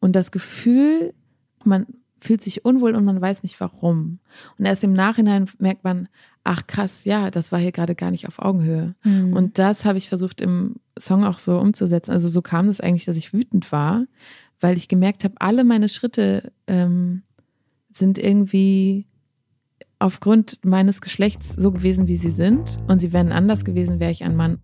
Und 0.00 0.16
das 0.16 0.30
Gefühl, 0.30 1.14
man 1.64 1.86
fühlt 2.20 2.42
sich 2.42 2.64
unwohl 2.64 2.94
und 2.94 3.04
man 3.04 3.20
weiß 3.20 3.42
nicht 3.42 3.58
warum. 3.60 4.18
Und 4.58 4.66
erst 4.66 4.84
im 4.84 4.92
Nachhinein 4.92 5.48
merkt 5.58 5.84
man, 5.84 6.08
ach 6.44 6.66
krass, 6.66 7.04
ja, 7.04 7.30
das 7.30 7.52
war 7.52 7.58
hier 7.58 7.72
gerade 7.72 7.94
gar 7.94 8.10
nicht 8.10 8.28
auf 8.28 8.38
Augenhöhe. 8.38 8.94
Mhm. 9.04 9.32
Und 9.32 9.58
das 9.58 9.84
habe 9.84 9.98
ich 9.98 10.08
versucht 10.08 10.40
im 10.40 10.76
Song 10.98 11.24
auch 11.24 11.38
so 11.38 11.58
umzusetzen. 11.58 12.10
Also 12.10 12.28
so 12.28 12.42
kam 12.42 12.68
es 12.68 12.80
eigentlich, 12.80 13.04
dass 13.04 13.16
ich 13.16 13.32
wütend 13.32 13.70
war, 13.72 14.04
weil 14.58 14.76
ich 14.76 14.88
gemerkt 14.88 15.24
habe, 15.24 15.34
alle 15.38 15.64
meine 15.64 15.88
Schritte 15.88 16.52
ähm, 16.66 17.22
sind 17.90 18.18
irgendwie 18.18 19.06
aufgrund 19.98 20.64
meines 20.64 21.00
Geschlechts 21.00 21.54
so 21.54 21.72
gewesen, 21.72 22.08
wie 22.08 22.16
sie 22.16 22.30
sind. 22.30 22.78
Und 22.88 23.00
sie 23.00 23.12
wären 23.12 23.32
anders 23.32 23.64
gewesen, 23.64 24.00
wäre 24.00 24.12
ich 24.12 24.24
ein 24.24 24.36
Mann. 24.36 24.58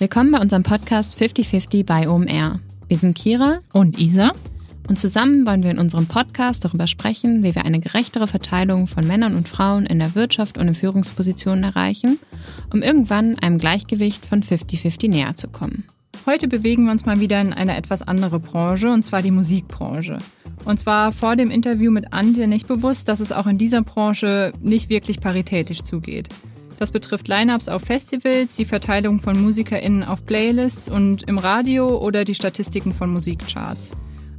Willkommen 0.00 0.30
bei 0.30 0.38
unserem 0.38 0.62
Podcast 0.62 1.18
5050 1.18 1.84
bei 1.84 2.08
OMR. 2.08 2.60
Wir 2.86 2.96
sind 2.96 3.18
Kira 3.18 3.58
und 3.72 3.98
Isa 3.98 4.30
und 4.88 5.00
zusammen 5.00 5.44
wollen 5.44 5.64
wir 5.64 5.72
in 5.72 5.80
unserem 5.80 6.06
Podcast 6.06 6.64
darüber 6.64 6.86
sprechen, 6.86 7.42
wie 7.42 7.56
wir 7.56 7.64
eine 7.64 7.80
gerechtere 7.80 8.28
Verteilung 8.28 8.86
von 8.86 9.04
Männern 9.04 9.34
und 9.34 9.48
Frauen 9.48 9.86
in 9.86 9.98
der 9.98 10.14
Wirtschaft 10.14 10.56
und 10.56 10.68
in 10.68 10.76
Führungspositionen 10.76 11.64
erreichen, 11.64 12.20
um 12.72 12.80
irgendwann 12.80 13.40
einem 13.40 13.58
Gleichgewicht 13.58 14.24
von 14.24 14.44
50-50 14.44 15.10
näher 15.10 15.34
zu 15.34 15.48
kommen. 15.48 15.82
Heute 16.26 16.46
bewegen 16.46 16.84
wir 16.84 16.92
uns 16.92 17.04
mal 17.04 17.18
wieder 17.18 17.40
in 17.40 17.52
eine 17.52 17.76
etwas 17.76 18.02
andere 18.02 18.38
Branche, 18.38 18.92
und 18.92 19.02
zwar 19.02 19.22
die 19.22 19.32
Musikbranche. 19.32 20.18
Und 20.64 20.78
zwar 20.78 21.10
vor 21.10 21.34
dem 21.34 21.50
Interview 21.50 21.90
mit 21.90 22.12
Antje 22.12 22.46
nicht 22.46 22.68
bewusst, 22.68 23.08
dass 23.08 23.18
es 23.18 23.32
auch 23.32 23.48
in 23.48 23.58
dieser 23.58 23.82
Branche 23.82 24.52
nicht 24.62 24.90
wirklich 24.90 25.18
paritätisch 25.18 25.82
zugeht. 25.82 26.28
Das 26.78 26.92
betrifft 26.92 27.26
Lineups 27.26 27.68
auf 27.68 27.82
Festivals, 27.82 28.54
die 28.54 28.64
Verteilung 28.64 29.20
von 29.20 29.40
MusikerInnen 29.42 30.04
auf 30.04 30.24
Playlists 30.24 30.88
und 30.88 31.24
im 31.24 31.38
Radio 31.38 31.98
oder 31.98 32.24
die 32.24 32.36
Statistiken 32.36 32.94
von 32.94 33.12
Musikcharts. 33.12 33.90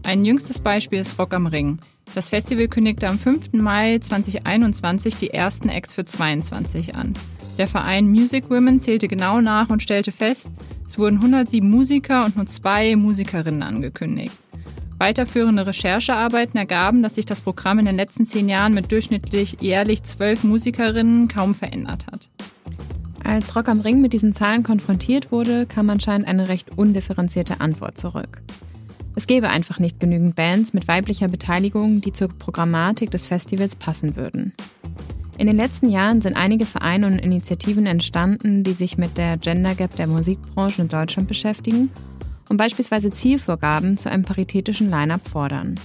Ein 0.04 0.23
jüngstes 0.23 0.59
Beispiel 0.59 1.00
ist 1.00 1.20
Rock 1.20 1.34
am 1.34 1.48
Ring. 1.48 1.80
Das 2.16 2.30
Festival 2.30 2.70
kündigte 2.70 3.09
am 3.09 3.20
5. 3.20 3.52
Mai 3.54 4.00
2021 4.00 5.18
die 5.18 5.31
ersten 5.31 5.68
Acts 5.68 5.94
für 5.94 6.06
22 6.06 6.96
an. 6.96 7.14
Der 7.58 7.68
Verein 7.68 8.08
Music 8.08 8.50
Women 8.50 8.80
zählte 8.80 9.09
genau 9.09 9.42
nach 9.42 9.70
und 9.70 9.84
stellte 9.84 10.14
fest, 10.14 10.50
es 10.88 10.98
wurden 10.98 11.18
107 11.18 11.70
Musiker 11.70 12.24
und 12.24 12.38
nur 12.38 12.46
zwei 12.46 12.96
Musikerinnen 12.96 13.64
angekündigt. 13.64 14.31
Weiterführende 15.00 15.66
Recherchearbeiten 15.66 16.58
ergaben, 16.58 17.02
dass 17.02 17.16
sich 17.16 17.25
das 17.25 17.39
Programm 17.39 17.80
in 17.80 17.86
den 17.86 17.95
letzten 17.95 18.28
zehn 18.28 18.50
Jahren 18.50 18.73
mit 18.73 18.92
durchschnittlich 18.92 19.58
jährlich 19.61 20.03
zwölf 20.03 20.44
Musikerinnen 20.44 21.30
kaum 21.30 21.56
verändert 21.56 22.06
hat. 22.11 22.30
Als 23.23 23.56
Rock 23.56 23.69
am 23.69 23.80
Ring 23.80 24.02
mit 24.02 24.11
diesen 24.11 24.33
Zahlen 24.33 24.61
konfrontiert 24.61 25.31
wurde, 25.31 25.66
kam 25.66 25.89
anscheinend 25.89 26.28
eine 26.28 26.50
recht 26.50 26.78
undifferenzierte 26.78 27.61
Antwort 27.61 27.97
zurück. 27.97 28.41
Es 29.16 29.25
gäbe 29.25 29.50
einfach 29.50 29.80
nicht 29.80 30.02
genügend 30.02 30.36
Bands 30.36 30.73
mit 30.73 30.89
weiblicher 30.89 31.30
Beteiligung, 31.30 32.02
die 32.02 32.11
zur 32.11 32.28
Programmatik 32.28 33.09
des 33.09 33.25
Festivals 33.25 33.78
passen 33.78 34.17
würden. 34.17 34.53
In 35.38 35.47
den 35.47 35.56
letzten 35.56 35.89
Jahren 35.89 36.19
sind 36.19 36.36
einige 36.36 36.66
Vereine 36.66 37.08
und 37.08 37.19
Initiativen 37.19 37.86
entstanden, 37.86 38.66
die 38.66 38.73
sich 38.73 38.97
mit 38.97 39.17
der 39.17 39.38
Gender 39.38 39.75
Gap 39.75 39.95
der 39.95 40.08
Musikbranche 40.08 40.81
in 40.81 40.89
Deutschland 40.89 41.30
beschäftigen 41.30 41.89
und 42.50 42.58
beispielsweise 42.58 43.11
Zielvorgaben 43.11 43.97
zu 43.97 44.09
einem 44.09 44.23
paritätischen 44.23 44.89
Line-up 44.89 45.28
fordern. 45.28 45.80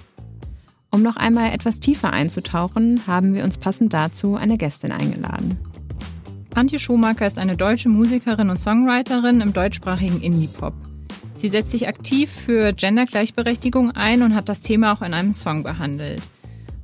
Um 0.91 1.03
noch 1.03 1.17
einmal 1.17 1.53
etwas 1.53 1.81
tiefer 1.81 2.13
einzutauchen, 2.13 3.01
haben 3.07 3.35
wir 3.35 3.45
uns 3.45 3.59
passend 3.59 3.93
dazu 3.93 4.37
eine 4.37 4.59
Gästin 4.59 4.93
eingeladen. 4.93 5.59
Antje 6.55 6.79
Schumacher 6.79 7.27
ist 7.27 7.39
eine 7.39 7.57
deutsche 7.57 7.89
Musikerin 7.89 8.49
und 8.49 8.59
Songwriterin 8.59 9.41
im 9.41 9.53
deutschsprachigen 9.53 10.21
Indie-Pop. 10.21 10.73
Sie 11.37 11.49
setzt 11.49 11.73
sich 11.73 11.89
aktiv 11.89 12.31
für 12.31 12.73
Gendergleichberechtigung 12.73 13.91
ein 13.91 14.23
und 14.23 14.37
hat 14.37 14.49
das 14.49 14.61
Thema 14.61 14.93
auch 14.93 15.03
in 15.03 15.15
einem 15.15 15.35
Song 15.35 15.65
behandelt. 15.65 16.23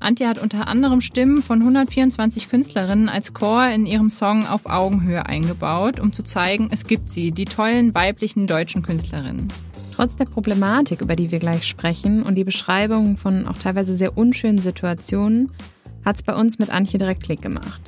Antje 0.01 0.27
hat 0.27 0.39
unter 0.39 0.67
anderem 0.67 1.03
Stimmen 1.03 1.43
von 1.43 1.61
124 1.61 2.49
Künstlerinnen 2.49 3.09
als 3.09 3.33
Chor 3.33 3.69
in 3.69 3.87
ihrem 3.87 4.11
Song 4.11 4.47
auf 4.47 4.67
Augenhöhe 4.67 5.27
eingebaut, 5.27 6.01
um 6.01 6.13
zu 6.13 6.25
zeigen, 6.25 6.69
es 6.73 6.87
gibt 6.87 7.13
sie, 7.13 7.31
die 7.31 7.45
tollen 7.45 7.95
weiblichen 7.95 8.47
deutschen 8.47 8.83
Künstlerinnen. 8.83 9.49
Trotz 9.95 10.17
der 10.17 10.25
Problematik, 10.25 11.01
über 11.01 11.17
die 11.17 11.31
wir 11.31 11.39
gleich 11.39 11.67
sprechen 11.67 12.23
und 12.23 12.37
die 12.37 12.45
Beschreibung 12.45 13.17
von 13.17 13.47
auch 13.47 13.59
teilweise 13.59 13.95
sehr 13.95 14.17
unschönen 14.17 14.59
Situationen, 14.59 15.53
hat 16.05 16.17
es 16.17 16.23
bei 16.23 16.35
uns 16.35 16.59
mit 16.59 16.71
Antje 16.71 16.99
direkt 16.99 17.25
Klick 17.25 17.43
gemacht. 17.43 17.81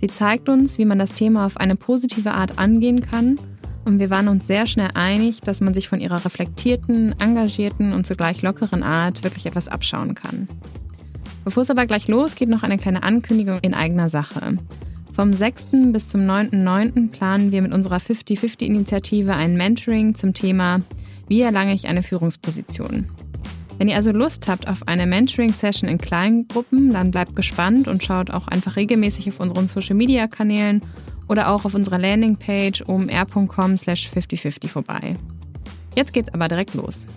Sie 0.00 0.06
zeigt 0.06 0.48
uns, 0.48 0.78
wie 0.78 0.84
man 0.84 0.98
das 0.98 1.12
Thema 1.12 1.46
auf 1.46 1.56
eine 1.56 1.76
positive 1.76 2.32
Art 2.32 2.58
angehen 2.58 3.00
kann 3.00 3.38
und 3.84 3.98
wir 3.98 4.10
waren 4.10 4.28
uns 4.28 4.46
sehr 4.46 4.66
schnell 4.66 4.90
einig, 4.94 5.40
dass 5.40 5.60
man 5.60 5.74
sich 5.74 5.88
von 5.88 6.00
ihrer 6.00 6.24
reflektierten, 6.24 7.14
engagierten 7.20 7.92
und 7.92 8.06
zugleich 8.06 8.42
lockeren 8.42 8.82
Art 8.82 9.24
wirklich 9.24 9.46
etwas 9.46 9.68
abschauen 9.68 10.14
kann. 10.14 10.48
Bevor 11.44 11.62
es 11.62 11.70
aber 11.70 11.86
gleich 11.86 12.08
losgeht, 12.08 12.48
noch 12.48 12.62
eine 12.62 12.78
kleine 12.78 13.02
Ankündigung 13.02 13.58
in 13.60 13.74
eigener 13.74 14.08
Sache. 14.08 14.58
Vom 15.12 15.32
6. 15.32 15.68
bis 15.92 16.08
zum 16.08 16.22
9.9. 16.22 17.10
planen 17.10 17.52
wir 17.52 17.60
mit 17.60 17.72
unserer 17.72 17.98
50-50-Initiative 17.98 19.32
ein 19.32 19.56
Mentoring 19.56 20.14
zum 20.14 20.32
Thema 20.32 20.80
Wie 21.28 21.40
erlange 21.40 21.72
ich 21.72 21.86
eine 21.86 22.02
Führungsposition? 22.02 23.08
Wenn 23.78 23.88
ihr 23.88 23.96
also 23.96 24.12
Lust 24.12 24.46
habt 24.46 24.68
auf 24.68 24.86
eine 24.86 25.06
Mentoring-Session 25.06 25.88
in 25.88 25.98
kleinen 25.98 26.46
Gruppen, 26.46 26.92
dann 26.92 27.10
bleibt 27.10 27.34
gespannt 27.34 27.88
und 27.88 28.04
schaut 28.04 28.30
auch 28.30 28.46
einfach 28.46 28.76
regelmäßig 28.76 29.28
auf 29.28 29.40
unseren 29.40 29.66
Social-Media-Kanälen 29.66 30.82
oder 31.28 31.48
auch 31.48 31.64
auf 31.64 31.74
unserer 31.74 31.98
Landingpage 31.98 32.82
omr.com 32.86 33.76
slash 33.76 34.08
5050 34.08 34.70
vorbei. 34.70 35.16
Jetzt 35.96 36.12
geht's 36.12 36.32
aber 36.32 36.48
direkt 36.48 36.74
los. 36.74 37.08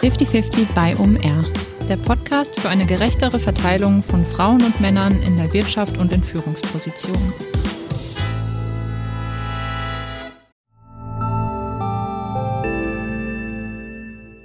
5050 0.00 0.68
bei 0.74 0.96
OMR. 0.96 1.44
Der 1.88 1.96
Podcast 1.96 2.60
für 2.60 2.68
eine 2.68 2.86
gerechtere 2.86 3.40
Verteilung 3.40 4.02
von 4.02 4.24
Frauen 4.24 4.62
und 4.62 4.80
Männern 4.80 5.20
in 5.22 5.36
der 5.36 5.52
Wirtschaft 5.52 5.96
und 5.96 6.12
in 6.12 6.22
Führungspositionen. 6.22 7.32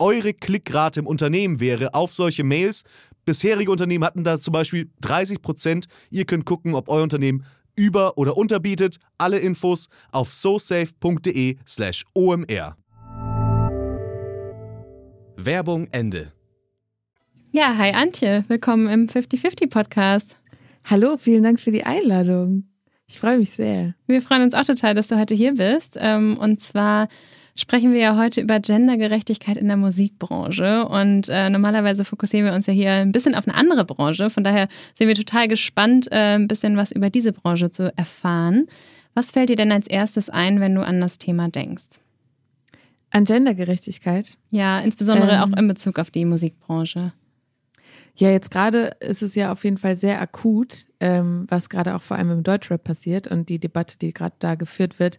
eure 0.00 0.32
Klickrate 0.34 1.00
im 1.00 1.06
Unternehmen 1.06 1.60
wäre 1.60 1.94
auf 1.94 2.12
solche 2.12 2.42
Mails. 2.42 2.84
Bisherige 3.24 3.70
Unternehmen 3.70 4.04
hatten 4.04 4.24
da 4.24 4.40
zum 4.40 4.52
Beispiel 4.52 4.90
30 5.02 5.42
Prozent. 5.42 5.86
Ihr 6.10 6.24
könnt 6.24 6.46
gucken, 6.46 6.74
ob 6.74 6.88
euer 6.88 7.02
Unternehmen 7.02 7.44
über- 7.76 8.18
oder 8.18 8.36
unterbietet. 8.36 8.96
Alle 9.18 9.38
Infos 9.38 9.88
auf 10.10 10.32
sosafe.de/slash 10.32 12.04
omr. 12.14 12.76
Werbung 15.36 15.88
Ende. 15.92 16.32
Ja, 17.52 17.76
hi 17.76 17.92
Antje, 17.92 18.44
willkommen 18.48 18.88
im 18.88 19.08
50-50 19.08 19.70
Podcast. 19.70 20.36
Hallo, 20.84 21.16
vielen 21.16 21.42
Dank 21.42 21.60
für 21.60 21.72
die 21.72 21.84
Einladung. 21.84 22.64
Ich 23.08 23.18
freue 23.18 23.38
mich 23.38 23.50
sehr. 23.50 23.94
Wir 24.06 24.22
freuen 24.22 24.42
uns 24.42 24.54
auch 24.54 24.64
total, 24.64 24.94
dass 24.94 25.08
du 25.08 25.18
heute 25.18 25.34
hier 25.34 25.54
bist. 25.54 25.96
Ähm, 25.98 26.36
und 26.38 26.60
zwar 26.60 27.08
sprechen 27.56 27.92
wir 27.92 28.00
ja 28.00 28.16
heute 28.16 28.40
über 28.40 28.60
Gendergerechtigkeit 28.60 29.56
in 29.56 29.68
der 29.68 29.76
Musikbranche. 29.76 30.86
Und 30.86 31.28
äh, 31.28 31.50
normalerweise 31.50 32.04
fokussieren 32.04 32.46
wir 32.46 32.54
uns 32.54 32.66
ja 32.66 32.72
hier 32.72 32.92
ein 32.92 33.12
bisschen 33.12 33.34
auf 33.34 33.46
eine 33.46 33.56
andere 33.56 33.84
Branche. 33.84 34.30
Von 34.30 34.44
daher 34.44 34.68
sind 34.94 35.08
wir 35.08 35.14
total 35.14 35.48
gespannt, 35.48 36.08
äh, 36.10 36.36
ein 36.36 36.48
bisschen 36.48 36.76
was 36.76 36.92
über 36.92 37.10
diese 37.10 37.32
Branche 37.32 37.70
zu 37.70 37.96
erfahren. 37.96 38.66
Was 39.14 39.30
fällt 39.30 39.50
dir 39.50 39.56
denn 39.56 39.72
als 39.72 39.86
erstes 39.86 40.30
ein, 40.30 40.60
wenn 40.60 40.74
du 40.74 40.82
an 40.82 41.00
das 41.00 41.18
Thema 41.18 41.48
denkst? 41.48 42.00
An 43.10 43.24
Gendergerechtigkeit? 43.24 44.36
Ja, 44.50 44.80
insbesondere 44.80 45.32
ähm, 45.32 45.40
auch 45.40 45.58
in 45.58 45.66
Bezug 45.66 45.98
auf 45.98 46.10
die 46.10 46.24
Musikbranche. 46.24 47.12
Ja, 48.14 48.30
jetzt 48.30 48.50
gerade 48.50 48.92
ist 49.00 49.22
es 49.22 49.34
ja 49.34 49.50
auf 49.50 49.64
jeden 49.64 49.78
Fall 49.78 49.96
sehr 49.96 50.20
akut, 50.20 50.86
ähm, 51.00 51.46
was 51.48 51.68
gerade 51.68 51.94
auch 51.94 52.02
vor 52.02 52.16
allem 52.16 52.30
im 52.30 52.42
Deutschrap 52.42 52.84
passiert 52.84 53.26
und 53.26 53.48
die 53.48 53.58
Debatte, 53.58 53.98
die 53.98 54.12
gerade 54.12 54.34
da 54.38 54.54
geführt 54.54 54.98
wird 54.98 55.18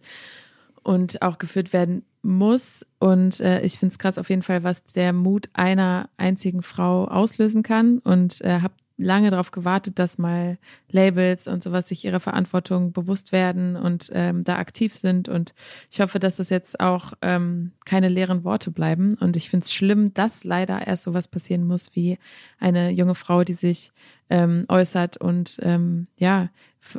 und 0.82 1.22
auch 1.22 1.38
geführt 1.38 1.72
werden 1.72 2.04
muss. 2.22 2.86
Und 2.98 3.40
äh, 3.40 3.62
ich 3.62 3.78
finde 3.78 3.92
es 3.92 3.98
krass 3.98 4.18
auf 4.18 4.30
jeden 4.30 4.42
Fall, 4.42 4.62
was 4.62 4.84
der 4.84 5.12
Mut 5.12 5.48
einer 5.52 6.08
einzigen 6.16 6.62
Frau 6.62 7.06
auslösen 7.06 7.62
kann. 7.62 7.98
Und 7.98 8.40
äh, 8.42 8.60
habe 8.60 8.74
lange 8.96 9.30
darauf 9.30 9.50
gewartet, 9.50 9.98
dass 9.98 10.18
mal 10.18 10.58
Labels 10.90 11.48
und 11.48 11.62
sowas 11.62 11.88
sich 11.88 12.04
ihrer 12.04 12.20
Verantwortung 12.20 12.92
bewusst 12.92 13.32
werden 13.32 13.76
und 13.76 14.10
ähm, 14.12 14.44
da 14.44 14.56
aktiv 14.56 14.94
sind. 14.94 15.28
Und 15.28 15.54
ich 15.90 16.00
hoffe, 16.00 16.18
dass 16.18 16.36
das 16.36 16.50
jetzt 16.50 16.80
auch 16.80 17.12
ähm, 17.22 17.72
keine 17.84 18.08
leeren 18.08 18.44
Worte 18.44 18.70
bleiben. 18.70 19.16
Und 19.18 19.36
ich 19.36 19.50
finde 19.50 19.64
es 19.64 19.72
schlimm, 19.72 20.14
dass 20.14 20.44
leider 20.44 20.86
erst 20.86 21.04
sowas 21.04 21.28
passieren 21.28 21.66
muss 21.66 21.94
wie 21.94 22.18
eine 22.58 22.90
junge 22.90 23.14
Frau, 23.14 23.44
die 23.44 23.54
sich 23.54 23.92
ähm, 24.30 24.64
äußert 24.68 25.16
und 25.18 25.58
ähm, 25.62 26.04
ja, 26.18 26.48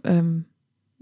ähm, 0.04 0.46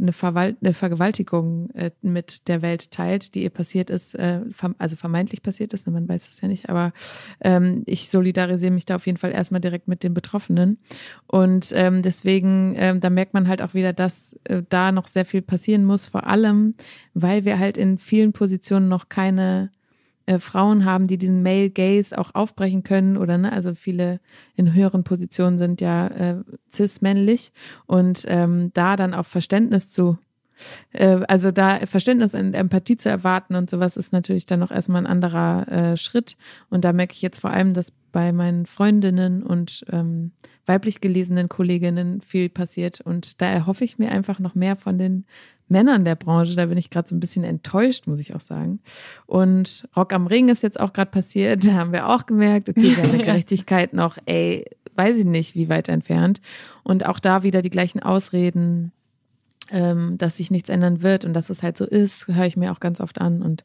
eine, 0.01 0.13
Verwalt 0.13 0.57
eine 0.61 0.73
Vergewaltigung 0.73 1.69
äh, 1.71 1.91
mit 2.01 2.47
der 2.47 2.61
Welt 2.61 2.91
teilt, 2.91 3.35
die 3.35 3.43
ihr 3.43 3.49
passiert 3.49 3.89
ist, 3.89 4.15
äh, 4.15 4.41
also 4.77 4.95
vermeintlich 4.95 5.43
passiert 5.43 5.73
ist, 5.73 5.87
ne, 5.87 5.93
man 5.93 6.09
weiß 6.09 6.27
das 6.27 6.41
ja 6.41 6.47
nicht, 6.47 6.69
aber 6.69 6.91
ähm, 7.41 7.83
ich 7.85 8.09
solidarisiere 8.09 8.71
mich 8.71 8.85
da 8.85 8.95
auf 8.95 9.05
jeden 9.05 9.17
Fall 9.17 9.31
erstmal 9.31 9.61
direkt 9.61 9.87
mit 9.87 10.03
den 10.03 10.13
Betroffenen. 10.13 10.79
Und 11.27 11.71
ähm, 11.75 12.01
deswegen, 12.01 12.75
ähm, 12.77 12.99
da 12.99 13.09
merkt 13.09 13.33
man 13.33 13.47
halt 13.47 13.61
auch 13.61 13.73
wieder, 13.73 13.93
dass 13.93 14.37
äh, 14.45 14.63
da 14.67 14.91
noch 14.91 15.07
sehr 15.07 15.25
viel 15.25 15.41
passieren 15.41 15.85
muss, 15.85 16.07
vor 16.07 16.27
allem, 16.27 16.73
weil 17.13 17.45
wir 17.45 17.59
halt 17.59 17.77
in 17.77 17.97
vielen 17.97 18.33
Positionen 18.33 18.87
noch 18.87 19.09
keine 19.09 19.71
äh, 20.25 20.39
Frauen 20.39 20.85
haben, 20.85 21.07
die 21.07 21.17
diesen 21.17 21.43
Male 21.43 21.69
Gaze 21.69 22.17
auch 22.17 22.35
aufbrechen 22.35 22.83
können 22.83 23.17
oder 23.17 23.37
ne, 23.37 23.51
also 23.51 23.73
viele 23.73 24.19
in 24.55 24.73
höheren 24.73 25.03
Positionen 25.03 25.57
sind 25.57 25.81
ja 25.81 26.07
äh, 26.07 26.35
cis-männlich. 26.71 27.51
Und 27.85 28.25
ähm, 28.27 28.71
da 28.73 28.95
dann 28.95 29.13
auf 29.13 29.27
Verständnis 29.27 29.91
zu 29.91 30.17
äh, 30.93 31.21
also 31.27 31.51
da 31.51 31.79
Verständnis 31.85 32.33
und 32.33 32.53
Empathie 32.53 32.97
zu 32.97 33.09
erwarten 33.09 33.55
und 33.55 33.69
sowas 33.69 33.97
ist 33.97 34.13
natürlich 34.13 34.45
dann 34.45 34.59
noch 34.59 34.71
erstmal 34.71 35.01
ein 35.01 35.07
anderer 35.07 35.67
äh, 35.67 35.97
Schritt. 35.97 36.35
Und 36.69 36.85
da 36.85 36.93
merke 36.93 37.13
ich 37.13 37.21
jetzt 37.21 37.39
vor 37.39 37.51
allem, 37.51 37.73
dass 37.73 37.93
bei 38.11 38.31
meinen 38.31 38.65
Freundinnen 38.65 39.43
und 39.43 39.85
ähm, 39.91 40.31
weiblich 40.65 41.01
gelesenen 41.01 41.49
Kolleginnen 41.49 42.21
viel 42.21 42.49
passiert. 42.49 43.01
Und 43.01 43.41
da 43.41 43.47
erhoffe 43.47 43.83
ich 43.83 43.99
mir 43.99 44.11
einfach 44.11 44.39
noch 44.39 44.55
mehr 44.55 44.75
von 44.75 44.97
den 44.97 45.25
Männern 45.67 46.05
der 46.05 46.15
Branche. 46.15 46.55
Da 46.55 46.65
bin 46.65 46.77
ich 46.77 46.89
gerade 46.89 47.07
so 47.07 47.15
ein 47.15 47.19
bisschen 47.19 47.43
enttäuscht, 47.43 48.07
muss 48.07 48.19
ich 48.19 48.35
auch 48.35 48.41
sagen. 48.41 48.79
Und 49.25 49.87
Rock 49.95 50.13
am 50.13 50.27
Ring 50.27 50.49
ist 50.49 50.63
jetzt 50.63 50.79
auch 50.79 50.93
gerade 50.93 51.11
passiert. 51.11 51.65
Da 51.71 51.73
haben 51.73 51.93
wir 51.93 52.09
auch 52.09 52.25
gemerkt, 52.25 52.69
okay, 52.69 52.95
wir 52.95 53.03
haben 53.03 53.17
Gerechtigkeit 53.17 53.93
noch, 53.93 54.17
ey, 54.25 54.65
weiß 54.95 55.17
ich 55.17 55.25
nicht, 55.25 55.55
wie 55.55 55.69
weit 55.69 55.87
entfernt. 55.87 56.41
Und 56.83 57.05
auch 57.05 57.19
da 57.19 57.43
wieder 57.43 57.61
die 57.61 57.69
gleichen 57.69 58.01
Ausreden, 58.03 58.91
ähm, 59.71 60.17
dass 60.17 60.37
sich 60.37 60.51
nichts 60.51 60.69
ändern 60.69 61.01
wird 61.01 61.25
und 61.25 61.33
dass 61.33 61.49
es 61.49 61.63
halt 61.63 61.77
so 61.77 61.85
ist, 61.85 62.27
höre 62.27 62.45
ich 62.45 62.57
mir 62.57 62.71
auch 62.71 62.79
ganz 62.79 62.99
oft 62.99 63.21
an. 63.21 63.41
Und 63.41 63.63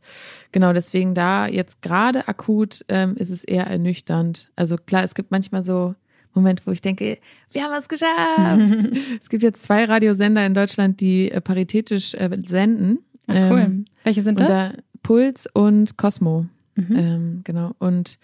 genau 0.52 0.72
deswegen 0.72 1.14
da 1.14 1.46
jetzt 1.46 1.82
gerade 1.82 2.28
akut 2.28 2.84
ähm, 2.88 3.16
ist 3.16 3.30
es 3.30 3.44
eher 3.44 3.66
ernüchternd. 3.66 4.50
Also 4.56 4.76
klar, 4.76 5.04
es 5.04 5.14
gibt 5.14 5.30
manchmal 5.30 5.64
so 5.64 5.94
Moment, 6.36 6.66
wo 6.66 6.70
ich 6.70 6.82
denke, 6.82 7.18
wir 7.50 7.62
haben 7.62 7.72
es 7.74 7.88
geschafft. 7.88 8.88
es 9.20 9.30
gibt 9.30 9.42
jetzt 9.42 9.62
zwei 9.62 9.84
Radiosender 9.84 10.44
in 10.44 10.52
Deutschland, 10.52 11.00
die 11.00 11.30
äh, 11.30 11.40
paritätisch 11.40 12.12
äh, 12.14 12.28
senden. 12.44 12.98
Ach, 13.26 13.34
cool. 13.50 13.60
Ähm, 13.60 13.84
Welche 14.04 14.22
sind 14.22 14.38
das? 14.38 14.46
Da, 14.46 14.72
Puls 15.02 15.48
und 15.54 15.96
Cosmo. 15.96 16.46
Mhm. 16.74 16.96
Ähm, 16.96 17.40
genau. 17.42 17.72
Und 17.78 18.18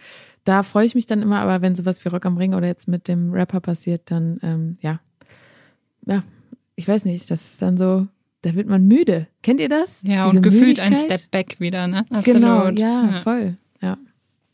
da 0.44 0.62
freue 0.62 0.84
ich 0.84 0.94
mich 0.94 1.06
dann 1.06 1.22
immer, 1.22 1.40
aber 1.40 1.62
wenn 1.62 1.74
sowas 1.74 2.04
wie 2.04 2.10
Rock 2.10 2.26
am 2.26 2.36
Ring 2.36 2.54
oder 2.54 2.66
jetzt 2.66 2.86
mit 2.86 3.08
dem 3.08 3.32
Rapper 3.32 3.60
passiert, 3.60 4.10
dann 4.10 4.38
ähm, 4.42 4.76
ja, 4.82 5.00
ja, 6.04 6.22
ich 6.82 6.88
weiß 6.88 7.04
nicht, 7.04 7.30
das 7.30 7.50
ist 7.50 7.62
dann 7.62 7.76
so, 7.76 8.08
da 8.40 8.54
wird 8.56 8.66
man 8.66 8.88
müde. 8.88 9.28
Kennt 9.42 9.60
ihr 9.60 9.68
das? 9.68 10.02
Ja, 10.02 10.24
Diese 10.24 10.38
und 10.38 10.42
gefühlt 10.42 10.80
ein 10.80 10.96
Step 10.96 11.30
Back 11.30 11.60
wieder, 11.60 11.86
ne? 11.86 12.04
Absolut. 12.10 12.24
Genau, 12.24 12.68
ja, 12.70 13.10
ja. 13.12 13.20
voll. 13.20 13.56
Ja. 13.80 13.98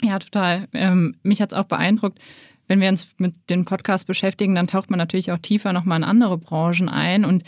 Ja, 0.03 0.19
total. 0.19 0.69
Ähm, 0.75 1.17
mich 1.23 1.41
hat 1.41 1.53
es 1.53 1.59
auch 1.59 1.65
beeindruckt, 1.65 2.19
wenn 2.67 2.83
wir 2.83 2.91
uns 2.91 3.09
mit 3.17 3.35
dem 3.49 3.65
Podcast 3.65 4.07
beschäftigen, 4.07 4.55
dann 4.55 4.67
taucht 4.67 4.91
man 4.91 4.99
natürlich 4.99 5.33
auch 5.33 5.39
tiefer 5.39 5.73
nochmal 5.73 5.97
in 5.97 6.05
andere 6.05 6.37
Branchen 6.37 6.91
ein. 6.91 7.25
Und 7.25 7.45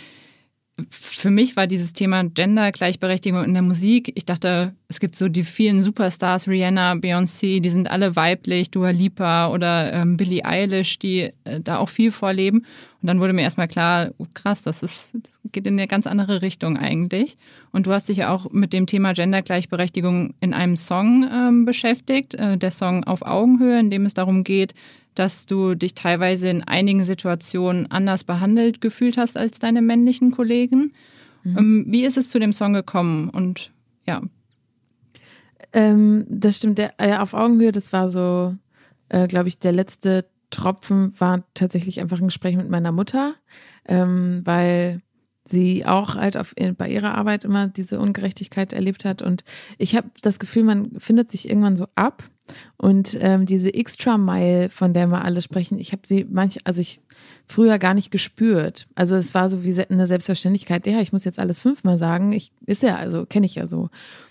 für 0.91 1.31
mich 1.31 1.57
war 1.57 1.67
dieses 1.67 1.93
Thema 1.93 2.25
Gender, 2.25 2.73
Gleichberechtigung 2.73 3.45
in 3.45 3.55
der 3.55 3.63
Musik, 3.63 4.13
ich 4.15 4.25
dachte, 4.25 4.75
es 4.89 5.01
gibt 5.01 5.15
so 5.15 5.29
die 5.29 5.45
vielen 5.45 5.83
Superstars, 5.83 6.49
Rihanna, 6.49 6.95
Beyoncé, 6.95 7.61
die 7.61 7.71
sind 7.71 7.91
alle 7.91 8.17
weiblich, 8.17 8.71
Dua 8.71 8.91
Lipa 8.91 9.49
oder 9.51 9.93
ähm, 9.93 10.17
Billie 10.17 10.45
Eilish, 10.45 10.99
die 10.99 11.31
äh, 11.45 11.61
da 11.61 11.79
auch 11.79 11.89
viel 11.89 12.11
vorleben. 12.11 12.67
Und 13.03 13.07
dann 13.07 13.21
wurde 13.21 13.33
mir 13.33 13.43
erstmal 13.43 13.69
klar, 13.69 14.11
oh, 14.19 14.27
krass, 14.35 14.63
das, 14.63 14.83
ist, 14.83 15.15
das 15.15 15.33
geht 15.53 15.67
in 15.67 15.79
eine 15.79 15.87
ganz 15.87 16.07
andere 16.07 16.43
Richtung 16.43 16.77
eigentlich. 16.77 17.39
Und 17.73 17.87
du 17.87 17.93
hast 17.93 18.09
dich 18.09 18.19
ja 18.19 18.33
auch 18.33 18.51
mit 18.51 18.73
dem 18.73 18.87
Thema 18.87 19.13
Gendergleichberechtigung 19.15 20.35
in 20.41 20.53
einem 20.53 20.77
Song 20.77 21.27
ähm, 21.33 21.65
beschäftigt, 21.65 22.35
äh, 22.35 22.59
der 22.59 22.71
Song 22.71 23.05
Auf 23.05 23.23
Augenhöhe, 23.23 23.79
in 23.79 23.91
dem 23.91 24.05
es 24.07 24.15
darum 24.15 24.45
geht, 24.45 24.75
dass 25.15 25.47
du 25.47 25.75
dich 25.75 25.95
teilweise 25.95 26.49
in 26.49 26.63
einigen 26.63 27.05
Situationen 27.05 27.91
anders 27.91 28.25
behandelt 28.25 28.81
gefühlt 28.81 29.19
hast 29.19 29.37
als 29.37 29.59
deine 29.59 29.83
männlichen 29.83 30.31
Kollegen. 30.31 30.93
Mhm. 31.43 31.59
Ähm, 31.59 31.85
wie 31.89 32.05
ist 32.05 32.17
es 32.17 32.31
zu 32.31 32.39
dem 32.39 32.53
Song 32.53 32.73
gekommen? 32.73 33.31
Und 33.31 33.73
ja. 34.07 34.23
Ähm, 35.73 36.25
das 36.29 36.59
stimmt, 36.59 36.79
der, 36.79 36.95
äh, 36.99 37.17
auf 37.17 37.35
Augenhöhe, 37.35 37.73
das 37.73 37.93
war 37.93 38.09
so, 38.09 38.57
äh, 39.09 39.29
glaube 39.29 39.49
ich, 39.49 39.59
der 39.59 39.73
letzte 39.73 40.27
Tropfen 40.51 41.13
war 41.19 41.45
tatsächlich 41.55 42.01
einfach 42.01 42.19
ein 42.19 42.27
Gespräch 42.27 42.57
mit 42.57 42.69
meiner 42.69 42.93
Mutter, 42.93 43.35
ähm, 43.87 44.43
weil 44.45 45.01
sie 45.47 45.85
auch 45.85 46.15
halt 46.17 46.37
auf, 46.37 46.55
bei 46.77 46.89
ihrer 46.89 47.15
Arbeit 47.15 47.45
immer 47.45 47.69
diese 47.69 47.99
Ungerechtigkeit 47.99 48.73
erlebt 48.73 49.05
hat. 49.05 49.23
Und 49.23 49.45
ich 49.79 49.97
habe 49.97 50.09
das 50.23 50.39
Gefühl, 50.39 50.65
man 50.65 50.93
findet 50.99 51.31
sich 51.31 51.49
irgendwann 51.49 51.77
so 51.77 51.87
ab. 51.95 52.23
Und 52.77 53.17
ähm, 53.21 53.47
diese 53.47 53.73
Extra 53.73 54.19
Mile, 54.19 54.69
von 54.69 54.93
der 54.95 55.07
wir 55.09 55.25
alle 55.25 55.43
sprechen, 55.43 55.79
ich 55.79 55.93
habe 55.93 56.03
sie 56.07 56.27
manch, 56.29 56.59
also 56.65 56.81
ich 56.81 57.01
früher 57.47 57.79
gar 57.79 57.95
nicht 57.95 58.11
gespürt. 58.11 58.87
Also 58.95 59.17
es 59.17 59.35
war 59.35 59.51
so 59.51 59.65
wie 59.65 59.85
eine 59.89 60.07
Selbstverständlichkeit, 60.07 60.87
ja, 60.87 61.01
ich 61.01 61.13
muss 61.13 61.25
jetzt 61.25 61.39
alles 61.39 61.59
fünfmal 61.59 61.99
sagen. 61.99 62.33
Ich 62.33 62.53
ist 62.67 62.83
ja, 62.83 62.97
also 62.97 63.27
kenne 63.27 63.47
ich 63.47 63.57
ja 63.57 63.67
so. 63.67 63.91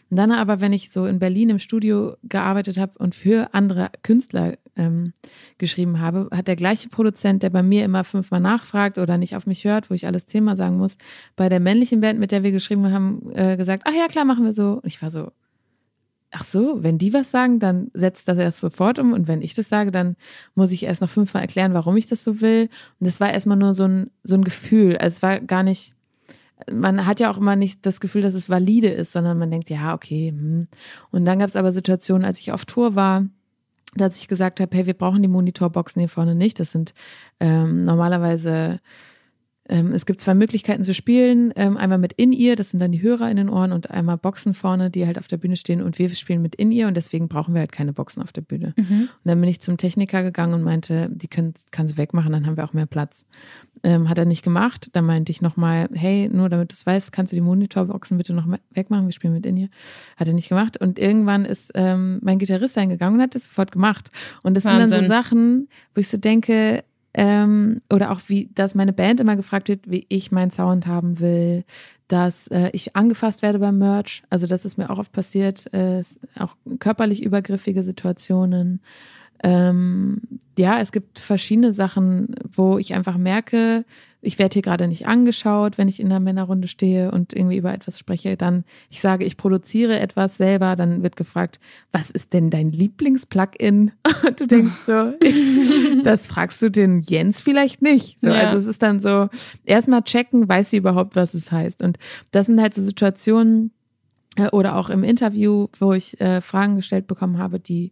Und 0.10 0.18
dann 0.18 0.32
aber, 0.32 0.60
wenn 0.60 0.74
ich 0.74 0.90
so 0.90 1.06
in 1.06 1.20
Berlin 1.20 1.50
im 1.50 1.60
Studio 1.60 2.16
gearbeitet 2.24 2.78
habe 2.80 2.94
und 2.98 3.14
für 3.14 3.54
andere 3.54 3.92
Künstler 4.02 4.58
ähm, 4.76 5.14
geschrieben 5.58 6.00
habe, 6.00 6.30
hat 6.32 6.48
der 6.48 6.56
gleiche 6.56 6.90
Produzent, 6.90 7.44
der 7.44 7.52
bei 7.52 7.62
mir 7.62 7.86
immer 7.86 8.04
fünfmal 8.04 8.40
nachfragt 8.40 8.98
oder 8.98 9.18
nicht 9.18 9.36
auf 9.36 9.46
mich 9.46 9.66
hört, 9.66 9.90
wo 9.90 9.94
ich 9.94 10.08
alles 10.08 10.26
zehnmal 10.26 10.56
sagen 10.56 10.78
muss, 10.78 10.98
bei 11.36 11.50
der 11.50 11.60
männlichen 11.60 12.00
Band, 12.00 12.20
mit 12.20 12.32
der 12.32 12.42
wir 12.42 12.52
geschrieben 12.52 12.92
haben, 12.92 13.30
äh, 13.34 13.56
gesagt, 13.58 13.84
ach 13.86 13.94
ja, 13.94 14.08
klar, 14.08 14.26
machen 14.26 14.46
wir 14.46 14.54
so. 14.54 14.74
Und 14.76 14.86
ich 14.86 15.02
war 15.02 15.12
so, 15.12 15.32
ach 16.32 16.44
so, 16.44 16.84
wenn 16.84 16.98
die 16.98 17.14
was 17.14 17.32
sagen, 17.32 17.60
dann 17.60 17.90
setzt 17.94 18.28
das 18.28 18.38
erst 18.38 18.60
sofort 18.60 19.00
um 19.00 19.14
und 19.14 19.28
wenn 19.28 19.42
ich 19.42 19.54
das 19.54 19.70
sage, 19.70 19.92
dann 19.92 20.16
muss 20.56 20.72
ich 20.72 20.84
erst 20.84 21.02
noch 21.02 21.10
fünfmal 21.10 21.44
erklären, 21.44 21.74
warum 21.74 21.98
ich 21.98 22.08
das 22.08 22.24
so 22.24 22.42
will. 22.42 22.70
Und 23.00 23.08
das 23.08 23.20
war 23.20 23.32
erstmal 23.32 23.58
nur 23.58 23.74
so 23.74 23.86
ein, 23.86 24.12
so 24.24 24.36
ein 24.36 24.44
Gefühl. 24.44 24.98
Also 24.98 25.18
es 25.18 25.22
war 25.24 25.40
gar 25.40 25.64
nicht, 25.64 25.96
man 26.72 27.06
hat 27.06 27.20
ja 27.20 27.32
auch 27.32 27.38
immer 27.38 27.56
nicht 27.56 27.86
das 27.86 28.00
Gefühl, 28.00 28.22
dass 28.22 28.36
es 28.36 28.50
valide 28.50 28.90
ist, 28.90 29.12
sondern 29.12 29.40
man 29.40 29.50
denkt, 29.50 29.70
ja, 29.70 29.94
okay. 29.94 30.30
Hm. 30.30 30.68
Und 31.12 31.26
dann 31.26 31.40
gab 31.40 31.50
es 31.50 31.56
aber 31.56 31.72
Situationen, 31.72 32.26
als 32.26 32.40
ich 32.40 32.52
auf 32.52 32.66
Tour 32.66 32.96
war, 32.96 33.26
dass 33.96 34.20
ich 34.20 34.28
gesagt 34.28 34.60
habe, 34.60 34.76
hey, 34.76 34.86
wir 34.86 34.94
brauchen 34.94 35.24
die 35.24 35.28
Monitorboxen 35.28 36.00
hier 36.00 36.10
vorne 36.10 36.36
nicht. 36.36 36.60
Das 36.60 36.72
sind 36.72 36.94
ähm, 37.40 37.82
normalerweise 37.84 38.80
es 39.70 40.08
gibt 40.08 40.20
zwei 40.20 40.34
Möglichkeiten 40.34 40.84
zu 40.84 40.96
spielen. 40.96 41.54
Ähm, 41.56 41.78
einmal 41.78 42.00
mit 42.00 42.14
In-Ear, 42.14 42.56
das 42.56 42.72
sind 42.72 42.80
dann 42.80 42.92
die 42.92 43.04
Hörer 43.04 43.30
in 43.30 43.38
den 43.38 43.50
Ohren, 43.50 43.72
und 43.72 43.92
einmal 43.92 44.18
Boxen 44.18 44.56
vorne, 44.56 44.90
die 44.90 45.06
halt 45.06 45.20
auf 45.20 45.28
der 45.28 45.38
Bühne 45.38 45.58
stehen. 45.58 45.84
Und 45.84 46.00
wir 46.00 46.10
spielen 46.16 46.42
mit 46.42 46.56
In-Ear 46.56 46.88
und 46.88 46.98
deswegen 46.98 47.28
brauchen 47.28 47.54
wir 47.54 47.60
halt 47.60 47.72
keine 47.72 47.94
Boxen 47.94 48.24
auf 48.24 48.32
der 48.32 48.42
Bühne. 48.42 48.74
Mhm. 48.76 49.02
Und 49.02 49.10
dann 49.26 49.40
bin 49.40 49.50
ich 49.50 49.62
zum 49.62 49.78
Techniker 49.78 50.24
gegangen 50.24 50.56
und 50.56 50.64
meinte, 50.64 51.10
die 51.12 51.28
können, 51.28 51.54
kann 51.70 51.88
sie 51.88 51.98
wegmachen, 51.98 52.32
dann 52.32 52.48
haben 52.48 52.58
wir 52.58 52.64
auch 52.64 52.74
mehr 52.74 52.88
Platz. 52.88 53.26
Ähm, 53.84 54.10
hat 54.10 54.18
er 54.18 54.26
nicht 54.26 54.44
gemacht. 54.44 54.90
Dann 54.94 55.06
meinte 55.06 55.32
ich 55.32 55.42
nochmal, 55.42 55.88
hey, 55.94 56.30
nur 56.30 56.50
damit 56.50 56.72
du 56.72 56.74
es 56.74 56.86
weißt, 56.86 57.12
kannst 57.12 57.32
du 57.32 57.36
die 57.36 57.42
Monitorboxen 57.42 58.18
bitte 58.18 58.34
noch 58.34 58.48
wegmachen? 58.72 59.06
Wir 59.06 59.14
spielen 59.14 59.34
mit 59.34 59.46
In-Ear. 59.46 59.70
Hat 60.18 60.28
er 60.28 60.34
nicht 60.34 60.50
gemacht. 60.50 60.78
Und 60.78 60.98
irgendwann 60.98 61.46
ist 61.46 61.72
ähm, 61.76 62.20
mein 62.24 62.40
Gitarrist 62.40 62.78
eingegangen 62.78 63.20
und 63.20 63.24
hat 63.24 63.36
das 63.36 63.46
sofort 63.46 63.72
gemacht. 63.72 64.10
Und 64.42 64.58
das 64.58 64.66
Wahnsinn. 64.66 64.90
sind 64.90 64.98
dann 64.98 65.04
so 65.04 65.08
Sachen, 65.08 65.70
wo 65.94 66.02
ich 66.02 66.08
so 66.08 66.18
denke, 66.18 66.84
ähm, 67.14 67.82
oder 67.92 68.12
auch 68.12 68.22
wie, 68.28 68.50
dass 68.54 68.76
meine 68.76 68.94
Band 68.94 69.20
immer 69.20 69.36
gefragt 69.36 69.68
wird, 69.68 69.90
wie 69.90 70.06
ich 70.10 70.32
meinen 70.32 70.52
Sound 70.52 70.88
haben 70.88 71.20
will, 71.20 71.64
dass 72.08 72.48
äh, 72.48 72.70
ich 72.74 72.96
angefasst 72.96 73.42
werde 73.42 73.60
beim 73.60 73.78
Merch. 73.78 74.24
Also 74.30 74.48
das 74.48 74.66
ist 74.66 74.78
mir 74.78 74.90
auch 74.90 75.00
oft 75.00 75.12
passiert, 75.12 75.72
äh, 75.74 76.04
auch 76.38 76.56
körperlich 76.80 77.24
übergriffige 77.24 77.84
Situationen. 77.84 78.82
Ähm, 79.44 80.22
ja, 80.58 80.80
es 80.82 80.92
gibt 80.92 81.20
verschiedene 81.20 81.72
Sachen, 81.72 82.36
wo 82.52 82.78
ich 82.78 82.94
einfach 82.94 83.18
merke, 83.18 83.86
ich 84.22 84.38
werde 84.38 84.54
hier 84.54 84.62
gerade 84.62 84.88
nicht 84.88 85.08
angeschaut, 85.08 85.78
wenn 85.78 85.88
ich 85.88 86.00
in 86.00 86.10
der 86.10 86.20
Männerrunde 86.20 86.68
stehe 86.68 87.12
und 87.12 87.34
irgendwie 87.34 87.58
über 87.58 87.74
etwas 87.74 87.98
spreche. 87.98 88.36
Dann, 88.36 88.66
ich 88.90 89.00
sage, 89.00 89.24
ich 89.24 89.38
produziere 89.38 90.00
etwas 90.00 90.38
selber, 90.38 90.76
dann 90.76 91.04
wird 91.04 91.16
gefragt, 91.16 91.60
was 91.92 92.12
ist 92.12 92.34
denn 92.34 92.50
dein 92.50 92.72
Lieblings-Plugin? 92.72 93.92
du 94.36 94.46
denkst 94.46 94.84
so, 94.86 95.14
ich, 95.22 96.04
das 96.04 96.28
fragst 96.28 96.62
du 96.62 96.70
den 96.70 97.02
Jens 97.02 97.42
vielleicht 97.42 97.82
nicht. 97.82 98.20
So, 98.20 98.28
ja. 98.28 98.36
Also 98.36 98.58
es 98.58 98.66
ist 98.66 98.82
dann 98.82 99.00
so, 99.00 99.30
erstmal 99.64 100.04
checken, 100.04 100.50
weiß 100.50 100.70
sie 100.72 100.78
überhaupt, 100.78 101.16
was 101.16 101.34
es 101.34 101.52
heißt. 101.52 101.82
Und 101.82 101.98
das 102.32 102.48
sind 102.48 102.62
halt 102.62 102.74
so 102.74 102.82
Situationen, 102.82 103.72
äh, 104.36 104.50
oder 104.50 104.76
auch 104.76 104.90
im 104.90 105.04
Interview, 105.04 105.68
wo 105.80 105.94
ich 105.94 106.20
äh, 106.20 106.42
Fragen 106.42 106.76
gestellt 106.76 107.08
bekommen 107.08 107.38
habe, 107.38 107.60
die 107.60 107.92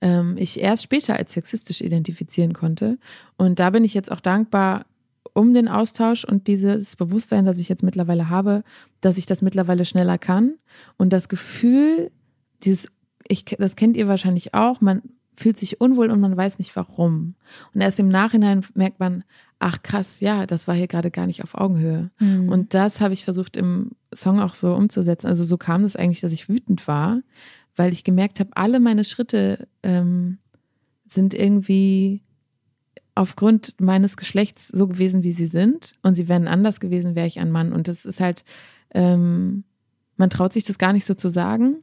ähm, 0.00 0.36
ich 0.38 0.60
erst 0.60 0.82
später 0.82 1.16
als 1.16 1.32
sexistisch 1.32 1.80
identifizieren 1.80 2.52
konnte. 2.52 2.98
Und 3.36 3.58
da 3.58 3.70
bin 3.70 3.84
ich 3.84 3.94
jetzt 3.94 4.12
auch 4.12 4.20
dankbar 4.20 4.86
um 5.32 5.54
den 5.54 5.68
Austausch 5.68 6.24
und 6.24 6.46
dieses 6.46 6.96
Bewusstsein, 6.96 7.44
das 7.44 7.58
ich 7.58 7.68
jetzt 7.68 7.82
mittlerweile 7.82 8.28
habe, 8.28 8.62
dass 9.00 9.18
ich 9.18 9.26
das 9.26 9.42
mittlerweile 9.42 9.84
schneller 9.84 10.18
kann. 10.18 10.54
Und 10.96 11.12
das 11.12 11.28
Gefühl, 11.28 12.10
dieses, 12.62 12.88
ich, 13.26 13.44
das 13.44 13.76
kennt 13.76 13.96
ihr 13.96 14.08
wahrscheinlich 14.08 14.54
auch, 14.54 14.80
man 14.80 15.02
fühlt 15.36 15.58
sich 15.58 15.80
unwohl 15.80 16.10
und 16.10 16.20
man 16.20 16.36
weiß 16.36 16.58
nicht 16.58 16.74
warum. 16.76 17.34
Und 17.74 17.80
erst 17.80 17.98
im 17.98 18.08
Nachhinein 18.08 18.64
merkt 18.74 19.00
man, 19.00 19.24
ach 19.58 19.82
krass, 19.82 20.20
ja, 20.20 20.46
das 20.46 20.68
war 20.68 20.74
hier 20.74 20.86
gerade 20.86 21.10
gar 21.10 21.26
nicht 21.26 21.42
auf 21.42 21.54
Augenhöhe. 21.54 22.10
Mhm. 22.20 22.48
Und 22.48 22.74
das 22.74 23.00
habe 23.00 23.14
ich 23.14 23.24
versucht 23.24 23.56
im 23.56 23.92
Song 24.14 24.40
auch 24.40 24.54
so 24.54 24.74
umzusetzen. 24.74 25.26
Also 25.26 25.42
so 25.42 25.56
kam 25.56 25.84
es 25.84 25.94
das 25.94 26.00
eigentlich, 26.00 26.20
dass 26.20 26.32
ich 26.32 26.48
wütend 26.48 26.86
war, 26.86 27.20
weil 27.74 27.92
ich 27.92 28.04
gemerkt 28.04 28.40
habe, 28.40 28.50
alle 28.54 28.78
meine 28.78 29.04
Schritte 29.04 29.66
ähm, 29.82 30.38
sind 31.06 31.34
irgendwie 31.34 32.22
aufgrund 33.14 33.80
meines 33.80 34.16
Geschlechts 34.16 34.68
so 34.68 34.88
gewesen, 34.88 35.22
wie 35.22 35.32
sie 35.32 35.46
sind. 35.46 35.94
Und 36.02 36.14
sie 36.14 36.28
wären 36.28 36.48
anders 36.48 36.80
gewesen, 36.80 37.14
wäre 37.14 37.26
ich 37.26 37.38
ein 37.38 37.50
Mann. 37.50 37.72
Und 37.72 37.88
das 37.88 38.04
ist 38.04 38.20
halt, 38.20 38.44
ähm, 38.92 39.64
man 40.16 40.30
traut 40.30 40.52
sich 40.52 40.64
das 40.64 40.78
gar 40.78 40.92
nicht 40.92 41.04
so 41.04 41.14
zu 41.14 41.28
sagen, 41.28 41.76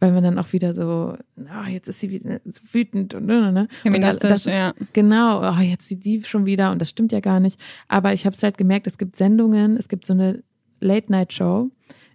weil 0.00 0.12
man 0.12 0.22
dann 0.22 0.38
auch 0.38 0.52
wieder 0.52 0.74
so, 0.74 1.16
oh, 1.38 1.68
jetzt 1.68 1.88
ist 1.88 2.00
sie 2.00 2.10
wieder 2.10 2.40
so 2.44 2.62
wütend 2.72 3.14
und, 3.14 3.26
ne, 3.26 3.52
ne. 3.52 3.68
und 3.84 4.00
das, 4.02 4.18
das 4.18 4.46
ist, 4.46 4.52
ja. 4.52 4.74
genau, 4.92 5.40
oh, 5.40 5.60
jetzt 5.60 5.90
die 5.90 5.98
die 5.98 6.22
schon 6.22 6.44
wieder 6.44 6.72
und 6.72 6.80
das 6.80 6.90
stimmt 6.90 7.12
ja 7.12 7.20
gar 7.20 7.40
nicht. 7.40 7.58
Aber 7.88 8.12
ich 8.12 8.26
habe 8.26 8.34
es 8.34 8.42
halt 8.42 8.58
gemerkt, 8.58 8.86
es 8.86 8.98
gibt 8.98 9.16
Sendungen, 9.16 9.76
es 9.76 9.88
gibt 9.88 10.04
so 10.04 10.12
eine 10.12 10.42
Late-Night-Show, 10.80 11.70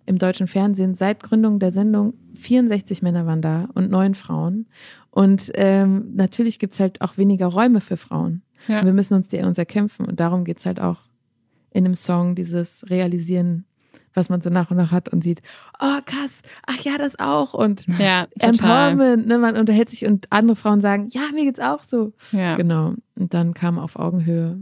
im 0.05 0.17
deutschen 0.17 0.47
Fernsehen 0.47 0.95
seit 0.95 1.21
Gründung 1.21 1.59
der 1.59 1.71
Sendung 1.71 2.15
64 2.33 3.03
Männer 3.03 3.27
waren 3.27 3.43
da 3.43 3.69
und 3.75 3.91
neun 3.91 4.15
Frauen. 4.15 4.67
Und 5.11 5.51
ähm, 5.53 6.15
natürlich 6.15 6.57
gibt 6.57 6.73
es 6.73 6.79
halt 6.79 7.01
auch 7.01 7.17
weniger 7.17 7.45
Räume 7.45 7.79
für 7.79 7.95
Frauen. 7.95 8.41
Ja. 8.67 8.79
Und 8.79 8.85
wir 8.85 8.93
müssen 8.93 9.13
uns 9.13 9.27
die 9.27 9.39
uns 9.39 9.57
erkämpfen. 9.57 10.05
Und 10.05 10.19
darum 10.19 10.43
geht 10.45 10.59
es 10.59 10.65
halt 10.65 10.79
auch 10.79 10.97
in 11.71 11.83
dem 11.83 11.95
Song, 11.95 12.35
dieses 12.35 12.89
Realisieren, 12.89 13.65
was 14.13 14.29
man 14.29 14.41
so 14.41 14.49
nach 14.49 14.71
und 14.71 14.77
nach 14.77 14.91
hat 14.91 15.09
und 15.09 15.23
sieht, 15.23 15.41
oh 15.79 15.99
krass, 16.05 16.41
ach 16.65 16.79
ja, 16.79 16.97
das 16.97 17.19
auch. 17.19 17.53
Und 17.53 17.85
ja, 17.99 18.27
Empowerment, 18.39 19.27
ne, 19.27 19.37
man 19.37 19.55
unterhält 19.55 19.89
sich 19.89 20.05
und 20.05 20.27
andere 20.31 20.55
Frauen 20.55 20.81
sagen, 20.81 21.07
ja, 21.11 21.21
mir 21.33 21.45
geht's 21.45 21.59
auch 21.59 21.83
so. 21.83 22.13
Ja. 22.31 22.55
Genau. 22.55 22.95
Und 23.15 23.33
dann 23.33 23.53
kam 23.53 23.77
auf 23.77 23.97
Augenhöhe, 23.97 24.59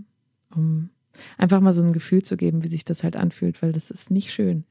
um 0.53 0.89
einfach 1.37 1.61
mal 1.61 1.73
so 1.73 1.81
ein 1.81 1.93
Gefühl 1.93 2.21
zu 2.21 2.37
geben, 2.37 2.63
wie 2.63 2.69
sich 2.69 2.85
das 2.85 3.03
halt 3.03 3.15
anfühlt, 3.15 3.61
weil 3.61 3.71
das 3.71 3.89
ist 3.89 4.11
nicht 4.11 4.31
schön. 4.31 4.65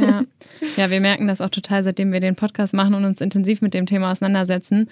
Ja. 0.00 0.24
ja, 0.76 0.90
wir 0.90 1.00
merken 1.00 1.28
das 1.28 1.40
auch 1.40 1.50
total, 1.50 1.84
seitdem 1.84 2.12
wir 2.12 2.20
den 2.20 2.36
Podcast 2.36 2.74
machen 2.74 2.94
und 2.94 3.04
uns 3.04 3.20
intensiv 3.20 3.62
mit 3.62 3.74
dem 3.74 3.86
Thema 3.86 4.10
auseinandersetzen, 4.10 4.88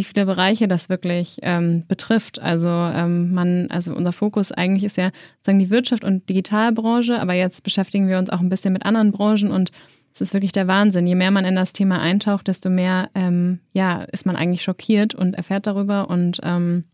wie 0.00 0.04
viele 0.04 0.24
Bereiche 0.24 0.66
das 0.66 0.88
wirklich 0.88 1.40
ähm, 1.42 1.84
betrifft. 1.86 2.40
Also 2.40 2.68
ähm, 2.68 3.34
man, 3.34 3.66
also 3.70 3.94
unser 3.94 4.12
Fokus 4.12 4.50
eigentlich 4.50 4.84
ist 4.84 4.96
ja 4.96 5.10
sozusagen 5.36 5.58
die 5.58 5.68
Wirtschaft 5.68 6.04
und 6.04 6.26
Digitalbranche, 6.26 7.20
aber 7.20 7.34
jetzt 7.34 7.62
beschäftigen 7.62 8.08
wir 8.08 8.18
uns 8.18 8.30
auch 8.30 8.40
ein 8.40 8.48
bisschen 8.48 8.72
mit 8.72 8.86
anderen 8.86 9.12
Branchen 9.12 9.50
und 9.50 9.70
es 10.14 10.22
ist 10.22 10.32
wirklich 10.32 10.52
der 10.52 10.66
Wahnsinn. 10.66 11.06
Je 11.06 11.14
mehr 11.14 11.30
man 11.30 11.44
in 11.44 11.54
das 11.54 11.74
Thema 11.74 12.00
eintaucht, 12.00 12.48
desto 12.48 12.70
mehr 12.70 13.10
ähm, 13.14 13.60
ja, 13.74 14.02
ist 14.04 14.24
man 14.24 14.36
eigentlich 14.36 14.62
schockiert 14.62 15.14
und 15.14 15.34
erfährt 15.34 15.66
darüber 15.66 16.08
und 16.08 16.40
ähm, 16.42 16.84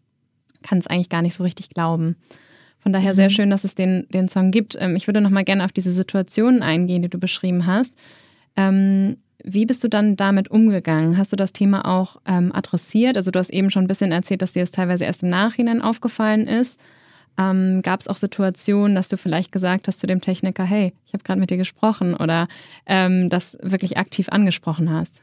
kann 0.63 0.79
es 0.79 0.89
eigentlich 0.89 1.09
gar 1.09 1.23
nicht 1.23 1.35
so 1.35 1.45
richtig 1.45 1.71
glauben. 1.71 2.17
Von 2.81 2.93
daher 2.93 3.13
mhm. 3.13 3.17
sehr 3.17 3.31
schön, 3.31 3.51
dass 3.51 3.63
es 3.63 3.77
den, 3.77 4.09
den 4.11 4.29
Song 4.29 4.51
gibt. 4.51 4.77
Ähm, 4.81 4.97
ich 4.97 5.07
würde 5.07 5.21
noch 5.21 5.31
mal 5.31 5.45
gerne 5.45 5.65
auf 5.65 5.73
diese 5.73 5.93
Situationen 5.93 6.65
eingehen, 6.65 7.03
die 7.03 7.09
du 7.09 7.19
beschrieben 7.19 7.67
hast. 7.67 7.95
Ähm, 8.57 9.19
wie 9.43 9.67
bist 9.67 9.85
du 9.85 9.89
dann 9.89 10.17
damit 10.17 10.51
umgegangen? 10.51 11.17
Hast 11.17 11.33
du 11.33 11.37
das 11.37 11.53
Thema 11.53 11.85
auch 11.85 12.17
ähm, 12.27 12.53
adressiert? 12.53 13.17
Also 13.17 13.31
du 13.31 13.39
hast 13.39 13.51
eben 13.51 13.71
schon 13.71 13.85
ein 13.85 13.89
bisschen 13.89 14.13
erzählt, 14.13 14.43
dass 14.43 14.53
dir 14.53 14.63
das 14.63 14.71
teilweise 14.71 15.05
erst 15.05 15.23
im 15.23 15.31
Nachhinein 15.31 15.83
aufgefallen 15.83 16.47
ist. 16.47 16.81
Ähm, 17.39 17.83
Gab 17.83 18.01
es 18.01 18.09
auch 18.09 18.17
Situationen, 18.17 18.95
dass 18.95 19.09
du 19.09 19.17
vielleicht 19.17 19.53
gesagt 19.53 19.89
hast 19.89 20.01
zu 20.01 20.07
dem 20.07 20.21
Techniker, 20.21 20.65
hey, 20.65 20.93
ich 21.07 21.13
habe 21.13 21.23
gerade 21.23 21.41
mit 21.41 21.51
dir 21.51 21.59
gesprochen 21.59 22.15
oder 22.15 22.49
ähm, 22.87 23.29
das 23.29 23.59
wirklich 23.61 23.99
aktiv 23.99 24.29
angesprochen 24.31 24.91
hast? 24.91 25.23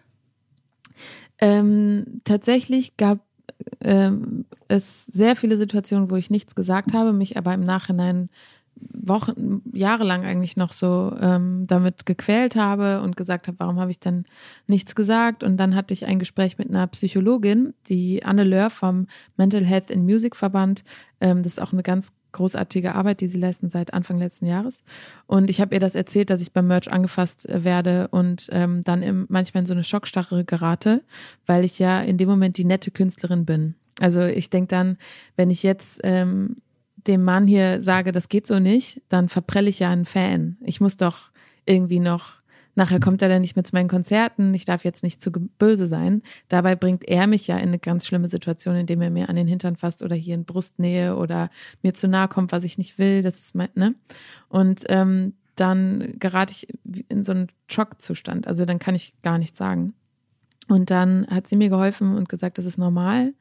Ähm, 1.39 2.21
tatsächlich 2.23 2.97
gab 2.97 3.19
ähm, 3.81 4.45
es 4.67 5.05
sehr 5.05 5.35
viele 5.35 5.57
Situationen, 5.57 6.11
wo 6.11 6.15
ich 6.15 6.29
nichts 6.29 6.55
gesagt 6.55 6.93
habe, 6.93 7.13
mich 7.13 7.37
aber 7.37 7.53
im 7.53 7.61
Nachhinein 7.61 8.29
Wochen, 8.91 9.61
jahrelang 9.73 10.23
eigentlich 10.23 10.57
noch 10.57 10.73
so 10.73 11.15
ähm, 11.19 11.65
damit 11.67 12.05
gequält 12.05 12.55
habe 12.55 13.01
und 13.01 13.15
gesagt 13.17 13.47
habe, 13.47 13.59
warum 13.59 13.79
habe 13.79 13.91
ich 13.91 13.99
denn 13.99 14.25
nichts 14.67 14.95
gesagt? 14.95 15.43
Und 15.43 15.57
dann 15.57 15.75
hatte 15.75 15.93
ich 15.93 16.05
ein 16.05 16.19
Gespräch 16.19 16.57
mit 16.57 16.69
einer 16.69 16.87
Psychologin, 16.87 17.73
die 17.87 18.23
Anne 18.23 18.43
Löhr 18.43 18.69
vom 18.69 19.07
Mental 19.37 19.63
Health 19.63 19.91
in 19.91 20.03
Music 20.03 20.35
Verband. 20.35 20.83
Ähm, 21.21 21.43
das 21.43 21.53
ist 21.53 21.61
auch 21.61 21.73
eine 21.73 21.83
ganz 21.83 22.13
großartige 22.33 22.95
Arbeit, 22.95 23.21
die 23.21 23.27
sie 23.27 23.39
leisten 23.39 23.69
seit 23.69 23.93
Anfang 23.93 24.17
letzten 24.17 24.45
Jahres. 24.45 24.83
Und 25.25 25.49
ich 25.49 25.61
habe 25.61 25.73
ihr 25.73 25.79
das 25.79 25.95
erzählt, 25.95 26.29
dass 26.29 26.41
ich 26.41 26.51
beim 26.51 26.67
Merch 26.67 26.91
angefasst 26.91 27.49
äh, 27.49 27.63
werde 27.63 28.09
und 28.09 28.49
ähm, 28.51 28.81
dann 28.83 29.01
im, 29.03 29.25
manchmal 29.29 29.61
in 29.61 29.67
so 29.67 29.73
eine 29.73 29.83
Schockstarre 29.83 30.43
gerate, 30.43 31.03
weil 31.45 31.63
ich 31.63 31.79
ja 31.79 32.01
in 32.01 32.17
dem 32.17 32.27
Moment 32.27 32.57
die 32.57 32.65
nette 32.65 32.91
Künstlerin 32.91 33.45
bin. 33.45 33.75
Also 33.99 34.21
ich 34.21 34.49
denke 34.49 34.67
dann, 34.67 34.97
wenn 35.35 35.49
ich 35.49 35.63
jetzt 35.63 36.01
ähm, 36.03 36.57
dem 37.07 37.23
Mann 37.23 37.47
hier 37.47 37.81
sage, 37.81 38.11
das 38.11 38.29
geht 38.29 38.47
so 38.47 38.59
nicht, 38.59 39.01
dann 39.09 39.29
verprelle 39.29 39.69
ich 39.69 39.79
ja 39.79 39.89
einen 39.89 40.05
Fan. 40.05 40.57
Ich 40.61 40.81
muss 40.81 40.97
doch 40.97 41.31
irgendwie 41.65 41.99
noch, 41.99 42.33
nachher 42.75 42.99
kommt 42.99 43.21
er 43.21 43.29
dann 43.29 43.41
nicht 43.41 43.55
mehr 43.55 43.63
zu 43.63 43.75
meinen 43.75 43.89
Konzerten, 43.89 44.53
ich 44.53 44.65
darf 44.65 44.83
jetzt 44.83 45.03
nicht 45.03 45.21
zu 45.21 45.31
böse 45.31 45.87
sein. 45.87 46.21
Dabei 46.49 46.75
bringt 46.75 47.07
er 47.07 47.27
mich 47.27 47.47
ja 47.47 47.57
in 47.57 47.69
eine 47.69 47.79
ganz 47.79 48.07
schlimme 48.07 48.27
Situation, 48.27 48.75
indem 48.75 49.01
er 49.01 49.09
mir 49.09 49.29
an 49.29 49.35
den 49.35 49.47
Hintern 49.47 49.75
fasst 49.75 50.01
oder 50.01 50.15
hier 50.15 50.35
in 50.35 50.45
Brustnähe 50.45 51.15
oder 51.15 51.49
mir 51.81 51.93
zu 51.93 52.07
nahe 52.07 52.27
kommt, 52.27 52.51
was 52.51 52.63
ich 52.63 52.77
nicht 52.77 52.97
will. 52.97 53.21
Das 53.21 53.39
ist 53.39 53.55
mein, 53.55 53.69
ne? 53.75 53.95
Und 54.49 54.83
ähm, 54.89 55.33
dann 55.55 56.15
gerate 56.17 56.51
ich 56.51 56.67
in 57.09 57.23
so 57.23 57.31
einen 57.31 57.47
Schockzustand. 57.67 58.47
Also 58.47 58.65
dann 58.65 58.79
kann 58.79 58.95
ich 58.95 59.13
gar 59.21 59.37
nichts 59.37 59.57
sagen. 59.57 59.93
Und 60.67 60.89
dann 60.89 61.27
hat 61.27 61.47
sie 61.47 61.55
mir 61.55 61.69
geholfen 61.69 62.15
und 62.15 62.29
gesagt, 62.29 62.57
das 62.57 62.65
ist 62.65 62.77
normal. 62.77 63.33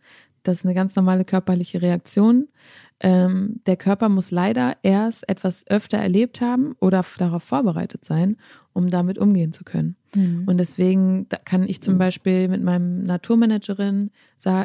Das 0.42 0.58
ist 0.58 0.64
eine 0.64 0.74
ganz 0.74 0.96
normale 0.96 1.24
körperliche 1.24 1.80
Reaktion 1.80 2.48
ähm, 3.02 3.60
der 3.66 3.76
Körper 3.76 4.08
muss 4.08 4.30
leider 4.30 4.76
erst 4.82 5.28
etwas 5.28 5.66
öfter 5.68 5.98
erlebt 5.98 6.40
haben 6.40 6.76
oder 6.78 7.04
darauf 7.18 7.42
vorbereitet 7.42 8.04
sein, 8.04 8.36
um 8.72 8.90
damit 8.90 9.18
umgehen 9.18 9.52
zu 9.52 9.64
können. 9.64 9.96
Mhm. 10.14 10.44
Und 10.46 10.58
deswegen 10.58 11.26
kann 11.44 11.68
ich 11.68 11.82
zum 11.82 11.98
Beispiel 11.98 12.46
mit 12.46 12.62
meinem 12.62 13.04
Naturmanagerin 13.04 14.10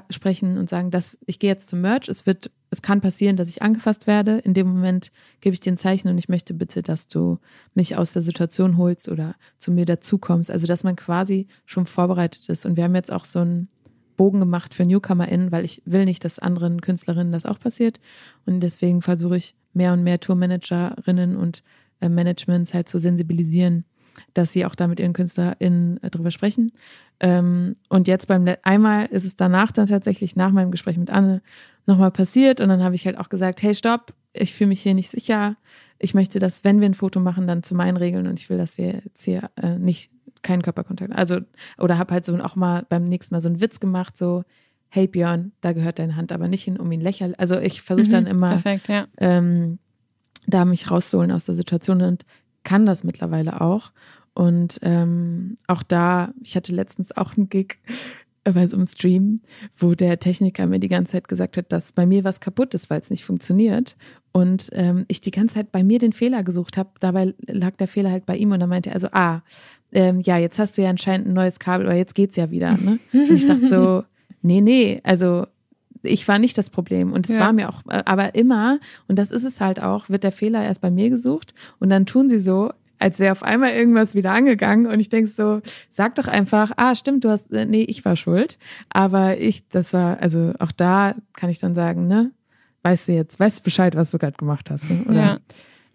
sprechen 0.09 0.59
und 0.59 0.69
sagen, 0.69 0.91
dass 0.91 1.17
ich 1.25 1.39
gehe 1.39 1.49
jetzt 1.49 1.69
zum 1.69 1.81
Merch. 1.81 2.07
Es 2.07 2.27
wird, 2.27 2.51
es 2.69 2.83
kann 2.83 3.01
passieren, 3.01 3.37
dass 3.37 3.49
ich 3.49 3.63
angefasst 3.63 4.05
werde. 4.05 4.37
In 4.37 4.53
dem 4.53 4.67
Moment 4.67 5.11
gebe 5.41 5.55
ich 5.55 5.59
dir 5.59 5.71
ein 5.71 5.77
Zeichen 5.77 6.07
und 6.07 6.19
ich 6.19 6.29
möchte 6.29 6.53
bitte, 6.53 6.83
dass 6.83 7.07
du 7.07 7.39
mich 7.73 7.97
aus 7.97 8.13
der 8.13 8.21
Situation 8.21 8.77
holst 8.77 9.09
oder 9.09 9.35
zu 9.57 9.71
mir 9.71 9.85
dazukommst. 9.85 10.51
Also 10.51 10.67
dass 10.67 10.83
man 10.83 10.95
quasi 10.95 11.47
schon 11.65 11.87
vorbereitet 11.87 12.49
ist. 12.49 12.67
Und 12.67 12.77
wir 12.77 12.83
haben 12.83 12.95
jetzt 12.95 13.11
auch 13.11 13.25
so 13.25 13.39
ein 13.39 13.67
Bogen 14.17 14.39
gemacht 14.39 14.73
für 14.73 14.83
NewcomerInnen, 14.83 15.51
weil 15.51 15.63
ich 15.63 15.81
will 15.85 16.05
nicht, 16.05 16.25
dass 16.25 16.39
anderen 16.39 16.81
Künstlerinnen 16.81 17.31
das 17.31 17.45
auch 17.45 17.59
passiert. 17.59 17.99
Und 18.45 18.59
deswegen 18.59 19.01
versuche 19.01 19.37
ich 19.37 19.55
mehr 19.73 19.93
und 19.93 20.03
mehr 20.03 20.19
Tourmanagerinnen 20.19 21.37
und 21.37 21.63
äh, 22.01 22.09
Managements 22.09 22.73
halt 22.73 22.89
zu 22.89 22.99
sensibilisieren, 22.99 23.85
dass 24.33 24.51
sie 24.51 24.65
auch 24.65 24.75
da 24.75 24.87
mit 24.87 24.99
ihren 24.99 25.13
KünstlerInnen 25.13 26.01
äh, 26.03 26.09
drüber 26.09 26.31
sprechen. 26.31 26.73
Ähm, 27.19 27.75
und 27.89 28.07
jetzt 28.07 28.27
beim 28.27 28.45
einmal 28.63 29.05
ist 29.05 29.25
es 29.25 29.35
danach 29.35 29.71
dann 29.71 29.87
tatsächlich 29.87 30.35
nach 30.35 30.51
meinem 30.51 30.71
Gespräch 30.71 30.97
mit 30.97 31.09
Anne 31.09 31.41
nochmal 31.85 32.11
passiert 32.11 32.59
und 32.59 32.69
dann 32.69 32.83
habe 32.83 32.95
ich 32.95 33.05
halt 33.05 33.17
auch 33.17 33.29
gesagt, 33.29 33.63
hey, 33.63 33.73
stopp, 33.73 34.13
ich 34.33 34.53
fühle 34.53 34.69
mich 34.69 34.81
hier 34.81 34.93
nicht 34.93 35.09
sicher. 35.09 35.55
Ich 35.99 36.13
möchte, 36.13 36.37
dass, 36.37 36.63
wenn 36.63 36.79
wir 36.79 36.87
ein 36.87 36.93
Foto 36.93 37.19
machen, 37.19 37.47
dann 37.47 37.63
zu 37.63 37.73
meinen 37.73 37.97
Regeln 37.97 38.27
und 38.27 38.39
ich 38.39 38.49
will, 38.49 38.57
dass 38.57 38.77
wir 38.77 39.01
jetzt 39.03 39.23
hier 39.23 39.49
äh, 39.55 39.79
nicht 39.79 40.11
keinen 40.47 40.61
Körperkontakt. 40.61 41.13
Also, 41.13 41.39
oder 41.77 41.97
habe 41.97 42.13
halt 42.13 42.25
so 42.25 42.35
auch 42.37 42.55
mal 42.55 42.85
beim 42.89 43.03
nächsten 43.03 43.35
Mal 43.35 43.41
so 43.41 43.49
einen 43.49 43.61
Witz 43.61 43.79
gemacht, 43.79 44.17
so, 44.17 44.43
hey 44.89 45.07
Björn, 45.07 45.51
da 45.61 45.73
gehört 45.73 45.99
deine 45.99 46.15
Hand 46.15 46.31
aber 46.31 46.47
nicht 46.47 46.63
hin, 46.63 46.79
um 46.79 46.91
ihn 46.91 47.01
lächerlich. 47.01 47.39
Also 47.39 47.59
ich 47.59 47.81
versuche 47.81 48.09
dann 48.09 48.23
Mhm, 48.23 48.29
immer, 48.29 48.49
Perfekt, 48.51 48.87
ja. 48.87 49.07
ähm, 49.17 49.79
da 50.47 50.65
mich 50.65 50.89
rauszuholen 50.89 51.31
aus 51.31 51.45
der 51.45 51.55
Situation 51.55 52.01
und 52.01 52.25
kann 52.63 52.85
das 52.85 53.03
mittlerweile 53.03 53.61
auch. 53.61 53.91
Und 54.33 54.79
ähm, 54.83 55.57
auch 55.67 55.83
da, 55.83 56.33
ich 56.41 56.55
hatte 56.55 56.73
letztens 56.73 57.15
auch 57.15 57.35
einen 57.35 57.49
Gig 57.49 57.79
bei 58.43 58.65
so 58.67 58.77
einem 58.77 58.85
Stream, 58.85 59.41
wo 59.75 59.93
der 59.93 60.19
Techniker 60.19 60.67
mir 60.67 60.79
die 60.79 60.87
ganze 60.87 61.13
Zeit 61.13 61.27
gesagt 61.27 61.57
hat, 61.57 61.71
dass 61.73 61.91
bei 61.91 62.05
mir 62.05 62.23
was 62.23 62.39
kaputt 62.39 62.73
ist, 62.73 62.89
weil 62.89 63.01
es 63.01 63.09
nicht 63.09 63.25
funktioniert. 63.25 63.97
Und 64.31 64.69
ähm, 64.71 65.03
ich 65.09 65.19
die 65.19 65.31
ganze 65.31 65.55
Zeit 65.55 65.71
bei 65.73 65.83
mir 65.83 65.99
den 65.99 66.13
Fehler 66.13 66.43
gesucht 66.43 66.77
habe. 66.77 66.91
Dabei 67.01 67.33
lag 67.47 67.75
der 67.75 67.87
Fehler 67.87 68.11
halt 68.11 68.25
bei 68.25 68.37
ihm 68.37 68.51
und 68.51 68.59
dann 68.61 68.69
meinte 68.69 68.89
er 68.89 68.95
also, 68.95 69.07
ah, 69.11 69.41
ähm, 69.91 70.19
ja, 70.21 70.37
jetzt 70.37 70.59
hast 70.59 70.77
du 70.77 70.81
ja 70.83 70.89
anscheinend 70.89 71.27
ein 71.27 71.33
neues 71.33 71.59
Kabel 71.59 71.85
oder 71.87 71.95
jetzt 71.95 72.15
geht's 72.15 72.35
ja 72.35 72.51
wieder. 72.51 72.77
Ne? 72.77 72.99
Und 73.13 73.31
ich 73.35 73.45
dachte 73.45 73.65
so, 73.67 74.03
nee, 74.41 74.61
nee, 74.61 74.99
also 75.03 75.47
ich 76.03 76.27
war 76.27 76.39
nicht 76.39 76.57
das 76.57 76.69
Problem 76.69 77.11
und 77.11 77.27
es 77.29 77.35
Ja. 77.35 77.41
war 77.41 77.53
mir 77.53 77.69
auch, 77.69 77.81
äh, 77.89 78.03
aber 78.05 78.35
immer, 78.35 78.79
und 79.07 79.17
das 79.17 79.31
ist 79.31 79.43
es 79.43 79.59
halt 79.61 79.81
auch, 79.81 80.09
wird 80.09 80.23
der 80.23 80.31
Fehler 80.31 80.63
erst 80.63 80.81
bei 80.81 80.91
mir 80.91 81.09
gesucht 81.09 81.53
und 81.79 81.89
dann 81.89 82.05
tun 82.05 82.29
sie 82.29 82.37
so, 82.39 82.71
als 82.99 83.19
wäre 83.19 83.31
auf 83.31 83.43
einmal 83.43 83.71
irgendwas 83.73 84.15
wieder 84.15 84.31
angegangen 84.31 84.85
und 84.87 84.99
ich 84.99 85.09
denke 85.09 85.29
so, 85.29 85.61
sag 85.91 86.15
doch 86.15 86.27
einfach, 86.27 86.71
ah, 86.77 86.95
stimmt, 86.95 87.23
du 87.23 87.29
hast, 87.29 87.51
äh, 87.51 87.65
nee, 87.65 87.83
ich 87.83 88.05
war 88.05 88.15
schuld, 88.15 88.57
aber 88.89 89.37
ich, 89.37 89.67
das 89.69 89.93
war, 89.93 90.19
also 90.21 90.53
auch 90.59 90.71
da 90.71 91.15
kann 91.33 91.49
ich 91.49 91.59
dann 91.59 91.75
sagen, 91.75 92.07
ne, 92.07 92.31
weißt 92.83 93.07
du 93.07 93.11
jetzt, 93.13 93.39
weißt 93.39 93.59
du 93.59 93.63
Bescheid, 93.63 93.95
was 93.95 94.11
du 94.11 94.17
gerade 94.17 94.37
gemacht 94.37 94.69
hast, 94.71 94.89
ne? 94.89 95.03
oder 95.07 95.19
Ja. 95.19 95.37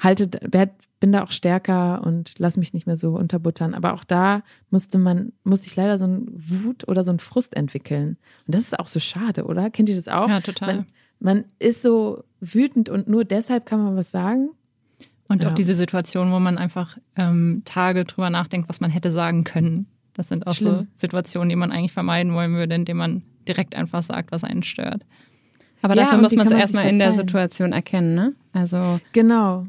halte, 0.01 0.29
werd- 0.43 0.75
bin 1.03 1.11
da 1.11 1.25
auch 1.25 1.33
stärker 1.33 2.01
und 2.07 2.35
lass 2.39 2.57
mich 2.57 2.73
nicht 2.75 2.87
mehr 2.87 2.97
so 2.97 3.17
unterbuttern. 3.17 3.75
Aber 3.75 3.95
auch 3.95 4.05
da 4.05 4.43
musste 4.71 4.99
man, 4.99 5.33
musste 5.43 5.67
ich 5.67 5.75
leider 5.75 5.99
so 5.99 6.05
einen 6.05 6.29
Wut 6.33 6.87
oder 6.87 7.03
so 7.05 7.11
einen 7.11 7.19
Frust 7.19 7.57
entwickeln. 7.57 8.19
Und 8.47 8.55
das 8.55 8.63
ist 8.63 8.79
auch 8.79 8.87
so 8.87 9.01
schade, 9.01 9.45
oder? 9.47 9.69
Kennt 9.69 9.89
ihr 9.89 9.97
das 9.97 10.07
auch? 10.07 10.29
Ja, 10.29 10.41
total. 10.41 10.77
Man, 10.77 10.87
man 11.19 11.45
ist 11.59 11.83
so 11.83 12.23
wütend 12.41 12.89
und 12.89 13.09
nur 13.09 13.25
deshalb 13.25 13.67
kann 13.67 13.83
man 13.83 13.97
was 13.97 14.13
sagen. 14.13 14.51
Und 15.27 15.43
Ja. 15.43 15.51
auch 15.51 15.55
diese 15.55 15.75
Situation, 15.75 16.31
wo 16.31 16.39
man 16.39 16.57
einfach 16.57 16.97
ähm, 17.17 17.63
Tage 17.65 18.05
drüber 18.05 18.31
nachdenkt, 18.31 18.69
was 18.69 18.81
man 18.81 18.93
hätte 18.93 19.11
sagen 19.11 19.43
können. 19.43 19.87
Das 20.15 20.29
sind 20.29 20.47
auch 20.47 20.55
so 20.55 20.69
Schlimm. 20.71 20.89
Situationen, 20.95 21.49
die 21.49 21.57
man 21.57 21.73
eigentlich 21.73 21.93
vermeiden 21.93 22.33
wollen 22.33 22.53
würde, 22.55 22.77
indem 22.77 22.99
man 22.99 23.23
direkt 23.49 23.75
einfach 23.75 24.03
sagt, 24.03 24.31
was 24.31 24.45
einen 24.45 24.63
stört. 24.63 25.05
Aber 25.81 25.97
Ja, 25.97 26.03
dafür 26.05 26.19
muss 26.19 26.37
man 26.37 26.47
es 26.47 26.53
erstmal 26.53 26.89
in 26.89 27.01
der. 27.01 27.13
Situation 27.13 27.73
erkennen, 27.73 28.15
ne? 28.15 28.35
Also, 28.53 29.01
Genau. 29.13 29.67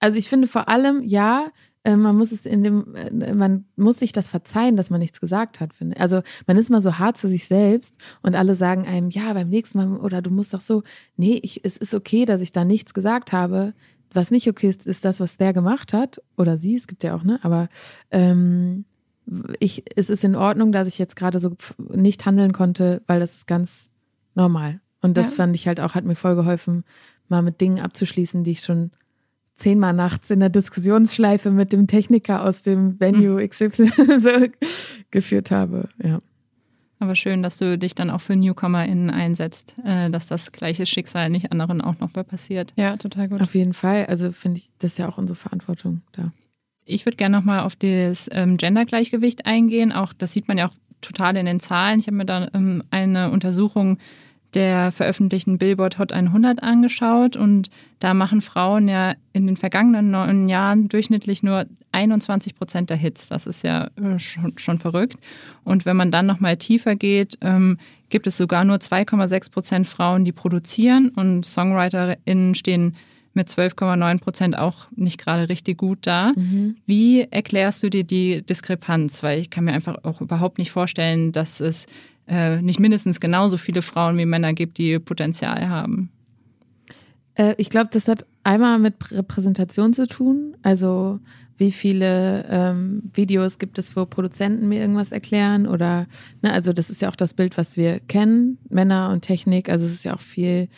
Also 0.00 0.18
ich 0.18 0.28
finde 0.28 0.48
vor 0.48 0.68
allem, 0.68 1.02
ja, 1.04 1.46
äh, 1.84 1.96
man 1.96 2.16
muss 2.16 2.32
es 2.32 2.44
in 2.46 2.62
dem, 2.62 2.94
äh, 2.94 3.32
man 3.32 3.64
muss 3.76 3.98
sich 3.98 4.12
das 4.12 4.28
verzeihen, 4.28 4.76
dass 4.76 4.90
man 4.90 5.00
nichts 5.00 5.20
gesagt 5.20 5.60
hat, 5.60 5.72
finde. 5.74 5.98
Also 6.00 6.22
man 6.46 6.56
ist 6.56 6.70
mal 6.70 6.82
so 6.82 6.98
hart 6.98 7.16
zu 7.16 7.28
sich 7.28 7.46
selbst 7.46 7.94
und 8.22 8.34
alle 8.34 8.54
sagen 8.54 8.86
einem, 8.86 9.10
ja, 9.10 9.32
beim 9.32 9.48
nächsten 9.48 9.78
Mal 9.78 9.96
oder 9.98 10.20
du 10.22 10.30
musst 10.30 10.52
doch 10.52 10.60
so, 10.60 10.82
nee, 11.16 11.38
ich, 11.42 11.64
es 11.64 11.76
ist 11.76 11.94
okay, 11.94 12.24
dass 12.24 12.40
ich 12.40 12.52
da 12.52 12.64
nichts 12.64 12.92
gesagt 12.94 13.32
habe. 13.32 13.72
Was 14.12 14.30
nicht 14.32 14.48
okay 14.48 14.68
ist, 14.68 14.86
ist 14.86 15.04
das, 15.04 15.20
was 15.20 15.36
der 15.36 15.52
gemacht 15.52 15.92
hat 15.92 16.20
oder 16.36 16.56
sie, 16.56 16.74
es 16.74 16.86
gibt 16.88 17.04
ja 17.04 17.14
auch, 17.14 17.22
ne? 17.22 17.38
Aber 17.42 17.68
ähm, 18.10 18.84
ich, 19.60 19.84
es 19.96 20.10
ist 20.10 20.24
in 20.24 20.34
Ordnung, 20.34 20.72
dass 20.72 20.88
ich 20.88 20.98
jetzt 20.98 21.14
gerade 21.14 21.38
so 21.38 21.52
nicht 21.78 22.26
handeln 22.26 22.52
konnte, 22.52 23.02
weil 23.06 23.20
das 23.20 23.34
ist 23.34 23.46
ganz 23.46 23.88
normal. 24.34 24.80
Und 25.00 25.16
das 25.16 25.30
Ja. 25.30 25.36
fand 25.36 25.54
ich 25.54 25.68
halt 25.68 25.78
auch, 25.80 25.94
hat 25.94 26.04
mir 26.04 26.16
voll 26.16 26.34
geholfen, 26.34 26.84
mal 27.28 27.42
mit 27.42 27.60
Dingen 27.60 27.78
abzuschließen, 27.78 28.42
die 28.42 28.50
ich 28.50 28.62
schon 28.62 28.90
zehnmal 29.60 29.92
nachts 29.92 30.30
in 30.30 30.40
der 30.40 30.48
Diskussionsschleife 30.48 31.50
mit 31.50 31.72
dem 31.72 31.86
Techniker 31.86 32.44
aus 32.44 32.62
dem 32.62 32.98
Venue 32.98 33.46
XY 33.46 33.90
so 34.18 34.30
geführt 35.10 35.50
habe. 35.50 35.88
Ja. 36.02 36.20
Aber 36.98 37.14
schön, 37.14 37.42
dass 37.42 37.56
du 37.56 37.78
dich 37.78 37.94
dann 37.94 38.10
auch 38.10 38.20
für 38.20 38.36
NewcomerInnen 38.36 39.08
einsetzt, 39.08 39.76
äh, 39.84 40.10
dass 40.10 40.26
das 40.26 40.52
gleiche 40.52 40.84
Schicksal 40.84 41.30
nicht 41.30 41.50
anderen 41.50 41.80
auch 41.80 41.98
noch 41.98 42.12
mal 42.14 42.24
passiert. 42.24 42.74
ja, 42.76 42.96
total 42.96 43.28
gut. 43.28 43.40
Auf 43.40 43.54
jeden 43.54 43.72
Fall. 43.72 44.06
Also 44.06 44.32
finde 44.32 44.58
ich, 44.58 44.70
das 44.78 44.92
ist 44.92 44.98
ja 44.98 45.08
auch 45.08 45.16
unsere 45.16 45.36
Verantwortung 45.36 46.02
da. 46.12 46.32
Ich 46.84 47.06
würde 47.06 47.16
gerne 47.16 47.36
nochmal 47.36 47.60
auf 47.60 47.76
das 47.76 48.28
ähm, 48.32 48.56
Gendergleichgewicht 48.56 49.46
eingehen. 49.46 49.92
Auch 49.92 50.12
das 50.12 50.32
sieht 50.32 50.48
man 50.48 50.58
ja 50.58 50.68
auch 50.68 50.74
total 51.00 51.36
in 51.36 51.46
den 51.46 51.60
Zahlen. 51.60 52.00
Ich 52.00 52.06
habe 52.06 52.16
mir 52.16 52.26
da 52.26 52.48
ähm, 52.52 52.82
eine 52.90 53.30
Untersuchung 53.30 53.98
der 54.54 54.92
veröffentlichten 54.92 55.58
Billboard 55.58 55.98
Hot 55.98 56.12
100 56.12 56.62
angeschaut 56.62 57.36
und 57.36 57.68
da 57.98 58.14
machen 58.14 58.40
Frauen 58.40 58.88
ja 58.88 59.14
in 59.32 59.46
den 59.46 59.56
vergangenen 59.56 60.10
neun 60.10 60.48
Jahren 60.48 60.88
durchschnittlich 60.88 61.42
nur 61.42 61.66
21 61.92 62.54
Prozent 62.54 62.90
der 62.90 62.96
Hits. 62.96 63.28
Das 63.28 63.46
ist 63.46 63.64
ja 63.64 63.88
äh, 63.96 64.18
schon, 64.18 64.56
schon 64.58 64.78
verrückt. 64.78 65.16
Und 65.64 65.86
wenn 65.86 65.96
man 65.96 66.10
dann 66.10 66.26
nochmal 66.26 66.56
tiefer 66.56 66.96
geht, 66.96 67.38
ähm, 67.40 67.78
gibt 68.08 68.26
es 68.26 68.36
sogar 68.36 68.64
nur 68.64 68.76
2,6 68.76 69.50
Prozent 69.50 69.86
Frauen, 69.86 70.24
die 70.24 70.32
produzieren 70.32 71.10
und 71.10 71.44
SongwriterInnen 71.44 72.54
stehen 72.54 72.96
mit 73.32 73.48
12,9 73.48 74.18
Prozent 74.18 74.58
auch 74.58 74.88
nicht 74.96 75.18
gerade 75.18 75.48
richtig 75.48 75.78
gut 75.78 76.00
da. 76.02 76.32
Wie 76.86 77.22
erklärst 77.30 77.82
du 77.82 77.88
dir 77.88 78.02
die 78.02 78.42
Diskrepanz? 78.42 79.22
Weil 79.22 79.38
ich 79.38 79.50
kann 79.50 79.64
mir 79.64 79.72
einfach 79.72 79.98
auch 80.02 80.20
überhaupt 80.20 80.58
nicht 80.58 80.72
vorstellen, 80.72 81.30
dass 81.30 81.60
es 81.60 81.86
äh, 82.30 82.62
nicht 82.62 82.78
mindestens 82.78 83.20
genauso 83.20 83.56
viele 83.56 83.82
Frauen 83.82 84.16
wie 84.16 84.24
Männer 84.24 84.52
gibt, 84.52 84.78
die 84.78 84.98
Potenzial 85.00 85.68
haben. 85.68 86.10
Äh, 87.34 87.54
ich 87.58 87.70
glaube, 87.70 87.90
das 87.92 88.06
hat 88.06 88.24
einmal 88.44 88.78
mit 88.78 88.94
Repräsentation 89.10 89.92
zu 89.92 90.06
tun. 90.06 90.56
Also 90.62 91.18
wie 91.58 91.72
viele 91.72 92.46
ähm, 92.48 93.02
Videos 93.12 93.58
gibt 93.58 93.78
es, 93.78 93.94
wo 93.96 94.06
Produzenten 94.06 94.68
mir 94.68 94.80
irgendwas 94.80 95.12
erklären 95.12 95.66
oder, 95.66 96.06
ne, 96.40 96.52
also 96.52 96.72
das 96.72 96.88
ist 96.88 97.02
ja 97.02 97.10
auch 97.10 97.16
das 97.16 97.34
Bild, 97.34 97.58
was 97.58 97.76
wir 97.76 98.00
kennen, 98.00 98.58
Männer 98.70 99.10
und 99.12 99.22
Technik. 99.22 99.68
Also 99.68 99.84
es 99.84 99.92
ist 99.92 100.04
ja 100.04 100.14
auch 100.14 100.20
viel, 100.20 100.68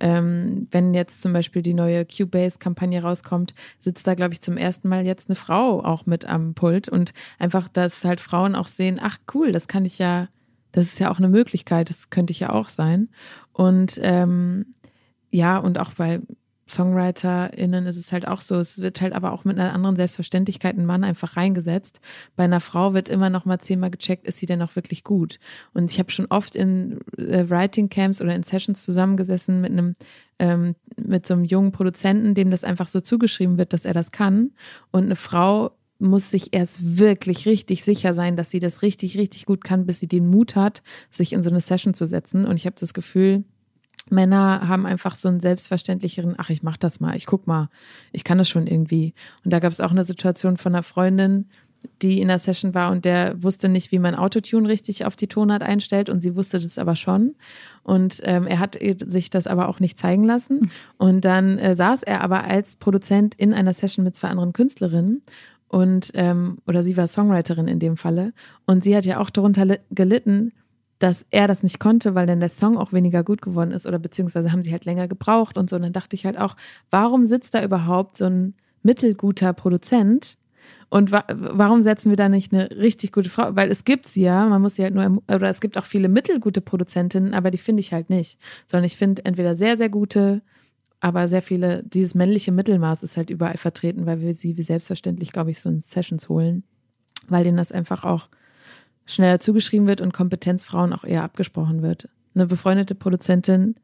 ähm, 0.00 0.66
wenn 0.72 0.94
jetzt 0.94 1.22
zum 1.22 1.32
Beispiel 1.32 1.62
die 1.62 1.74
neue 1.74 2.04
Cubase-Kampagne 2.04 3.02
rauskommt, 3.02 3.54
sitzt 3.78 4.06
da, 4.06 4.14
glaube 4.14 4.32
ich, 4.32 4.40
zum 4.40 4.56
ersten 4.56 4.88
Mal 4.88 5.06
jetzt 5.06 5.28
eine 5.28 5.36
Frau 5.36 5.84
auch 5.84 6.06
mit 6.06 6.24
am 6.24 6.54
Pult 6.54 6.88
und 6.88 7.12
einfach, 7.38 7.68
dass 7.68 8.04
halt 8.04 8.20
Frauen 8.20 8.56
auch 8.56 8.66
sehen, 8.66 8.98
ach 9.00 9.18
cool, 9.34 9.52
das 9.52 9.68
kann 9.68 9.84
ich 9.84 9.98
ja, 9.98 10.28
das 10.72 10.86
ist 10.86 10.98
ja 10.98 11.10
auch 11.10 11.18
eine 11.18 11.28
Möglichkeit, 11.28 11.90
das 11.90 12.10
könnte 12.10 12.32
ich 12.32 12.40
ja 12.40 12.50
auch 12.50 12.68
sein. 12.68 13.08
Und 13.52 14.00
ähm, 14.02 14.66
ja, 15.30 15.58
und 15.58 15.78
auch 15.78 15.92
bei 15.92 16.20
SongwriterInnen 16.66 17.86
ist 17.86 17.96
es 17.96 18.12
halt 18.12 18.26
auch 18.26 18.40
so, 18.40 18.56
es 18.56 18.80
wird 18.80 19.00
halt 19.00 19.12
aber 19.12 19.32
auch 19.32 19.44
mit 19.44 19.58
einer 19.58 19.74
anderen 19.74 19.96
Selbstverständlichkeit 19.96 20.76
ein 20.76 20.86
Mann 20.86 21.04
einfach 21.04 21.36
reingesetzt. 21.36 22.00
Bei 22.36 22.44
einer 22.44 22.60
Frau 22.60 22.94
wird 22.94 23.08
immer 23.08 23.30
noch 23.30 23.44
mal 23.44 23.58
zehnmal 23.58 23.90
gecheckt, 23.90 24.26
ist 24.26 24.38
sie 24.38 24.46
denn 24.46 24.62
auch 24.62 24.74
wirklich 24.76 25.04
gut? 25.04 25.38
Und 25.74 25.90
ich 25.90 25.98
habe 25.98 26.10
schon 26.10 26.26
oft 26.26 26.54
in 26.54 27.00
äh, 27.18 27.48
Writing 27.48 27.88
Camps 27.88 28.20
oder 28.20 28.34
in 28.34 28.42
Sessions 28.42 28.84
zusammengesessen 28.84 29.60
mit 29.60 29.72
einem 29.72 29.94
ähm, 30.38 30.74
mit 30.96 31.26
so 31.26 31.34
einem 31.34 31.44
jungen 31.44 31.72
Produzenten, 31.72 32.34
dem 32.34 32.50
das 32.50 32.64
einfach 32.64 32.88
so 32.88 33.00
zugeschrieben 33.00 33.58
wird, 33.58 33.72
dass 33.72 33.84
er 33.84 33.94
das 33.94 34.10
kann. 34.10 34.52
Und 34.90 35.04
eine 35.04 35.16
Frau 35.16 35.72
muss 36.02 36.30
sich 36.30 36.52
erst 36.52 36.98
wirklich 36.98 37.46
richtig 37.46 37.84
sicher 37.84 38.12
sein, 38.12 38.36
dass 38.36 38.50
sie 38.50 38.60
das 38.60 38.82
richtig, 38.82 39.16
richtig 39.16 39.46
gut 39.46 39.64
kann, 39.64 39.86
bis 39.86 40.00
sie 40.00 40.08
den 40.08 40.28
Mut 40.28 40.56
hat, 40.56 40.82
sich 41.10 41.32
in 41.32 41.42
so 41.42 41.50
eine 41.50 41.60
Session 41.60 41.94
zu 41.94 42.06
setzen. 42.06 42.44
Und 42.44 42.56
ich 42.56 42.66
habe 42.66 42.76
das 42.78 42.92
Gefühl, 42.92 43.44
Männer 44.10 44.68
haben 44.68 44.84
einfach 44.84 45.14
so 45.14 45.28
einen 45.28 45.40
selbstverständlicheren, 45.40 46.34
ach, 46.36 46.50
ich 46.50 46.62
mach 46.62 46.76
das 46.76 47.00
mal, 47.00 47.16
ich 47.16 47.26
guck 47.26 47.46
mal, 47.46 47.68
ich 48.12 48.24
kann 48.24 48.38
das 48.38 48.48
schon 48.48 48.66
irgendwie. 48.66 49.14
Und 49.44 49.52
da 49.52 49.60
gab 49.60 49.72
es 49.72 49.80
auch 49.80 49.92
eine 49.92 50.04
Situation 50.04 50.56
von 50.56 50.74
einer 50.74 50.82
Freundin, 50.82 51.46
die 52.00 52.20
in 52.20 52.28
der 52.28 52.38
Session 52.38 52.74
war 52.74 52.90
und 52.90 53.04
der 53.04 53.42
wusste 53.42 53.68
nicht, 53.68 53.92
wie 53.92 53.98
man 53.98 54.14
Autotune 54.14 54.68
richtig 54.68 55.04
auf 55.04 55.16
die 55.16 55.26
Tonart 55.26 55.62
einstellt 55.62 56.10
und 56.10 56.20
sie 56.20 56.36
wusste 56.36 56.60
das 56.60 56.78
aber 56.78 56.96
schon. 56.96 57.34
Und 57.82 58.20
ähm, 58.24 58.46
er 58.46 58.58
hat 58.58 58.78
sich 59.06 59.30
das 59.30 59.46
aber 59.46 59.68
auch 59.68 59.80
nicht 59.80 59.98
zeigen 59.98 60.24
lassen. 60.24 60.70
Und 60.98 61.24
dann 61.24 61.58
äh, 61.58 61.74
saß 61.74 62.02
er 62.02 62.20
aber 62.20 62.44
als 62.44 62.76
Produzent 62.76 63.34
in 63.34 63.52
einer 63.52 63.72
Session 63.72 64.04
mit 64.04 64.14
zwei 64.14 64.28
anderen 64.28 64.52
Künstlerinnen 64.52 65.22
und 65.72 66.10
ähm, 66.14 66.58
oder 66.66 66.82
sie 66.82 66.98
war 66.98 67.08
Songwriterin 67.08 67.66
in 67.66 67.78
dem 67.78 67.96
Falle 67.96 68.34
und 68.66 68.84
sie 68.84 68.94
hat 68.94 69.06
ja 69.06 69.18
auch 69.18 69.30
darunter 69.30 69.64
li- 69.64 69.78
gelitten, 69.90 70.52
dass 70.98 71.24
er 71.30 71.48
das 71.48 71.62
nicht 71.62 71.80
konnte, 71.80 72.14
weil 72.14 72.26
dann 72.26 72.40
der 72.40 72.50
Song 72.50 72.76
auch 72.76 72.92
weniger 72.92 73.24
gut 73.24 73.40
geworden 73.40 73.70
ist 73.72 73.86
oder 73.86 73.98
beziehungsweise 73.98 74.52
haben 74.52 74.62
sie 74.62 74.70
halt 74.70 74.84
länger 74.84 75.08
gebraucht 75.08 75.56
und 75.56 75.70
so. 75.70 75.76
Und 75.76 75.82
dann 75.82 75.94
dachte 75.94 76.14
ich 76.14 76.26
halt 76.26 76.38
auch, 76.38 76.56
warum 76.90 77.24
sitzt 77.24 77.54
da 77.54 77.64
überhaupt 77.64 78.18
so 78.18 78.26
ein 78.26 78.54
mittelguter 78.82 79.54
Produzent? 79.54 80.36
Und 80.90 81.10
wa 81.10 81.24
warum 81.34 81.80
setzen 81.80 82.10
wir 82.10 82.16
da 82.18 82.28
nicht 82.28 82.52
eine 82.52 82.70
richtig 82.70 83.10
gute 83.10 83.30
Frau? 83.30 83.56
Weil 83.56 83.70
es 83.70 83.84
gibt 83.84 84.06
sie 84.06 84.22
ja, 84.22 84.46
man 84.46 84.60
muss 84.60 84.74
sie 84.74 84.82
halt 84.82 84.94
nur, 84.94 85.04
ermu- 85.04 85.34
oder 85.34 85.48
es 85.48 85.62
gibt 85.62 85.78
auch 85.78 85.86
viele 85.86 86.10
mittelgute 86.10 86.60
Produzentinnen, 86.60 87.32
aber 87.32 87.50
die 87.50 87.58
finde 87.58 87.80
ich 87.80 87.94
halt 87.94 88.10
nicht. 88.10 88.38
Sondern 88.66 88.84
ich 88.84 88.96
finde 88.98 89.24
entweder 89.24 89.54
sehr, 89.54 89.78
sehr 89.78 89.88
gute, 89.88 90.42
aber 91.02 91.26
sehr 91.26 91.42
viele, 91.42 91.82
dieses 91.82 92.14
männliche 92.14 92.52
Mittelmaß 92.52 93.02
ist 93.02 93.16
halt 93.16 93.28
überall 93.28 93.56
vertreten, 93.56 94.06
weil 94.06 94.20
wir 94.20 94.34
sie 94.34 94.56
wie 94.56 94.62
selbstverständlich, 94.62 95.32
glaube 95.32 95.50
ich, 95.50 95.58
so 95.58 95.68
in 95.68 95.80
Sessions 95.80 96.28
holen, 96.28 96.62
weil 97.26 97.42
denen 97.42 97.56
das 97.56 97.72
einfach 97.72 98.04
auch 98.04 98.28
schneller 99.04 99.40
zugeschrieben 99.40 99.88
wird 99.88 100.00
und 100.00 100.12
Kompetenzfrauen 100.12 100.92
auch 100.92 101.02
eher 101.02 101.24
abgesprochen 101.24 101.82
wird. 101.82 102.08
Eine 102.36 102.46
befreundete 102.46 102.94
Produzentin 102.94 103.74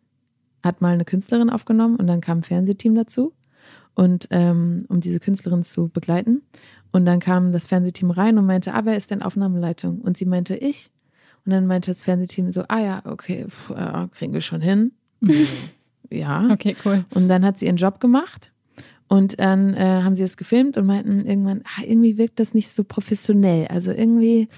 hat 0.63 0.81
mal 0.81 0.95
eine 0.95 1.05
Künstlerin 1.05 1.51
aufgenommen 1.51 1.97
und 1.97 2.07
dann 2.07 2.21
kam 2.21 2.39
ein 2.39 2.45
Fernsehteam 2.45 2.95
dazu 2.95 3.35
und 3.97 4.29
ähm, 4.31 4.87
um 4.89 5.01
diese 5.01 5.19
Künstlerin 5.19 5.65
zu 5.65 5.89
begleiten. 5.89 6.43
Und 6.93 7.05
dann 7.05 7.19
kam 7.19 7.51
das 7.51 7.67
Fernsehteam 7.67 8.13
rein 8.13 8.39
und 8.39 8.47
meinte, 8.47 8.75
ah, 8.75 8.83
wer 8.85 8.97
ist 8.97 9.11
denn 9.11 9.23
Aufnahmeleitung? 9.23 10.01
Und 10.03 10.17
sie 10.17 10.25
meinte, 10.25 10.55
ich. 10.55 10.93
Und 11.45 11.51
dann 11.51 11.67
meinte 11.67 11.91
das 11.91 12.05
Fernsehteam 12.05 12.53
so, 12.53 12.63
ah 12.69 12.79
ja, 12.79 13.03
okay, 13.07 13.47
pff, 13.49 13.71
äh, 13.71 14.07
kriegen 14.13 14.33
wir 14.33 14.41
schon 14.41 14.61
hin. 14.61 14.93
Ja. 16.11 16.49
Okay, 16.51 16.77
cool. 16.85 17.05
Und 17.15 17.29
dann 17.29 17.45
hat 17.45 17.59
sie 17.59 17.67
ihren 17.67 17.77
Job 17.77 18.01
gemacht. 18.01 18.53
Und 19.09 19.41
dann 19.41 19.73
äh, 19.73 20.03
haben 20.03 20.15
sie 20.15 20.23
das 20.23 20.37
gefilmt 20.37 20.77
und 20.77 20.85
meinten 20.85 21.25
irgendwann, 21.25 21.63
ah, 21.65 21.83
irgendwie 21.83 22.19
wirkt 22.19 22.39
das 22.41 22.53
nicht 22.53 22.71
so 22.71 22.85
professionell. 22.85 23.67
Also 23.69 23.91
irgendwie 23.91 24.49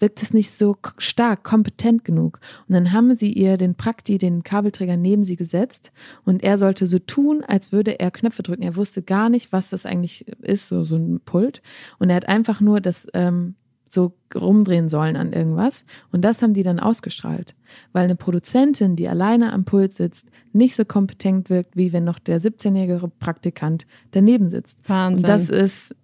wirkt 0.00 0.20
es 0.20 0.34
nicht 0.34 0.50
so 0.50 0.76
stark, 0.98 1.44
kompetent 1.44 2.04
genug. 2.04 2.40
Und 2.66 2.74
dann 2.74 2.92
haben 2.92 3.16
sie 3.16 3.32
ihr 3.32 3.56
den 3.56 3.76
Prakti, 3.76 4.18
den 4.18 4.42
Kabelträger 4.42 4.96
neben 4.96 5.22
sie 5.22 5.36
gesetzt 5.36 5.92
und 6.24 6.42
er 6.42 6.58
sollte 6.58 6.86
so 6.86 6.98
tun, 6.98 7.44
als 7.46 7.70
würde 7.70 8.00
er 8.00 8.10
Knöpfe 8.10 8.42
drücken. 8.42 8.62
Er 8.62 8.76
wusste 8.76 9.02
gar 9.02 9.28
nicht, 9.28 9.52
was 9.52 9.68
das 9.68 9.86
eigentlich 9.86 10.26
ist, 10.40 10.68
so, 10.68 10.82
so 10.82 10.96
ein 10.96 11.20
Pult. 11.24 11.62
Und 11.98 12.10
er 12.10 12.16
hat 12.16 12.28
einfach 12.28 12.60
nur 12.60 12.80
das 12.80 13.06
ähm, 13.14 13.54
so 13.92 14.12
rumdrehen 14.34 14.88
sollen 14.88 15.16
an 15.16 15.32
irgendwas. 15.32 15.84
Und 16.12 16.24
das 16.24 16.42
haben 16.42 16.54
die 16.54 16.62
dann 16.62 16.78
ausgestrahlt. 16.78 17.56
Weil 17.92 18.04
eine 18.04 18.16
Produzentin, 18.16 18.94
die 18.94 19.08
alleine 19.08 19.52
am 19.52 19.64
Pult 19.64 19.92
sitzt, 19.92 20.28
nicht 20.52 20.76
so 20.76 20.84
kompetent 20.84 21.50
wirkt, 21.50 21.76
wie 21.76 21.92
wenn 21.92 22.04
noch 22.04 22.20
der 22.20 22.40
17-jährige 22.40 23.10
Praktikant 23.18 23.86
daneben 24.12 24.48
sitzt. 24.48 24.78
Wahnsinn. 24.88 25.24
Und 25.24 25.28
das 25.28 25.48
ist 25.48 25.94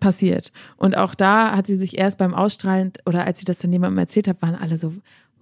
passiert. 0.00 0.52
Und 0.76 0.96
auch 0.96 1.14
da 1.14 1.56
hat 1.56 1.66
sie 1.66 1.76
sich 1.76 1.98
erst 1.98 2.18
beim 2.18 2.34
Ausstrahlen 2.34 2.92
oder 3.06 3.26
als 3.26 3.38
sie 3.38 3.44
das 3.44 3.58
dann 3.58 3.72
jemandem 3.72 3.98
erzählt 3.98 4.28
hat, 4.28 4.42
waren 4.42 4.54
alle 4.54 4.78
so, 4.78 4.92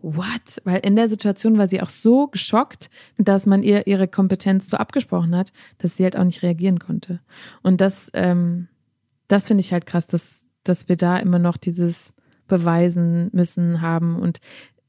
what? 0.02 0.62
Weil 0.64 0.80
in 0.80 0.96
der 0.96 1.08
Situation 1.08 1.58
war 1.58 1.68
sie 1.68 1.82
auch 1.82 1.88
so 1.88 2.28
geschockt, 2.28 2.90
dass 3.16 3.46
man 3.46 3.62
ihr 3.62 3.86
ihre 3.86 4.08
Kompetenz 4.08 4.68
so 4.68 4.76
abgesprochen 4.76 5.36
hat, 5.36 5.52
dass 5.78 5.96
sie 5.96 6.04
halt 6.04 6.16
auch 6.16 6.24
nicht 6.24 6.42
reagieren 6.42 6.78
konnte. 6.78 7.20
Und 7.62 7.80
das, 7.80 8.10
ähm, 8.14 8.68
das 9.26 9.48
finde 9.48 9.62
ich 9.62 9.72
halt 9.72 9.86
krass, 9.86 10.06
dass, 10.06 10.46
dass 10.68 10.88
wir 10.88 10.96
da 10.96 11.18
immer 11.18 11.38
noch 11.38 11.56
dieses 11.56 12.14
Beweisen 12.46 13.30
müssen 13.32 13.80
haben. 13.80 14.16
Und 14.16 14.38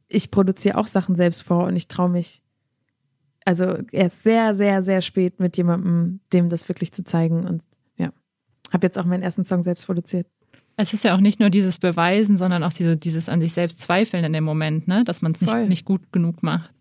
ich 0.08 0.32
produziere 0.32 0.78
auch 0.78 0.88
Sachen 0.88 1.16
selbst 1.16 1.44
vor 1.44 1.66
und 1.66 1.76
ich 1.76 1.88
traue 1.88 2.10
mich, 2.10 2.42
also 3.46 3.78
erst 3.92 4.24
sehr, 4.24 4.56
sehr, 4.56 4.84
sehr 4.84 5.02
spät 5.02 5.40
mit 5.40 5.58
jemandem, 5.58 6.20
dem 6.34 6.50
das 6.50 6.68
wirklich 6.70 6.92
zu 6.92 7.04
zeigen. 7.04 7.46
Und 7.46 7.64
ja, 7.98 8.12
habe 8.72 8.88
jetzt 8.88 8.98
auch 8.98 9.06
meinen 9.06 9.24
ersten 9.24 9.44
Song 9.44 9.64
selbst 9.64 9.86
produziert. 9.86 10.28
Es 10.76 10.94
ist 10.94 11.04
ja 11.04 11.14
auch 11.14 11.20
nicht 11.20 11.42
nur 11.42 11.50
dieses 11.50 11.78
Beweisen, 11.78 12.38
sondern 12.38 12.64
auch 12.64 12.72
diese, 12.72 12.96
dieses 12.96 13.28
an 13.28 13.42
sich 13.42 13.52
selbst 13.52 13.82
zweifeln 13.82 14.24
in 14.24 14.32
dem 14.32 14.46
Moment, 14.46 14.88
ne? 14.88 15.04
dass 15.04 15.22
man 15.22 15.34
es 15.34 15.42
nicht, 15.42 15.54
nicht 15.68 15.86
gut 15.86 16.14
genug 16.14 16.42
macht. 16.42 16.74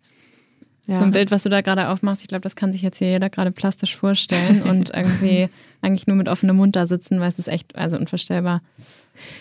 Ja. 0.88 1.00
So 1.00 1.04
ein 1.04 1.12
Bild, 1.12 1.30
was 1.30 1.42
du 1.42 1.50
da 1.50 1.60
gerade 1.60 1.90
aufmachst, 1.90 2.22
ich 2.22 2.28
glaube, 2.28 2.40
das 2.40 2.56
kann 2.56 2.72
sich 2.72 2.80
jetzt 2.80 2.96
hier 2.96 3.10
jeder 3.10 3.28
gerade 3.28 3.50
plastisch 3.50 3.94
vorstellen 3.94 4.62
und 4.68 4.88
irgendwie 4.88 5.50
eigentlich 5.82 6.06
nur 6.06 6.16
mit 6.16 6.28
offenem 6.28 6.56
Mund 6.56 6.76
da 6.76 6.86
sitzen, 6.86 7.20
weil 7.20 7.28
es 7.28 7.38
ist 7.38 7.48
echt, 7.48 7.76
also 7.76 7.98
unvorstellbar. 7.98 8.62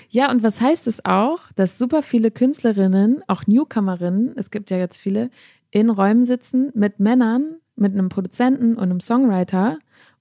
Ja, 0.09 0.29
und 0.29 0.43
was 0.43 0.59
heißt 0.59 0.87
es 0.87 1.05
auch, 1.05 1.39
dass 1.55 1.77
super 1.77 2.03
viele 2.03 2.31
Künstlerinnen, 2.31 3.23
auch 3.27 3.47
Newcomerinnen, 3.47 4.33
es 4.35 4.51
gibt 4.51 4.71
ja 4.71 4.77
jetzt 4.77 4.99
viele, 4.99 5.29
in 5.71 5.89
Räumen 5.89 6.25
sitzen 6.25 6.71
mit 6.75 6.99
Männern, 6.99 7.55
mit 7.77 7.93
einem 7.93 8.09
Produzenten 8.09 8.75
und 8.75 8.83
einem 8.83 8.99
Songwriter 8.99 9.77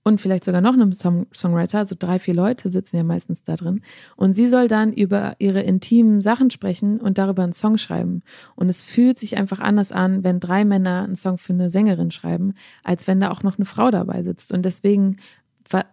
und 0.07 0.21
vielleicht 0.21 0.45
sogar 0.45 0.61
noch 0.61 0.75
einem 0.75 0.93
Song 0.93 1.27
Songwriter, 1.35 1.79
also 1.79 1.97
drei, 1.99 2.21
vier 2.21 2.35
Leute 2.35 2.69
sitzen 2.69 2.97
ja 2.97 3.03
meistens 3.03 3.43
da 3.43 3.57
drin. 3.57 3.81
Und 4.15 4.35
sie 4.37 4.47
soll 4.47 4.69
dann 4.69 4.93
über 4.93 5.35
ihre 5.41 5.63
intimen 5.63 6.23
Sachen 6.23 6.51
sprechen 6.51 7.01
und 7.01 7.19
darüber 7.19 7.43
einen 7.43 7.53
Song 7.53 7.77
schreiben. 7.77 8.23
Und 8.55 8.69
es 8.69 8.85
fühlt 8.85 9.19
sich 9.19 9.37
einfach 9.37 9.59
anders 9.59 9.91
an, 9.91 10.23
wenn 10.23 10.39
drei 10.39 10.65
Männer 10.65 11.03
einen 11.03 11.17
Song 11.17 11.39
für 11.39 11.55
eine 11.55 11.71
Sängerin 11.71 12.13
schreiben, 12.13 12.55
als 12.85 13.09
wenn 13.09 13.19
da 13.19 13.33
auch 13.33 13.43
noch 13.43 13.59
eine 13.59 13.65
Frau 13.65 13.91
dabei 13.91 14.23
sitzt. 14.23 14.53
Und 14.53 14.65
deswegen, 14.65 15.17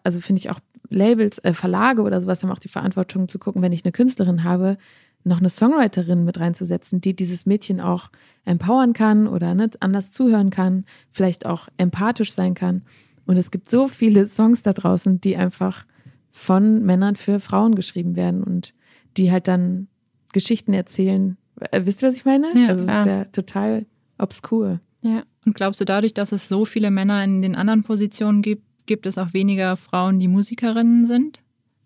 also 0.04 0.20
finde 0.20 0.42
ich 0.42 0.52
auch 0.52 0.60
Labels, 0.92 1.40
äh, 1.40 1.54
Verlage 1.54 2.04
oder 2.04 2.22
sowas 2.22 2.44
haben 2.44 2.52
auch 2.52 2.60
die 2.60 2.68
Verantwortung 2.68 3.28
zu 3.28 3.40
gucken, 3.40 3.64
wenn 3.64 3.74
ich 3.74 3.84
eine 3.84 3.94
Künstlerin 3.94 4.44
habe, 4.44 4.78
noch 5.24 5.40
eine 5.40 5.50
Songwriterin 5.50 6.24
mit 6.24 6.40
reinzusetzen, 6.40 7.02
die 7.02 7.16
dieses 7.16 7.48
Mädchen 7.48 7.82
auch 7.82 8.10
empowern 8.46 8.94
kann 8.94 9.26
oder 9.26 9.56
ne, 9.56 9.72
anders 9.80 10.12
zuhören 10.12 10.52
kann, 10.52 10.86
vielleicht 11.12 11.48
auch 11.48 11.68
empathisch 11.78 12.32
sein 12.32 12.54
kann. 12.54 12.84
Und 13.26 13.38
es 13.38 13.52
gibt 13.52 13.70
so 13.70 13.88
viele 13.88 14.28
Songs 14.28 14.64
da 14.64 14.74
draußen, 14.74 15.22
die 15.22 15.38
einfach 15.38 15.86
von 16.32 16.84
Männern 16.84 17.16
für 17.16 17.40
Frauen 17.40 17.76
geschrieben 17.76 18.16
werden 18.16 18.44
und 18.44 18.74
die 19.18 19.32
halt 19.32 19.48
dann 19.48 19.88
Geschichten 20.34 20.74
erzählen. 20.74 21.38
Äh, 21.72 21.82
wisst 21.86 22.02
ihr, 22.02 22.08
was 22.08 22.16
ich 22.16 22.26
meine? 22.26 22.48
Ja, 22.60 22.70
also 22.70 22.84
es 22.84 22.90
ist 22.90 23.06
ja 23.06 23.26
total 23.26 23.86
obskur. 24.18 24.80
Ja. 25.02 25.24
Und 25.46 25.56
glaubst 25.56 25.80
du, 25.80 25.86
dadurch, 25.86 26.14
dass 26.14 26.32
es 26.32 26.48
so 26.48 26.66
viele 26.66 26.90
Männer 26.90 27.24
in 27.24 27.42
den 27.42 27.56
anderen 27.56 27.84
Positionen 27.84 28.42
gibt, 28.42 28.64
gibt 28.86 29.06
es 29.06 29.18
auch 29.18 29.34
weniger 29.34 29.78
Frauen, 29.78 30.20
die 30.20 30.28
Musikerinnen 30.28 31.06
sind? 31.06 31.44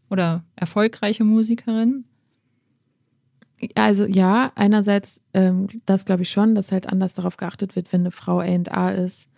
Oder 0.09 0.45
erfolgreiche 0.55 1.23
Musikerinnen? 1.23 2.05
Also 3.75 4.05
ja, 4.05 4.51
einerseits 4.55 5.21
ähm, 5.33 5.67
das 5.85 6.05
glaube 6.05 6.21
ich 6.21 6.29
schon, 6.29 6.55
dass 6.55 6.71
halt 6.71 6.87
anders 6.87 7.13
darauf 7.13 7.37
geachtet 7.37 7.75
wird, 7.75 7.91
wenn 7.91 8.01
eine 8.01 8.11
Frau 8.11 8.39
A&A 8.39 8.91
ist, 8.91 9.29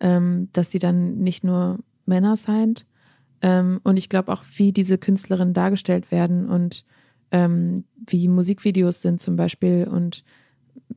ähm, 0.00 0.48
dass 0.52 0.70
sie 0.70 0.78
dann 0.78 1.18
nicht 1.18 1.44
nur 1.44 1.78
Männer 2.06 2.36
signed. 2.36 2.86
Ähm, 3.42 3.80
und 3.84 3.98
ich 3.98 4.08
glaube 4.08 4.32
auch, 4.32 4.42
wie 4.56 4.72
diese 4.72 4.98
Künstlerinnen 4.98 5.54
dargestellt 5.54 6.10
werden 6.10 6.48
und 6.48 6.84
ähm, 7.30 7.84
wie 8.06 8.28
Musikvideos 8.28 9.02
sind 9.02 9.20
zum 9.20 9.36
Beispiel. 9.36 9.88
Und 9.88 10.24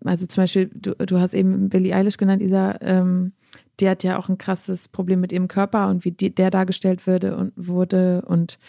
also 0.04 0.26
zum 0.26 0.44
Beispiel, 0.44 0.70
du, 0.74 0.96
du 0.96 1.20
hast 1.20 1.34
eben 1.34 1.70
Billie 1.70 1.96
Eilish 1.96 2.18
genannt, 2.18 2.42
Isa, 2.42 2.78
ähm, 2.82 3.34
die 3.80 3.90
hat 3.90 4.04
ja 4.04 4.18
auch 4.18 4.30
ein 4.30 4.38
krasses 4.38 4.88
Problem 4.88 5.22
mit 5.22 5.32
ihrem 5.32 5.48
Körper 5.48 5.90
und 5.90 6.06
wie 6.06 6.12
die, 6.12 6.34
der 6.34 6.50
dargestellt 6.50 7.08
würde 7.08 7.38
und 7.38 7.54
wurde 7.56 8.24
und 8.26 8.60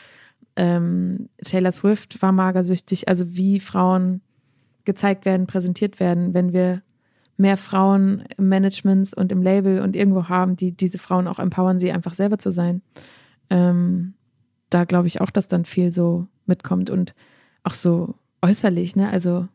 ähm, 0.56 1.28
Taylor 1.42 1.72
Swift 1.72 2.22
war 2.22 2.32
magersüchtig, 2.32 3.08
also 3.08 3.36
wie 3.36 3.58
Frauen 3.58 4.20
gezeigt 4.84 5.24
werden, 5.24 5.46
präsentiert 5.46 5.98
werden, 5.98 6.34
wenn 6.34 6.52
wir 6.52 6.82
mehr 7.36 7.56
Frauen 7.56 8.24
im 8.36 8.48
Management 8.48 9.12
und 9.14 9.32
im 9.32 9.42
Label 9.42 9.80
und 9.80 9.96
irgendwo 9.96 10.28
haben, 10.28 10.56
die 10.56 10.72
diese 10.72 10.98
Frauen 10.98 11.26
auch 11.26 11.38
empowern, 11.38 11.78
sie 11.80 11.90
einfach 11.92 12.14
selber 12.14 12.38
zu 12.38 12.50
sein. 12.50 12.80
Ähm, 13.50 14.14
da 14.70 14.84
glaube 14.84 15.06
ich 15.08 15.20
auch, 15.20 15.30
dass 15.30 15.48
dann 15.48 15.64
viel 15.64 15.92
so 15.92 16.26
mitkommt 16.46 16.90
und 16.90 17.14
auch 17.62 17.74
so 17.74 18.14
äußerlich, 18.42 18.96
ne? 18.96 19.08
Also 19.10 19.48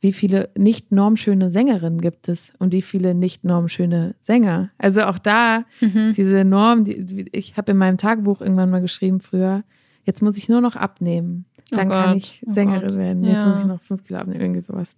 wie 0.00 0.12
viele 0.12 0.50
nicht 0.56 0.92
normschöne 0.92 1.50
Sängerinnen 1.50 2.00
gibt 2.00 2.28
es 2.28 2.52
und 2.58 2.72
wie 2.72 2.82
viele 2.82 3.14
nicht 3.14 3.44
normschöne 3.44 4.14
Sänger. 4.20 4.70
Also 4.78 5.02
auch 5.04 5.18
da 5.18 5.64
diese 5.80 6.44
Norm, 6.44 6.84
die, 6.84 7.26
ich 7.32 7.56
habe 7.56 7.72
in 7.72 7.78
meinem 7.78 7.96
Tagebuch 7.96 8.40
irgendwann 8.42 8.70
mal 8.70 8.82
geschrieben 8.82 9.20
früher, 9.20 9.64
jetzt 10.04 10.22
muss 10.22 10.36
ich 10.36 10.48
nur 10.50 10.60
noch 10.60 10.76
abnehmen. 10.76 11.46
Oh 11.72 11.76
Dann 11.76 11.88
kann 11.88 12.08
Gott, 12.10 12.16
ich 12.18 12.44
oh 12.46 12.52
Sängerin 12.52 12.88
Gott. 12.88 12.98
werden. 12.98 13.24
Jetzt 13.24 13.44
Ja. 13.44 13.48
muss 13.48 13.58
ich 13.60 13.64
noch 13.64 13.80
fünf 13.80 14.04
Kilo 14.04 14.18
abnehmen, 14.20 14.40
irgendwie 14.40 14.60
sowas. 14.60 14.88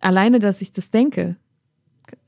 Alleine, 0.00 0.38
dass 0.38 0.62
ich 0.62 0.72
das 0.72 0.90
denke. 0.90 1.36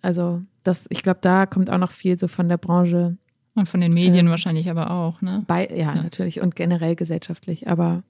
Also, 0.02 0.42
das, 0.62 0.86
ich 0.90 1.02
glaube, 1.02 1.18
da 1.22 1.46
kommt 1.46 1.70
auch 1.70 1.78
noch 1.78 1.90
viel 1.90 2.18
so 2.18 2.28
von 2.28 2.48
der 2.48 2.58
Branche 2.58 3.16
Und 3.54 3.68
von 3.68 3.80
den 3.80 3.92
Medien 3.92 4.26
Ähm. 4.26 4.30
wahrscheinlich 4.30 4.70
aber 4.70 4.90
auch, 4.90 5.20
ne? 5.22 5.44
bei, 5.46 5.66
ja, 5.68 5.94
Ja. 5.94 6.02
natürlich 6.02 6.40
und 6.40 6.54
generell 6.56 6.94
gesellschaftlich. 6.96 7.68
Aber 7.68 8.02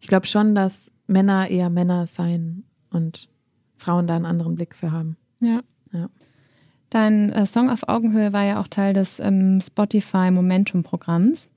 ich 0.00 0.08
glaube 0.08 0.26
schon, 0.26 0.54
dass 0.54 0.90
Männer 1.06 1.48
eher 1.50 1.70
Männer 1.70 2.06
sein 2.06 2.64
und 2.90 3.28
Frauen 3.76 4.06
da 4.06 4.16
einen 4.16 4.26
anderen 4.26 4.54
Blick 4.54 4.74
für 4.74 4.92
haben. 4.92 5.16
Ja. 5.40 5.60
Ja. 5.92 6.08
Dein 6.90 7.30
äh, 7.32 7.46
Song 7.46 7.70
auf 7.70 7.88
Augenhöhe 7.88 8.32
war 8.32 8.44
ja 8.44 8.60
auch 8.60 8.68
Teil 8.68 8.92
des 8.92 9.18
ähm, 9.18 9.60
Spotify 9.62 10.30
Momentum 10.30 10.82
Programms. 10.82 11.48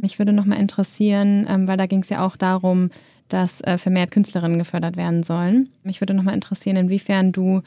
Mich 0.00 0.18
würde 0.18 0.32
nochmal 0.32 0.58
interessieren, 0.60 1.46
ähm, 1.48 1.68
weil 1.68 1.76
da 1.76 1.86
ging 1.86 2.00
es 2.00 2.08
ja 2.08 2.24
auch 2.24 2.36
darum, 2.36 2.90
dass 3.28 3.60
äh, 3.60 3.76
vermehrt 3.76 4.10
Künstlerinnen 4.10 4.58
gefördert 4.58 4.96
werden 4.96 5.22
sollen. 5.22 5.68
Mich 5.84 6.00
würde 6.00 6.14
nochmal 6.14 6.32
interessieren, 6.34 6.76
inwiefern 6.76 7.32
du 7.32 7.60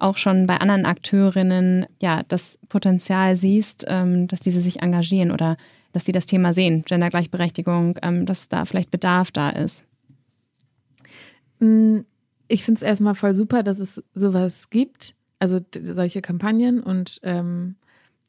auch 0.00 0.16
schon 0.16 0.46
bei 0.46 0.58
anderen 0.58 0.86
Akteurinnen 0.86 1.86
ja 2.00 2.22
das 2.28 2.58
Potenzial 2.68 3.36
siehst, 3.36 3.84
ähm, 3.88 4.28
dass 4.28 4.40
diese 4.40 4.60
sich 4.60 4.80
engagieren 4.82 5.30
oder 5.30 5.56
dass 5.92 6.04
die 6.04 6.12
das 6.12 6.26
Thema 6.26 6.52
sehen, 6.52 6.82
Gendergleichberechtigung, 6.86 7.98
ähm, 8.02 8.26
dass 8.26 8.48
da 8.48 8.64
vielleicht 8.64 8.90
Bedarf 8.90 9.30
da 9.30 9.50
ist. 9.50 9.84
Mm, 11.60 12.00
Ich 12.48 12.64
finde 12.64 12.78
es 12.78 12.82
erstmal 12.82 13.14
voll 13.14 13.34
super, 13.34 13.62
dass 13.62 13.78
es 13.78 14.02
sowas 14.14 14.70
gibt, 14.70 15.14
also 15.38 15.60
solche 15.82 16.22
Kampagnen 16.22 16.82
und 16.82 17.20
ähm, 17.22 17.76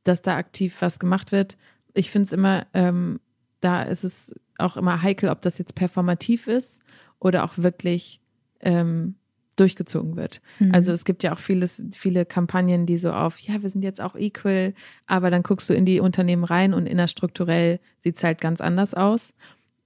dass 0.03 0.21
da 0.21 0.35
aktiv 0.35 0.75
was 0.81 0.99
gemacht 0.99 1.31
wird. 1.31 1.57
Ich 1.93 2.11
finde 2.11 2.25
es 2.27 2.33
immer, 2.33 2.67
ähm, 2.73 3.19
da 3.61 3.83
ist 3.83 4.03
es 4.03 4.33
auch 4.57 4.77
immer 4.77 5.01
heikel, 5.01 5.29
ob 5.29 5.41
das 5.41 5.57
jetzt 5.57 5.75
performativ 5.75 6.47
ist 6.47 6.81
oder 7.19 7.43
auch 7.43 7.57
wirklich 7.57 8.21
ähm, 8.61 9.15
durchgezogen 9.59 10.15
wird. 10.15 10.41
Also 10.71 10.91
es 10.91 11.05
gibt 11.05 11.23
ja 11.23 11.33
auch 11.33 11.39
vieles, 11.39 11.83
viele 11.95 12.25
Kampagnen, 12.25 12.85
die 12.85 12.97
so 12.97 13.11
auf, 13.11 13.39
ja, 13.39 13.61
wir 13.61 13.69
sind 13.69 13.83
jetzt 13.83 14.01
auch 14.01 14.15
equal, 14.15 14.73
aber 15.05 15.29
dann 15.29 15.43
guckst 15.43 15.69
du 15.69 15.73
in 15.73 15.85
die 15.85 15.99
Unternehmen 15.99 16.43
rein 16.43 16.73
und 16.73 16.85
innerstrukturell 16.85 17.79
sieht 18.03 18.17
es 18.17 18.23
halt 18.23 18.41
ganz 18.41 18.61
anders 18.61 18.93
aus. 18.93 19.33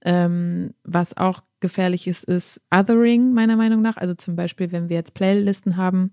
Ähm, 0.02 0.74
was 0.84 1.16
auch 1.16 1.42
gefährlich 1.60 2.06
ist, 2.06 2.24
ist 2.24 2.60
Othering, 2.74 3.32
meiner 3.32 3.56
Meinung 3.56 3.80
nach. 3.80 3.96
Also 3.96 4.14
zum 4.14 4.36
Beispiel, 4.36 4.70
wenn 4.70 4.88
wir 4.88 4.96
jetzt 4.96 5.14
Playlisten 5.14 5.76
haben, 5.76 6.12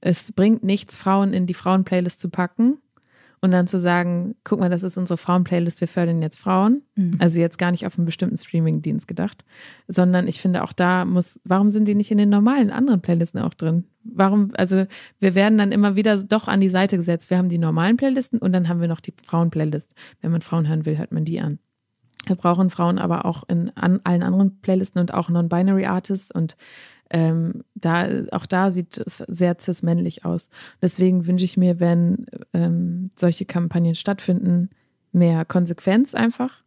es 0.00 0.32
bringt 0.32 0.64
nichts, 0.64 0.96
Frauen 0.96 1.32
in 1.32 1.46
die 1.46 1.54
Frauen-Playlist 1.54 2.20
zu 2.20 2.30
packen 2.30 2.78
und 3.40 3.50
dann 3.50 3.66
zu 3.66 3.78
sagen, 3.78 4.34
guck 4.44 4.60
mal, 4.60 4.70
das 4.70 4.82
ist 4.82 4.96
unsere 4.96 5.16
Frauen-Playlist, 5.16 5.80
wir 5.80 5.88
fördern 5.88 6.22
jetzt 6.22 6.38
Frauen. 6.38 6.82
Mhm. 6.94 7.16
Also 7.18 7.38
jetzt 7.38 7.58
gar 7.58 7.70
nicht 7.70 7.86
auf 7.86 7.98
einen 7.98 8.06
bestimmten 8.06 8.36
Streaming-Dienst 8.36 9.06
gedacht, 9.06 9.44
sondern 9.88 10.26
ich 10.26 10.40
finde 10.40 10.64
auch 10.64 10.72
da 10.72 11.04
muss, 11.04 11.40
warum 11.44 11.70
sind 11.70 11.86
die 11.86 11.94
nicht 11.94 12.10
in 12.10 12.18
den 12.18 12.30
normalen 12.30 12.70
anderen 12.70 13.02
Playlisten 13.02 13.40
auch 13.40 13.54
drin? 13.54 13.84
Warum, 14.04 14.52
also 14.56 14.86
wir 15.18 15.34
werden 15.34 15.58
dann 15.58 15.72
immer 15.72 15.96
wieder 15.96 16.16
doch 16.22 16.48
an 16.48 16.60
die 16.60 16.68
Seite 16.68 16.96
gesetzt. 16.96 17.30
Wir 17.30 17.38
haben 17.38 17.48
die 17.48 17.58
normalen 17.58 17.96
Playlisten 17.96 18.38
und 18.38 18.52
dann 18.52 18.68
haben 18.68 18.80
wir 18.80 18.88
noch 18.88 19.00
die 19.00 19.14
Frauen-Playlist. 19.26 19.94
Wenn 20.20 20.32
man 20.32 20.40
Frauen 20.40 20.68
hören 20.68 20.86
will, 20.86 20.96
hört 20.96 21.12
man 21.12 21.24
die 21.24 21.40
an. 21.40 21.58
Wir 22.26 22.36
brauchen 22.36 22.70
Frauen 22.70 22.98
aber 22.98 23.24
auch 23.24 23.44
in 23.48 23.70
an 23.76 24.00
allen 24.02 24.22
anderen 24.22 24.60
Playlisten 24.60 25.00
und 25.00 25.14
auch 25.14 25.28
Non-Binary 25.28 25.86
Artists 25.86 26.30
und 26.30 26.56
ähm, 27.10 27.64
da, 27.74 28.08
auch 28.32 28.46
da 28.46 28.70
sieht 28.70 28.98
es 28.98 29.18
sehr 29.18 29.56
cis-männlich 29.58 30.24
aus. 30.24 30.48
Deswegen 30.82 31.26
wünsche 31.26 31.44
ich 31.44 31.56
mir, 31.56 31.78
wenn 31.78 32.26
ähm, 32.52 33.10
solche 33.14 33.44
Kampagnen 33.44 33.94
stattfinden, 33.94 34.70
mehr 35.12 35.44
Konsequenz 35.44 36.14
einfach. 36.14 36.62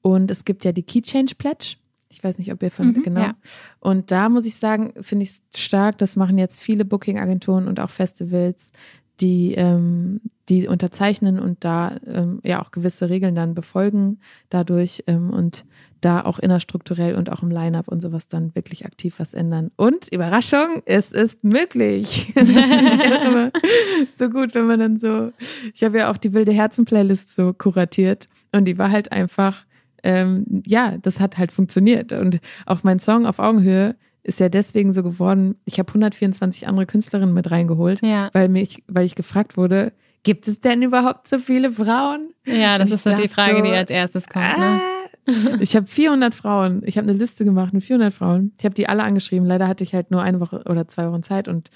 Und 0.00 0.30
es 0.30 0.44
gibt 0.44 0.64
ja 0.64 0.72
die 0.72 0.82
Key 0.82 1.02
Change 1.02 1.34
Pledge. 1.36 1.76
Ich 2.10 2.22
weiß 2.22 2.38
nicht, 2.38 2.52
ob 2.52 2.62
ihr 2.62 2.70
von, 2.70 2.88
mhm, 2.88 3.02
genau. 3.02 3.20
Ja. 3.20 3.34
Und 3.80 4.10
da 4.10 4.28
muss 4.28 4.46
ich 4.46 4.56
sagen, 4.56 4.94
finde 5.00 5.24
ich 5.24 5.40
es 5.52 5.60
stark. 5.60 5.98
Das 5.98 6.16
machen 6.16 6.38
jetzt 6.38 6.60
viele 6.60 6.84
Booking-Agenturen 6.84 7.68
und 7.68 7.80
auch 7.80 7.90
Festivals, 7.90 8.72
die, 9.20 9.54
ähm, 9.54 10.20
die 10.48 10.68
unterzeichnen 10.68 11.38
und 11.38 11.64
da 11.64 11.96
ähm, 12.06 12.40
ja 12.44 12.62
auch 12.62 12.70
gewisse 12.70 13.08
Regeln 13.08 13.34
dann 13.34 13.54
befolgen 13.54 14.18
dadurch 14.50 15.04
ähm, 15.06 15.30
und 15.30 15.64
da 16.00 16.20
auch 16.20 16.38
innerstrukturell 16.38 17.14
und 17.14 17.32
auch 17.32 17.42
im 17.42 17.50
Line-up 17.50 17.88
und 17.88 18.00
sowas 18.00 18.28
dann 18.28 18.54
wirklich 18.54 18.84
aktiv 18.86 19.18
was 19.18 19.34
ändern. 19.34 19.70
Und 19.76 20.08
Überraschung, 20.12 20.82
es 20.84 21.10
ist 21.10 21.42
möglich. 21.42 22.32
so 24.16 24.28
gut, 24.28 24.54
wenn 24.54 24.66
man 24.66 24.78
dann 24.78 24.98
so, 24.98 25.32
ich 25.74 25.82
habe 25.82 25.98
ja 25.98 26.10
auch 26.10 26.16
die 26.16 26.32
wilde 26.32 26.52
Herzen-Playlist 26.52 27.34
so 27.34 27.52
kuratiert 27.52 28.28
und 28.52 28.66
die 28.66 28.78
war 28.78 28.90
halt 28.90 29.10
einfach, 29.10 29.64
ähm, 30.02 30.62
ja, 30.66 30.96
das 30.98 31.18
hat 31.18 31.38
halt 31.38 31.50
funktioniert. 31.50 32.12
Und 32.12 32.40
auch 32.66 32.84
mein 32.84 33.00
Song 33.00 33.26
auf 33.26 33.38
Augenhöhe 33.38 33.96
ist 34.26 34.40
ja 34.40 34.48
deswegen 34.48 34.92
so 34.92 35.02
geworden, 35.02 35.56
ich 35.64 35.78
habe 35.78 35.88
124 35.88 36.66
andere 36.66 36.86
Künstlerinnen 36.86 37.32
mit 37.32 37.50
reingeholt, 37.50 38.02
ja. 38.02 38.28
weil, 38.32 38.48
mich, 38.48 38.82
weil 38.88 39.06
ich 39.06 39.14
gefragt 39.14 39.56
wurde, 39.56 39.92
gibt 40.24 40.48
es 40.48 40.60
denn 40.60 40.82
überhaupt 40.82 41.28
so 41.28 41.38
viele 41.38 41.70
Frauen? 41.70 42.30
Ja, 42.44 42.78
das 42.78 42.90
ist 42.90 43.04
so 43.04 43.14
die 43.14 43.28
Frage, 43.28 43.58
so, 43.58 43.62
die 43.62 43.70
als 43.70 43.90
erstes 43.90 44.26
kommt. 44.26 44.58
Ne? 44.58 44.80
Ah, 44.80 45.56
ich 45.60 45.76
habe 45.76 45.86
400 45.86 46.34
Frauen. 46.34 46.82
Ich 46.84 46.98
habe 46.98 47.08
eine 47.08 47.16
Liste 47.16 47.44
gemacht 47.44 47.72
mit 47.72 47.84
400 47.84 48.12
Frauen. 48.12 48.52
Ich 48.58 48.64
habe 48.64 48.74
die 48.74 48.88
alle 48.88 49.04
angeschrieben. 49.04 49.46
Leider 49.46 49.68
hatte 49.68 49.84
ich 49.84 49.94
halt 49.94 50.10
nur 50.10 50.22
eine 50.22 50.40
Woche 50.40 50.62
oder 50.68 50.88
zwei 50.88 51.08
Wochen 51.08 51.22
Zeit 51.22 51.46
und 51.46 51.70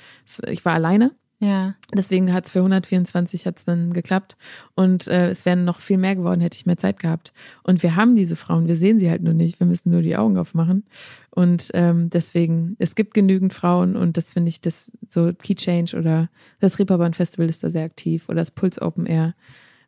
ich 0.49 0.65
war 0.65 0.75
alleine. 0.75 1.13
Ja. 1.40 1.74
Deswegen 1.94 2.35
hat 2.35 2.44
es 2.46 2.53
für 2.53 2.59
124 2.59 3.46
hat's 3.46 3.64
dann 3.64 3.94
geklappt. 3.94 4.37
Und 4.74 5.09
äh, 5.09 5.31
es 5.31 5.46
wären 5.46 5.64
noch 5.64 5.81
viel 5.81 5.96
mehr 5.96 6.14
geworden, 6.14 6.42
hätte 6.42 6.57
ich 6.57 6.66
mehr 6.66 6.76
Zeit 6.76 6.98
gehabt. 7.00 7.33
Und 7.62 7.83
wir 7.83 7.96
haben 7.96 8.14
diese 8.14 8.37
Frauen, 8.37 8.68
wir 8.68 8.76
sehen 8.76 8.98
sie 8.98 9.11
halt 9.11 9.22
nur 9.22 9.33
nicht. 9.33 9.59
Wir 9.59 9.66
müssen 9.66 9.90
nur 9.90 10.03
die 10.03 10.16
Augen 10.16 10.37
aufmachen. 10.37 10.85
Und 11.31 11.70
ähm, 11.72 12.11
deswegen, 12.11 12.76
es 12.79 12.94
gibt 12.94 13.14
genügend 13.14 13.55
Frauen 13.55 13.96
und 13.96 14.18
das 14.18 14.35
finde 14.35 14.50
ich, 14.50 14.61
das 14.61 14.90
so 15.09 15.33
Key 15.33 15.55
Change 15.55 15.96
oder 15.96 16.29
das 16.59 16.79
Reeperbahn 16.79 17.14
Festival 17.14 17.48
ist 17.48 17.64
da 17.64 17.70
sehr 17.70 17.85
aktiv 17.85 18.29
oder 18.29 18.38
das 18.40 18.50
Puls 18.50 18.81
Open 18.81 19.07
Air. 19.07 19.35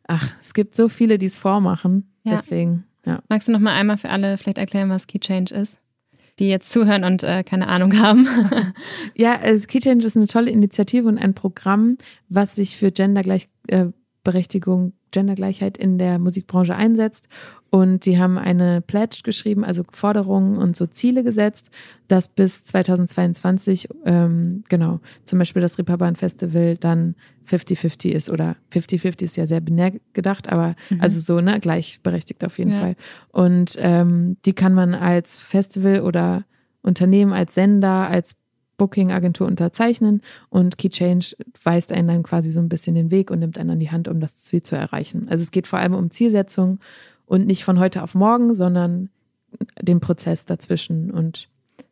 Ach, 0.07 0.33
es 0.41 0.55
gibt 0.55 0.75
so 0.75 0.89
viele, 0.89 1.19
die 1.19 1.27
es 1.27 1.37
vormachen. 1.37 2.11
Ja. 2.23 2.37
Deswegen, 2.37 2.85
ja. 3.05 3.21
Magst 3.29 3.47
du 3.47 3.51
noch 3.51 3.59
mal 3.59 3.73
einmal 3.73 3.97
für 3.97 4.09
alle 4.09 4.37
vielleicht 4.39 4.57
erklären, 4.57 4.89
was 4.89 5.05
Key 5.05 5.19
Change 5.19 5.53
ist? 5.53 5.77
Die 6.39 6.47
jetzt 6.49 6.71
zuhören 6.71 7.03
und 7.03 7.23
äh, 7.23 7.43
keine 7.43 7.67
Ahnung 7.67 7.99
haben. 8.01 8.27
ja, 9.15 9.39
also 9.39 9.65
Key 9.67 9.79
Change 9.79 10.05
ist 10.05 10.17
eine 10.17 10.27
tolle 10.27 10.51
Initiative 10.51 11.07
und 11.07 11.17
ein 11.17 11.33
Programm, 11.33 11.97
was 12.29 12.55
sich 12.55 12.77
für 12.77 12.91
Gendergleichberechtigung, 12.91 14.87
äh, 14.89 14.91
Gendergleichheit 15.13 15.77
in 15.77 15.97
der 15.97 16.19
Musikbranche 16.19 16.75
einsetzt 16.75 17.29
und 17.69 18.03
sie 18.03 18.19
haben 18.19 18.37
eine 18.37 18.81
Pledge 18.81 19.21
geschrieben, 19.23 19.63
also 19.63 19.83
Forderungen 19.91 20.57
und 20.57 20.75
so 20.75 20.85
Ziele 20.85 21.23
gesetzt, 21.23 21.71
dass 22.07 22.27
bis 22.27 22.65
2022, 22.65 23.87
ähm, 24.05 24.63
genau, 24.69 24.99
zum 25.23 25.39
Beispiel 25.39 25.61
das 25.61 25.79
Reeperbahn 25.79 26.15
Festival 26.15 26.77
dann 26.77 27.15
50-50 27.47 28.09
ist 28.09 28.29
oder 28.29 28.57
50-50 28.73 29.23
ist 29.23 29.37
ja 29.37 29.47
sehr 29.47 29.61
binär 29.61 29.93
gedacht, 30.13 30.49
aber 30.51 30.75
mhm. 30.89 31.01
also 31.01 31.19
so, 31.19 31.41
ne, 31.41 31.59
gleichberechtigt 31.59 32.43
auf 32.43 32.59
jeden 32.59 32.73
ja. 32.73 32.79
Fall. 32.79 32.95
Und 33.31 33.75
ähm, 33.79 34.37
die 34.45 34.53
kann 34.53 34.73
man 34.73 34.93
als 34.93 35.39
Festival 35.39 36.01
oder 36.01 36.43
Unternehmen, 36.83 37.33
als 37.33 37.55
Sender, 37.55 38.09
als 38.09 38.35
Booking-Agentur 38.83 39.47
unterzeichnen 39.47 40.21
und 40.49 40.77
Key 40.77 40.89
Change 40.89 41.37
weist 41.63 41.93
einen 41.93 42.09
dann 42.09 42.23
quasi 42.23 42.51
so 42.51 42.59
ein 42.59 42.67
bisschen 42.67 42.95
den 42.95 43.11
Weg 43.11 43.31
und 43.31 43.39
nimmt 43.39 43.57
einen 43.57 43.69
an 43.69 43.79
die 43.79 43.91
Hand, 43.91 44.09
um 44.09 44.19
das 44.19 44.35
Ziel 44.35 44.61
zu 44.61 44.75
erreichen. 44.75 45.29
Also 45.29 45.41
es 45.41 45.51
geht 45.51 45.67
vor 45.67 45.79
allem 45.79 45.93
um 45.93 46.11
Zielsetzung 46.11 46.79
und 47.25 47.47
nicht 47.47 47.63
von 47.63 47.79
heute 47.79 48.03
auf 48.03 48.13
morgen, 48.13 48.53
sondern 48.53 49.09
den 49.81 50.01
Prozess 50.01 50.45
dazwischen. 50.45 51.11
Und 51.11 51.47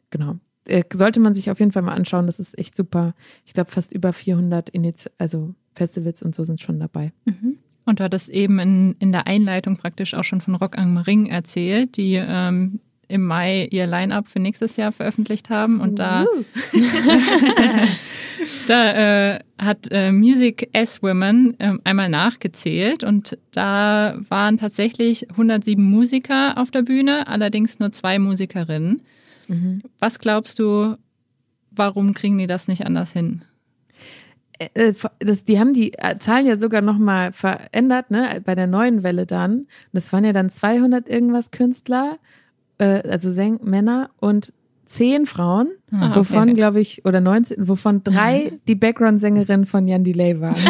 genau, 0.09 0.35
äh, 0.65 0.83
sollte 0.91 1.21
man 1.21 1.33
sich 1.33 1.49
auf 1.49 1.59
jeden 1.59 1.71
Fall 1.71 1.83
mal 1.83 1.95
anschauen. 1.95 2.27
Das 2.27 2.39
ist 2.41 2.57
echt 2.59 2.75
super. 2.75 3.13
Ich 3.45 3.53
glaube, 3.53 3.71
fast 3.71 3.93
über 3.93 4.11
400 4.11 4.69
Iniz 4.69 5.09
also 5.17 5.55
Festivals 5.75 6.21
und 6.21 6.35
so 6.35 6.43
sind 6.43 6.59
schon 6.59 6.77
dabei. 6.77 7.13
Mhm. 7.23 7.57
Und 7.85 8.01
du 8.01 8.03
hattest 8.03 8.29
eben 8.29 8.59
in, 8.59 8.95
in 8.99 9.13
der 9.13 9.27
Einleitung 9.27 9.77
praktisch 9.77 10.13
auch 10.13 10.25
schon 10.25 10.41
von 10.41 10.55
Rock 10.55 10.77
am 10.77 10.97
Ring 10.97 11.27
erzählt, 11.27 11.95
die 11.95 12.15
ähm, 12.15 12.81
im 13.11 13.25
Mai 13.25 13.67
ihr 13.71 13.85
Line-up 13.85 14.27
für 14.27 14.39
nächstes 14.39 14.77
Jahr 14.77 14.91
veröffentlicht 14.91 15.49
haben. 15.49 15.79
Und 15.79 15.99
da, 15.99 16.25
da 18.67 19.33
äh, 19.33 19.39
hat 19.59 19.89
äh, 19.91 20.11
Music 20.11 20.69
as 20.73 21.03
Women 21.03 21.59
äh, 21.59 21.73
einmal 21.83 22.09
nachgezählt 22.09 23.03
und 23.03 23.37
da 23.51 24.17
waren 24.29 24.57
tatsächlich 24.57 25.29
107 25.31 25.83
Musiker 25.83 26.57
auf 26.57 26.71
der 26.71 26.81
Bühne, 26.81 27.27
allerdings 27.27 27.79
nur 27.79 27.91
zwei 27.91 28.17
Musikerinnen. 28.17 29.01
Mhm. 29.47 29.81
Was 29.99 30.19
glaubst 30.19 30.59
du, 30.59 30.95
warum 31.71 32.13
kriegen 32.13 32.37
die 32.37 32.47
das 32.47 32.67
nicht 32.67 32.85
anders 32.85 33.13
hin? 33.13 33.43
Äh, 34.61 34.89
äh, 34.89 34.93
das, 35.19 35.45
die 35.45 35.59
haben 35.59 35.73
die 35.73 35.93
äh, 35.93 36.17
Zahlen 36.19 36.45
ja 36.45 36.57
sogar 36.57 36.81
nochmal 36.81 37.31
verändert, 37.31 38.11
ne, 38.11 38.41
bei 38.43 38.55
der 38.55 38.67
neuen 38.67 39.03
Welle 39.03 39.25
dann. 39.25 39.67
Das 39.91 40.13
waren 40.13 40.23
ja 40.23 40.33
dann 40.33 40.49
200 40.49 41.09
irgendwas 41.09 41.51
Künstler 41.51 42.19
äh, 42.81 43.07
also 43.07 43.29
Säng 43.29 43.59
Männer 43.63 44.09
und 44.19 44.53
zehn 44.85 45.25
Frauen, 45.25 45.69
ah, 45.91 46.15
wovon, 46.15 46.43
okay. 46.43 46.53
glaube 46.53 46.81
ich, 46.81 47.05
oder 47.05 47.21
19, 47.21 47.67
wovon 47.67 48.03
drei 48.03 48.51
die 48.67 48.75
Background-Sängerin 48.75 49.65
von 49.65 49.87
Jan 49.87 50.03
Delay 50.03 50.41
waren. 50.41 50.55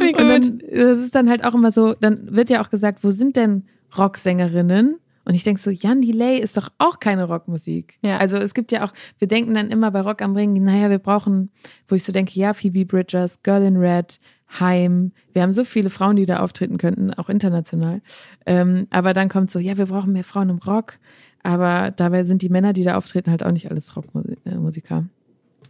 Und 0.00 0.16
dann, 0.16 0.62
das 0.70 0.98
ist 0.98 1.14
dann 1.14 1.30
halt 1.30 1.44
auch 1.44 1.54
immer 1.54 1.72
so, 1.72 1.94
dann 1.94 2.34
wird 2.34 2.50
ja 2.50 2.62
auch 2.62 2.68
gesagt, 2.68 3.02
wo 3.02 3.10
sind 3.10 3.36
denn 3.36 3.64
Rocksängerinnen? 3.96 4.98
Und 5.24 5.34
ich 5.34 5.44
denke 5.44 5.60
so, 5.60 5.70
Jan 5.70 6.02
Delay 6.02 6.38
ist 6.38 6.56
doch 6.56 6.68
auch 6.78 7.00
keine 7.00 7.24
Rockmusik. 7.24 7.98
Ja. 8.02 8.18
Also 8.18 8.36
es 8.36 8.52
gibt 8.54 8.70
ja 8.70 8.84
auch, 8.84 8.92
wir 9.18 9.28
denken 9.28 9.54
dann 9.54 9.70
immer 9.70 9.90
bei 9.90 10.02
Rock 10.02 10.22
am 10.22 10.36
Ring, 10.36 10.52
naja, 10.62 10.90
wir 10.90 10.98
brauchen, 10.98 11.50
wo 11.88 11.94
ich 11.94 12.04
so 12.04 12.12
denke, 12.12 12.38
ja, 12.38 12.52
Phoebe 12.52 12.84
Bridgers, 12.84 13.42
Girl 13.42 13.62
in 13.62 13.76
Red, 13.76 14.20
Heim. 14.58 15.12
Wir 15.32 15.42
haben 15.42 15.52
so 15.52 15.64
viele 15.64 15.90
Frauen, 15.90 16.16
die 16.16 16.26
da 16.26 16.40
auftreten 16.40 16.78
könnten, 16.78 17.12
auch 17.14 17.28
international. 17.28 18.00
Ähm, 18.46 18.86
aber 18.90 19.14
dann 19.14 19.28
kommt 19.28 19.50
so, 19.50 19.58
ja, 19.58 19.78
wir 19.78 19.86
brauchen 19.86 20.12
mehr 20.12 20.24
Frauen 20.24 20.50
im 20.50 20.58
Rock. 20.58 20.98
Aber 21.42 21.90
dabei 21.90 22.24
sind 22.24 22.42
die 22.42 22.48
Männer, 22.48 22.72
die 22.72 22.84
da 22.84 22.96
auftreten, 22.96 23.30
halt 23.30 23.44
auch 23.44 23.52
nicht 23.52 23.70
alles 23.70 23.96
Rockmusiker. 23.96 25.04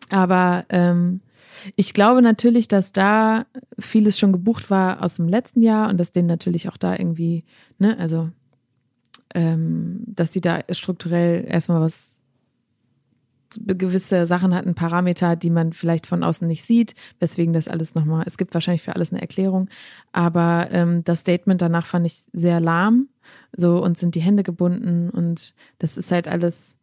Aber 0.08 0.64
ähm, 0.70 1.20
ich 1.76 1.94
glaube 1.94 2.22
natürlich, 2.22 2.68
dass 2.68 2.92
da 2.92 3.46
vieles 3.78 4.18
schon 4.18 4.32
gebucht 4.32 4.70
war 4.70 5.04
aus 5.04 5.16
dem 5.16 5.28
letzten 5.28 5.62
Jahr 5.62 5.88
und 5.88 5.98
dass 5.98 6.12
denen 6.12 6.26
natürlich 6.26 6.68
auch 6.68 6.76
da 6.76 6.92
irgendwie, 6.92 7.44
ne, 7.78 7.96
also 7.98 8.30
ähm, 9.34 10.02
dass 10.06 10.30
die 10.30 10.40
da 10.40 10.60
strukturell 10.70 11.44
erstmal 11.46 11.80
was 11.80 12.19
gewisse 13.66 14.26
Sachen 14.26 14.54
hatten, 14.54 14.74
Parameter, 14.74 15.36
die 15.36 15.50
man 15.50 15.72
vielleicht 15.72 16.06
von 16.06 16.22
außen 16.22 16.46
nicht 16.46 16.64
sieht, 16.64 16.94
weswegen 17.18 17.52
das 17.52 17.68
alles 17.68 17.94
nochmal, 17.94 18.24
es 18.26 18.38
gibt 18.38 18.54
wahrscheinlich 18.54 18.82
für 18.82 18.94
alles 18.94 19.12
eine 19.12 19.20
Erklärung, 19.20 19.68
aber 20.12 20.68
ähm, 20.70 21.04
das 21.04 21.20
Statement 21.20 21.60
danach 21.62 21.86
fand 21.86 22.06
ich 22.06 22.22
sehr 22.32 22.60
lahm, 22.60 23.08
so 23.56 23.82
und 23.82 23.98
sind 23.98 24.14
die 24.14 24.20
Hände 24.20 24.42
gebunden 24.42 25.10
und 25.10 25.54
das 25.78 25.96
ist 25.96 26.12
halt 26.12 26.28
alles 26.28 26.76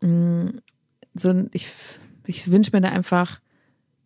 mh, 0.00 0.08
mm, 0.08 0.60
so, 1.14 1.34
ich, 1.52 1.68
ich 2.26 2.50
wünsche 2.50 2.70
mir 2.72 2.80
da 2.80 2.88
einfach 2.88 3.40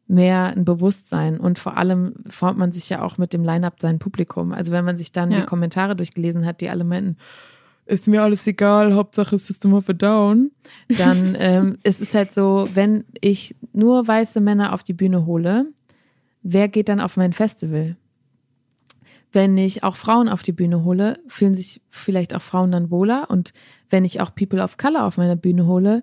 mehr 0.09 0.47
ein 0.57 0.65
Bewusstsein 0.65 1.39
und 1.39 1.59
vor 1.59 1.77
allem 1.77 2.15
formt 2.29 2.59
man 2.59 2.73
sich 2.73 2.89
ja 2.89 3.03
auch 3.03 3.19
mit 3.19 3.33
dem 3.33 3.45
Line-Up 3.45 3.81
sein 3.81 3.99
Publikum. 3.99 4.53
Also 4.53 4.71
wenn 4.73 4.85
man 4.85 4.97
sich 4.97 5.13
dann 5.13 5.31
ja. 5.31 5.41
die 5.41 5.47
Kommentare 5.47 5.97
durchgelesen 5.97 6.47
hat, 6.47 6.61
die 6.61 6.71
alle 6.71 6.85
meinten, 6.85 7.17
ist 7.87 8.09
mir 8.09 8.23
alles 8.23 8.47
egal, 8.47 8.95
Hauptsache 8.95 9.39
System 9.39 9.75
of 9.75 9.89
a 9.89 9.93
Down, 9.93 10.51
dann 10.89 11.37
ähm, 11.39 11.79
es 11.83 12.01
ist 12.01 12.15
halt 12.15 12.33
so, 12.33 12.69
wenn 12.75 13.05
ich 13.21 13.57
nur 13.73 14.07
weiße 14.07 14.41
Männer 14.41 14.73
auf 14.73 14.83
die 14.83 14.93
Bühne 14.93 15.25
hole, 15.25 15.67
wer 16.43 16.69
geht 16.69 16.89
dann 16.89 17.01
auf 17.01 17.17
mein 17.17 17.33
Festival? 17.33 17.97
Wenn 19.37 19.59
ich 19.59 19.85
auch 19.85 19.97
Frauen 19.97 20.31
auf 20.31 20.43
die 20.43 20.53
Bühne 20.53 20.83
hole, 20.83 21.19
fühlen 21.29 21.55
sich 21.55 21.83
vielleicht 21.91 22.35
auch 22.35 22.41
Frauen 22.41 22.73
dann 22.73 22.91
wohler. 22.91 23.27
Und 23.29 23.53
wenn 23.91 24.07
ich 24.07 24.23
auch 24.23 24.35
People 24.35 24.63
of 24.63 24.79
Color 24.79 25.05
auf 25.05 25.19
meine 25.19 25.37
Bühne 25.37 25.67
hole, 25.67 26.03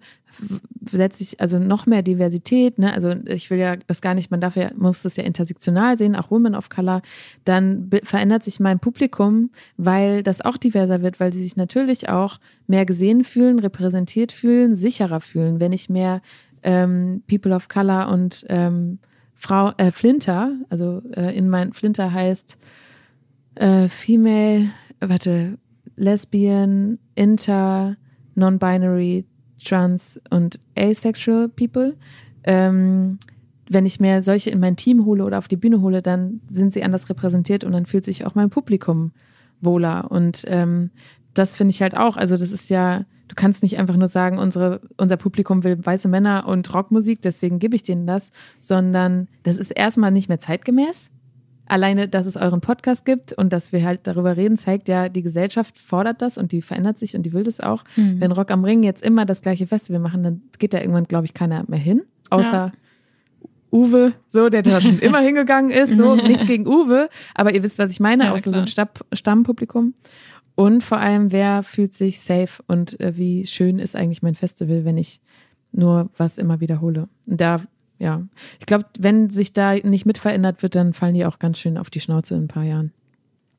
setze 0.87 1.23
ich 1.23 1.41
also 1.41 1.57
noch 1.57 1.87
mehr 1.87 2.03
Diversität. 2.03 2.77
Ne? 2.77 2.93
Also 2.93 3.15
ich 3.25 3.49
will 3.49 3.57
ja 3.57 3.75
das 3.87 4.01
gar 4.01 4.13
nicht, 4.13 4.29
man 4.29 4.39
darf 4.39 4.55
ja, 4.55 4.69
muss 4.77 5.01
das 5.01 5.15
ja 5.15 5.23
intersektional 5.23 5.97
sehen, 5.97 6.15
auch 6.15 6.29
Women 6.29 6.53
of 6.53 6.69
Color. 6.69 7.01
Dann 7.43 7.89
verändert 8.03 8.43
sich 8.43 8.59
mein 8.59 8.77
Publikum, 8.77 9.49
weil 9.77 10.21
das 10.21 10.41
auch 10.41 10.57
diverser 10.57 11.01
wird, 11.01 11.19
weil 11.19 11.33
sie 11.33 11.41
sich 11.41 11.57
natürlich 11.57 12.09
auch 12.09 12.37
mehr 12.67 12.85
gesehen 12.85 13.23
fühlen, 13.23 13.57
repräsentiert 13.57 14.31
fühlen, 14.31 14.75
sicherer 14.75 15.21
fühlen. 15.21 15.59
Wenn 15.59 15.71
ich 15.71 15.89
mehr 15.89 16.21
ähm, 16.61 17.23
People 17.27 17.55
of 17.55 17.67
Color 17.67 18.09
und 18.09 18.45
ähm, 18.49 18.99
Frau 19.33 19.71
äh, 19.77 19.91
Flinter, 19.91 20.51
also 20.69 21.01
äh, 21.15 21.35
in 21.35 21.49
mein 21.49 21.73
Flinter 21.73 22.13
heißt 22.13 22.59
äh, 23.55 23.87
Female, 23.87 24.69
warte, 24.99 25.57
Lesbian, 25.95 26.99
Inter, 27.15 27.97
Non-Binary, 28.35 29.25
Trans 29.63 30.19
und 30.29 30.59
Asexual 30.77 31.49
People. 31.49 31.95
Ähm, 32.43 33.19
wenn 33.69 33.85
ich 33.85 33.99
mehr 33.99 34.21
solche 34.21 34.49
in 34.49 34.59
mein 34.59 34.75
Team 34.75 35.05
hole 35.05 35.23
oder 35.23 35.37
auf 35.37 35.47
die 35.47 35.55
Bühne 35.55 35.81
hole, 35.81 36.01
dann 36.01 36.41
sind 36.49 36.73
sie 36.73 36.83
anders 36.83 37.09
repräsentiert 37.09 37.63
und 37.63 37.71
dann 37.71 37.85
fühlt 37.85 38.03
sich 38.03 38.25
auch 38.25 38.35
mein 38.35 38.49
Publikum 38.49 39.11
wohler. 39.61 40.11
Und 40.11 40.43
ähm, 40.47 40.91
das 41.33 41.55
finde 41.55 41.71
ich 41.71 41.81
halt 41.81 41.95
auch. 41.95 42.17
Also 42.17 42.35
das 42.35 42.51
ist 42.51 42.69
ja, 42.69 43.05
du 43.29 43.35
kannst 43.35 43.63
nicht 43.63 43.79
einfach 43.79 43.95
nur 43.95 44.09
sagen, 44.09 44.37
unsere, 44.37 44.81
unser 44.97 45.17
Publikum 45.17 45.63
will 45.63 45.77
weiße 45.83 46.09
Männer 46.09 46.45
und 46.47 46.71
Rockmusik, 46.73 47.21
deswegen 47.21 47.59
gebe 47.59 47.75
ich 47.75 47.83
denen 47.83 48.05
das, 48.05 48.31
sondern 48.59 49.27
das 49.43 49.57
ist 49.57 49.71
erstmal 49.71 50.11
nicht 50.11 50.27
mehr 50.27 50.39
zeitgemäß 50.39 51.09
alleine, 51.65 52.07
dass 52.07 52.25
es 52.25 52.35
euren 52.35 52.61
Podcast 52.61 53.05
gibt 53.05 53.33
und 53.33 53.53
dass 53.53 53.71
wir 53.71 53.83
halt 53.83 54.01
darüber 54.03 54.37
reden, 54.37 54.57
zeigt 54.57 54.87
ja, 54.87 55.09
die 55.09 55.21
Gesellschaft 55.21 55.77
fordert 55.77 56.21
das 56.21 56.37
und 56.37 56.51
die 56.51 56.61
verändert 56.61 56.97
sich 56.97 57.15
und 57.15 57.23
die 57.23 57.33
will 57.33 57.43
das 57.43 57.59
auch. 57.59 57.83
Mhm. 57.95 58.19
Wenn 58.19 58.31
Rock 58.31 58.51
am 58.51 58.63
Ring 58.63 58.83
jetzt 58.83 59.03
immer 59.03 59.25
das 59.25 59.41
gleiche 59.41 59.67
Festival 59.67 59.99
machen, 59.99 60.23
dann 60.23 60.41
geht 60.59 60.73
da 60.73 60.79
irgendwann, 60.79 61.05
glaube 61.05 61.25
ich, 61.25 61.33
keiner 61.33 61.63
mehr 61.67 61.79
hin. 61.79 62.03
Außer 62.29 62.51
ja. 62.51 62.71
Uwe, 63.71 64.13
so, 64.29 64.49
der 64.49 64.61
da 64.61 64.81
schon 64.81 64.99
immer 65.01 65.19
hingegangen 65.19 65.71
ist, 65.71 65.95
so, 65.95 66.15
nicht 66.15 66.45
gegen 66.45 66.67
Uwe, 66.67 67.09
aber 67.33 67.53
ihr 67.55 67.63
wisst, 67.63 67.79
was 67.79 67.91
ich 67.91 67.99
meine, 67.99 68.25
ja, 68.25 68.31
außer 68.31 68.43
klar. 68.43 68.53
so 68.53 68.59
ein 68.59 68.67
Stab 68.67 69.05
Stammpublikum. 69.13 69.95
Und 70.55 70.83
vor 70.83 70.99
allem, 70.99 71.31
wer 71.31 71.63
fühlt 71.63 71.93
sich 71.93 72.19
safe 72.19 72.61
und 72.67 72.99
äh, 72.99 73.17
wie 73.17 73.47
schön 73.47 73.79
ist 73.79 73.95
eigentlich 73.95 74.21
mein 74.21 74.35
Festival, 74.35 74.85
wenn 74.85 74.97
ich 74.97 75.19
nur 75.71 76.11
was 76.15 76.37
immer 76.37 76.59
wiederhole. 76.59 77.09
Und 77.27 77.41
da 77.41 77.61
ja. 78.03 78.21
Ich 78.59 78.65
glaube, 78.65 78.83
wenn 78.99 79.29
sich 79.29 79.53
da 79.53 79.75
nicht 79.75 80.05
mit 80.05 80.17
verändert 80.17 80.61
wird, 80.61 80.75
dann 80.75 80.93
fallen 80.93 81.15
die 81.15 81.25
auch 81.25 81.39
ganz 81.39 81.57
schön 81.57 81.77
auf 81.77 81.89
die 81.89 82.01
Schnauze 82.01 82.35
in 82.35 82.43
ein 82.43 82.47
paar 82.49 82.65
Jahren. 82.65 82.91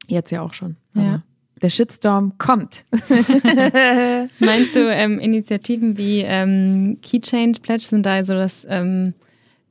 Jetzt 0.07 0.31
ja 0.31 0.43
auch 0.43 0.53
schon. 0.53 0.77
Ja. 0.95 1.23
Der 1.63 1.71
Shitstorm 1.71 2.37
kommt. 2.37 2.85
Meinst 4.39 4.77
du, 4.77 4.93
ähm, 4.93 5.19
Initiativen 5.19 5.97
wie 5.97 6.21
ähm, 6.21 6.99
Key 7.01 7.21
Change 7.21 7.61
Pledge 7.61 7.85
sind 7.85 8.05
da 8.05 8.23
so 8.23 8.35
das, 8.35 8.67
ähm, 8.69 9.15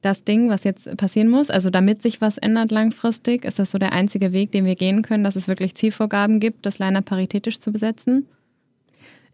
das 0.02 0.24
Ding, 0.24 0.50
was 0.50 0.64
jetzt 0.64 0.98
passieren 0.98 1.30
muss? 1.30 1.52
Also 1.52 1.70
damit 1.70 2.02
sich 2.02 2.20
was 2.20 2.40
ändert 2.40 2.72
langfristig, 2.72 3.46
ist 3.46 3.60
das 3.60 3.70
so 3.70 3.78
der 3.78 3.94
einzige 3.94 4.34
Weg, 4.34 4.52
den 4.54 4.66
wir 4.66 4.76
gehen 4.76 5.04
können, 5.04 5.24
dass 5.24 5.36
es 5.36 5.48
wirklich 5.48 5.76
Zielvorgaben 5.76 6.40
gibt, 6.40 6.66
das 6.66 6.80
Liner 6.80 7.04
paritätisch 7.04 7.60
zu 7.60 7.72
besetzen? 7.72 8.28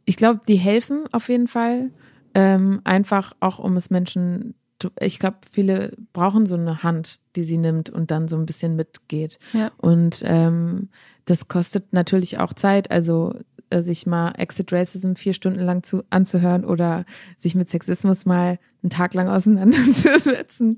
Ich 0.03 0.17
glaube, 0.17 0.41
die 0.45 0.57
helfen 0.57 1.05
auf 1.13 1.29
jeden 1.29 1.47
Fall. 1.47 1.91
Ähm, 2.33 2.81
einfach 2.83 3.33
auch, 3.39 3.59
um 3.59 3.77
es 3.77 3.89
Menschen 3.89 4.53
ich 4.99 5.19
glaube, 5.19 5.37
viele 5.51 5.93
brauchen 6.13 6.45
so 6.45 6.55
eine 6.55 6.83
Hand, 6.83 7.19
die 7.35 7.43
sie 7.43 7.57
nimmt 7.57 7.89
und 7.89 8.11
dann 8.11 8.27
so 8.27 8.37
ein 8.37 8.45
bisschen 8.45 8.75
mitgeht. 8.75 9.39
Ja. 9.53 9.71
Und 9.77 10.23
ähm, 10.25 10.89
das 11.25 11.47
kostet 11.47 11.93
natürlich 11.93 12.39
auch 12.39 12.53
Zeit. 12.53 12.91
Also 12.91 13.33
äh, 13.69 13.81
sich 13.81 14.07
mal 14.07 14.31
Exit 14.37 14.73
Racism 14.73 15.13
vier 15.13 15.33
Stunden 15.33 15.59
lang 15.59 15.83
zu, 15.83 16.03
anzuhören 16.09 16.65
oder 16.65 17.05
sich 17.37 17.55
mit 17.55 17.69
Sexismus 17.69 18.25
mal 18.25 18.57
einen 18.81 18.89
Tag 18.89 19.13
lang 19.13 19.27
auseinanderzusetzen. 19.27 20.77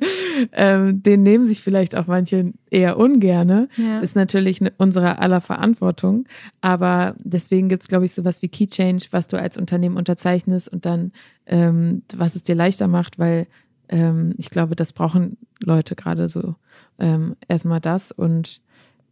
Ähm, 0.51 1.03
den 1.03 1.23
nehmen 1.23 1.45
sich 1.45 1.61
vielleicht 1.61 1.95
auch 1.95 2.07
manche 2.07 2.51
eher 2.69 2.97
ungerne. 2.97 3.69
Ja. 3.77 3.99
Ist 3.99 4.15
natürlich 4.15 4.59
ne, 4.59 4.73
unsere 4.77 5.19
aller 5.19 5.39
Verantwortung. 5.39 6.25
Aber 6.61 7.15
deswegen 7.19 7.69
gibt 7.69 7.83
es, 7.83 7.87
glaube 7.87 8.05
ich, 8.05 8.13
sowas 8.13 8.41
wie 8.41 8.49
Key 8.49 8.67
Change, 8.67 9.05
was 9.11 9.27
du 9.27 9.39
als 9.39 9.57
Unternehmen 9.57 9.97
unterzeichnest 9.97 10.67
und 10.67 10.85
dann, 10.85 11.11
ähm, 11.45 12.01
was 12.15 12.35
es 12.35 12.43
dir 12.43 12.55
leichter 12.55 12.87
macht, 12.87 13.19
weil 13.19 13.47
ähm, 13.91 14.33
ich 14.37 14.49
glaube, 14.49 14.75
das 14.75 14.93
brauchen 14.93 15.37
Leute 15.61 15.95
gerade 15.95 16.27
so. 16.29 16.55
Ähm, 16.97 17.35
erstmal 17.47 17.81
das 17.81 18.11
und 18.11 18.61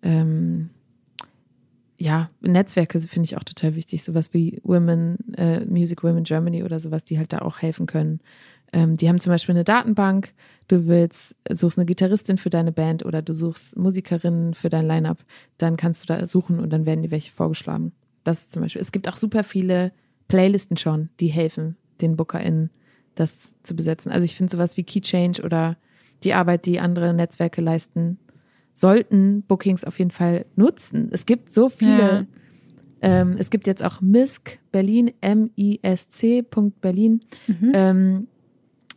ähm, 0.01 0.71
ja, 1.97 2.29
Netzwerke 2.39 2.97
finde 3.01 3.25
ich 3.25 3.35
auch 3.35 3.43
total 3.43 3.75
wichtig. 3.75 4.03
Sowas 4.03 4.33
wie 4.33 4.61
Women, 4.63 5.17
äh, 5.35 5.65
Music 5.65 6.01
Women 6.01 6.23
Germany 6.23 6.63
oder 6.63 6.79
sowas, 6.79 7.03
die 7.03 7.17
halt 7.17 7.33
da 7.33 7.39
auch 7.39 7.59
helfen 7.59 7.87
können. 7.87 8.21
Ähm, 8.71 8.95
die 8.95 9.09
haben 9.09 9.19
zum 9.19 9.31
Beispiel 9.31 9.53
eine 9.53 9.65
Datenbank. 9.65 10.33
Du 10.69 10.87
willst, 10.87 11.35
suchst 11.51 11.77
eine 11.77 11.85
Gitarristin 11.85 12.37
für 12.37 12.49
deine 12.49 12.71
Band 12.71 13.05
oder 13.05 13.21
du 13.21 13.33
suchst 13.33 13.77
Musikerinnen 13.77 14.53
für 14.53 14.69
dein 14.69 14.87
Line-Up. 14.87 15.25
Dann 15.57 15.75
kannst 15.75 16.03
du 16.03 16.13
da 16.13 16.25
suchen 16.25 16.59
und 16.59 16.69
dann 16.69 16.85
werden 16.85 17.01
dir 17.01 17.11
welche 17.11 17.31
vorgeschlagen. 17.31 17.91
Das 18.23 18.49
zum 18.49 18.61
Beispiel. 18.61 18.81
Es 18.81 18.93
gibt 18.93 19.09
auch 19.09 19.17
super 19.17 19.43
viele 19.43 19.91
Playlisten 20.29 20.77
schon, 20.77 21.09
die 21.19 21.27
helfen 21.27 21.75
den 21.99 22.15
BookerInnen 22.15 22.69
das 23.19 23.53
zu 23.63 23.75
besetzen. 23.75 24.11
Also 24.11 24.25
ich 24.25 24.35
finde 24.35 24.51
sowas 24.51 24.77
wie 24.77 24.83
Key 24.83 25.01
Change 25.01 25.43
oder 25.43 25.77
die 26.23 26.33
Arbeit, 26.33 26.65
die 26.65 26.79
andere 26.79 27.13
Netzwerke 27.13 27.61
leisten, 27.61 28.17
sollten 28.73 29.43
Bookings 29.43 29.83
auf 29.83 29.99
jeden 29.99 30.11
Fall 30.11 30.45
nutzen. 30.55 31.09
Es 31.11 31.25
gibt 31.25 31.53
so 31.53 31.69
viele. 31.69 31.97
Ja. 31.97 32.25
Ähm, 33.01 33.35
es 33.37 33.49
gibt 33.49 33.67
jetzt 33.67 33.83
auch 33.83 34.01
MISC 34.01 34.59
Berlin, 34.71 35.11
M-I-S-C. 35.21 36.45
Berlin. 36.81 37.21
Mhm. 37.47 37.71
Ähm, 37.73 38.27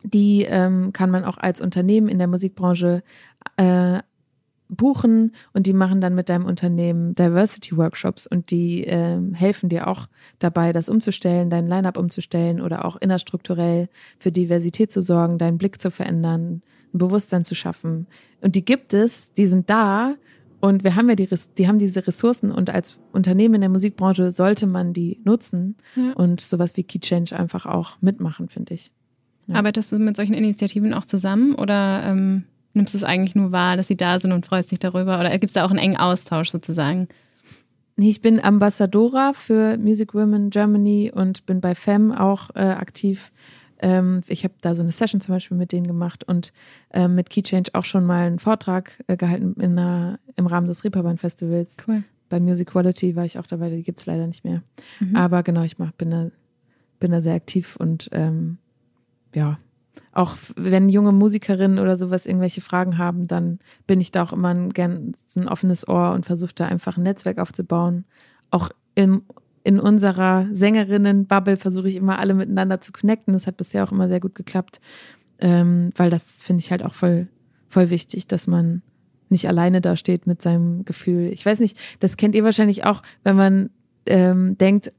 die 0.05 0.45
ähm, 0.49 0.93
kann 0.93 1.11
man 1.11 1.25
auch 1.25 1.39
als 1.39 1.61
Unternehmen 1.61 2.09
in 2.09 2.19
der 2.19 2.27
Musikbranche 2.27 3.03
äh, 3.57 4.01
buchen 4.77 5.33
und 5.53 5.67
die 5.67 5.73
machen 5.73 6.01
dann 6.01 6.15
mit 6.15 6.29
deinem 6.29 6.45
Unternehmen 6.45 7.15
Diversity 7.15 7.77
Workshops 7.77 8.27
und 8.27 8.51
die 8.51 8.85
äh, 8.87 9.19
helfen 9.35 9.69
dir 9.69 9.87
auch 9.87 10.09
dabei, 10.39 10.73
das 10.73 10.89
umzustellen, 10.89 11.51
dein 11.51 11.69
Line-up 11.69 11.97
umzustellen 11.97 12.61
oder 12.61 12.85
auch 12.85 12.97
innerstrukturell 12.97 13.89
für 14.19 14.33
Diversität 14.33 14.91
zu 14.91 15.03
sorgen, 15.03 15.39
deinen 15.39 15.59
Blick 15.59 15.81
zu 15.81 15.91
verändern, 15.91 16.63
ein 16.95 16.99
Bewusstsein 16.99 17.45
zu 17.45 17.55
schaffen. 17.55 18.07
Und 18.41 18.57
die 18.57 18.65
gibt 18.65 18.95
es, 18.95 19.33
die 19.33 19.47
sind 19.47 19.69
da 19.71 20.15
und 20.61 20.85
wir 20.85 20.97
haben 20.97 21.09
ja 21.09 21.17
die, 21.17 21.29
die 21.59 21.69
haben 21.69 21.79
diese 21.79 22.07
Ressourcen 22.07 22.53
und 22.53 22.71
als 22.71 22.99
Unternehmen 23.13 23.57
in 23.57 23.61
der 23.63 23.71
Musikbranche 23.71 24.31
sollte 24.31 24.67
man 24.67 24.93
die 24.93 25.21
nutzen 25.25 25.77
ja. 25.97 26.13
und 26.13 26.41
sowas 26.41 26.77
wie 26.77 26.85
Key 26.85 27.01
Change 27.01 27.39
einfach 27.39 27.67
auch 27.67 27.97
mitmachen, 28.01 28.49
finde 28.49 28.75
ich. 28.75 28.93
Ja. 29.49 29.57
Arbeitest 29.57 29.91
du 29.93 29.99
mit 29.99 30.17
solchen 30.17 30.35
Initiativen 30.35 30.95
auch 30.95 31.05
zusammen 31.05 31.55
oder 31.55 32.05
ähm 32.05 32.45
nimmst 32.75 32.95
du 32.95 32.99
es 32.99 33.05
eigentlich 33.05 33.35
nur 33.35 33.53
wahr, 33.53 33.77
dass 33.77 33.89
sie 33.89 33.97
da 33.97 34.19
sind 34.19 34.33
und 34.33 34.47
freust 34.47 34.71
dich 34.71 34.79
darüber? 34.79 35.21
Oder 35.21 35.31
gibt 35.31 35.51
es 35.51 35.53
da 35.53 35.65
auch 35.65 35.71
einen 35.71 35.79
engen 35.79 35.97
Austausch 35.97 36.51
sozusagen? 36.51 37.09
Ich 37.97 38.21
bin 38.21 38.43
Ambassadora 38.43 39.33
für 39.33 39.77
Music 39.79 40.15
Women 40.15 40.51
Germany 40.51 41.13
und 41.15 41.47
bin 41.47 41.61
bei 41.61 41.75
FEM 41.75 42.11
auch 42.11 42.51
äh, 42.55 42.61
aktiv. 42.61 43.33
Ähm, 43.79 44.23
ich 44.29 44.45
habe 44.45 44.55
da 44.61 44.75
so 44.75 44.83
eine 44.83 44.93
Session 44.93 45.21
zum 45.21 45.35
Beispiel 45.35 45.57
mit 45.57 45.73
denen 45.73 45.87
gemacht 45.87 46.25
und 46.25 46.53
äh, 46.91 47.09
mit 47.09 47.29
Key 47.31 47.43
Change 47.43 47.71
auch 47.75 47.85
schon 47.85 48.05
mal 48.05 48.27
einen 48.27 48.39
Vortrag 48.39 49.03
äh, 49.09 49.17
gehalten 49.17 49.61
in 49.61 49.79
einer, 49.79 50.19
im 50.37 50.47
Rahmen 50.47 50.69
des 50.69 50.85
Reeperbahn 50.85 51.19
Festivals. 51.19 51.77
Cool. 51.87 52.05
Bei 52.29 52.41
Music 52.41 52.69
Quality 52.69 53.15
war 53.15 53.27
ich 53.27 53.39
auch 53.39 53.47
dabei, 53.47 53.69
die 53.69 53.83
gibt 53.83 54.01
es 54.01 54.07
leider 54.07 54.27
nicht 54.27 54.45
mehr. 54.45 54.63
Mhm. 55.01 55.17
Aber 55.17 55.43
genau, 55.43 55.63
ich 55.63 55.79
mach, 55.79 55.93
bin, 55.93 56.11
da, 56.11 56.31
bin 56.99 57.11
da 57.11 57.21
sehr 57.21 57.35
aktiv 57.35 57.77
und 57.77 58.09
ähm, 58.13 58.57
ja, 59.35 59.59
auch 60.13 60.37
wenn 60.57 60.91
junge 60.91 61.13
Musikerinnen 61.13 61.79
oder 61.79 61.97
sowas 61.97 62.27
irgendwelche 62.27 62.61
Fragen 62.61 62.99
haben, 62.99 63.27
dann 63.27 63.59
bin 63.87 64.01
ich 64.01 64.13
da 64.13 64.23
auch 64.23 64.33
immer 64.33 64.49
ein, 64.49 64.71
gern 64.71 65.13
so 65.27 65.41
ein 65.41 65.49
offenes 65.49 65.89
Ohr 65.89 66.13
und 66.13 66.27
versuche 66.27 66.55
da 66.55 66.67
einfach 66.67 66.99
ein 66.99 67.03
Netzwerk 67.03 67.39
aufzubauen. 67.39 68.05
Auch 68.51 68.71
im, 68.95 69.23
in 69.65 69.81
unserer 69.81 70.47
Sängerinnen-Bubble 70.53 71.57
versuche 71.57 71.89
ich 71.89 71.97
immer 71.97 72.19
alle 72.19 72.35
miteinander 72.35 72.83
zu 72.83 72.93
connecten. 72.93 73.33
Das 73.33 73.47
hat 73.47 73.57
bisher 73.57 73.85
auch 73.85 73.93
immer 73.93 74.09
sehr 74.09 74.21
gut 74.21 74.35
geklappt, 74.35 74.81
ähm, 75.39 75.91
weil 75.97 76.11
das 76.11 76.43
finde 76.43 76.61
ich 76.61 76.71
halt 76.71 76.83
auch 76.83 76.95
voll, 76.95 77.29
voll 77.69 77.89
wichtig, 77.89 78.27
dass 78.27 78.47
man 78.47 78.83
nicht 79.31 79.49
alleine 79.49 79.81
da 79.81 79.97
steht 79.97 80.27
mit 80.27 80.43
seinem 80.43 80.85
Gefühl. 80.85 81.31
Ich 81.33 81.47
weiß 81.47 81.61
nicht, 81.61 81.79
das 82.01 82.19
kennt 82.19 82.35
ihr 82.35 82.45
wahrscheinlich 82.45 82.85
auch, 82.85 83.03
wenn 83.25 83.37
man 83.37 83.71
ähm, 84.05 84.59
denkt, 84.59 84.93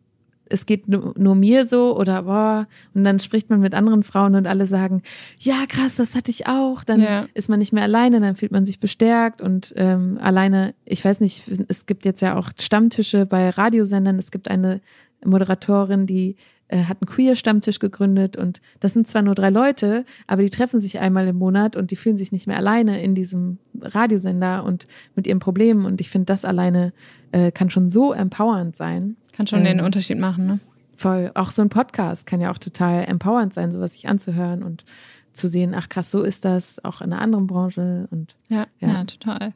es 0.53 0.67
geht 0.67 0.87
nur, 0.87 1.13
nur, 1.17 1.35
mir 1.35 1.65
so 1.65 1.97
oder 1.97 2.23
boah, 2.23 2.67
und 2.93 3.03
dann 3.03 3.19
spricht 3.19 3.49
man 3.49 3.59
mit 3.59 3.73
anderen 3.73 4.03
Frauen 4.03 4.35
und 4.35 4.47
alle 4.47 4.67
sagen, 4.67 5.01
ja 5.39 5.65
krass, 5.67 5.95
das 5.95 6.15
hatte 6.15 6.29
ich 6.29 6.47
auch. 6.47 6.83
Dann 6.83 7.01
ja. 7.01 7.25
ist 7.33 7.49
man 7.49 7.59
nicht 7.59 7.73
mehr 7.73 7.83
alleine, 7.83 8.21
dann 8.21 8.35
fühlt 8.35 8.51
man 8.51 8.63
sich 8.63 8.79
bestärkt 8.79 9.41
und 9.41 9.73
ähm, 9.77 10.19
alleine, 10.21 10.75
ich 10.85 11.03
weiß 11.03 11.19
nicht, 11.19 11.49
es 11.67 11.85
gibt 11.87 12.05
jetzt 12.05 12.21
ja 12.21 12.37
auch 12.37 12.51
Stammtische 12.59 13.25
bei 13.25 13.49
Radiosendern, 13.49 14.19
es 14.19 14.29
gibt 14.29 14.49
eine 14.49 14.79
Moderatorin, 15.25 16.05
die 16.05 16.35
äh, 16.67 16.83
hat 16.83 16.97
einen 17.01 17.09
Queer-Stammtisch 17.09 17.79
gegründet 17.79 18.37
und 18.37 18.61
das 18.79 18.93
sind 18.93 19.07
zwar 19.07 19.23
nur 19.23 19.35
drei 19.35 19.49
Leute, 19.49 20.05
aber 20.27 20.43
die 20.43 20.49
treffen 20.49 20.79
sich 20.79 20.99
einmal 20.99 21.27
im 21.27 21.37
Monat 21.37 21.75
und 21.75 21.89
die 21.89 21.95
fühlen 21.95 22.17
sich 22.17 22.31
nicht 22.31 22.45
mehr 22.45 22.57
alleine 22.57 23.01
in 23.01 23.15
diesem 23.15 23.57
Radiosender 23.81 24.63
und 24.63 24.87
mit 25.15 25.25
ihren 25.25 25.39
Problemen 25.39 25.85
und 25.85 25.99
ich 25.99 26.09
finde, 26.09 26.25
das 26.25 26.45
alleine 26.45 26.93
äh, 27.31 27.51
kann 27.51 27.69
schon 27.69 27.89
so 27.89 28.13
empowernd 28.13 28.75
sein. 28.75 29.17
Kann 29.33 29.47
schon 29.47 29.59
ähm, 29.59 29.65
den 29.65 29.81
Unterschied 29.81 30.17
machen, 30.17 30.45
ne? 30.45 30.59
Voll. 30.95 31.31
Auch 31.33 31.51
so 31.51 31.61
ein 31.61 31.69
Podcast 31.69 32.25
kann 32.25 32.39
ja 32.39 32.51
auch 32.51 32.57
total 32.57 33.05
empowernd 33.05 33.53
sein, 33.53 33.71
sowas 33.71 33.93
sich 33.93 34.07
anzuhören 34.07 34.63
und 34.63 34.85
zu 35.33 35.47
sehen, 35.47 35.73
ach 35.75 35.89
krass, 35.89 36.11
so 36.11 36.21
ist 36.21 36.45
das 36.45 36.83
auch 36.85 37.01
in 37.01 37.11
einer 37.11 37.21
anderen 37.21 37.47
Branche 37.47 38.07
und 38.11 38.35
ja, 38.47 38.67
ja, 38.79 38.89
ja 38.89 39.03
total. 39.03 39.53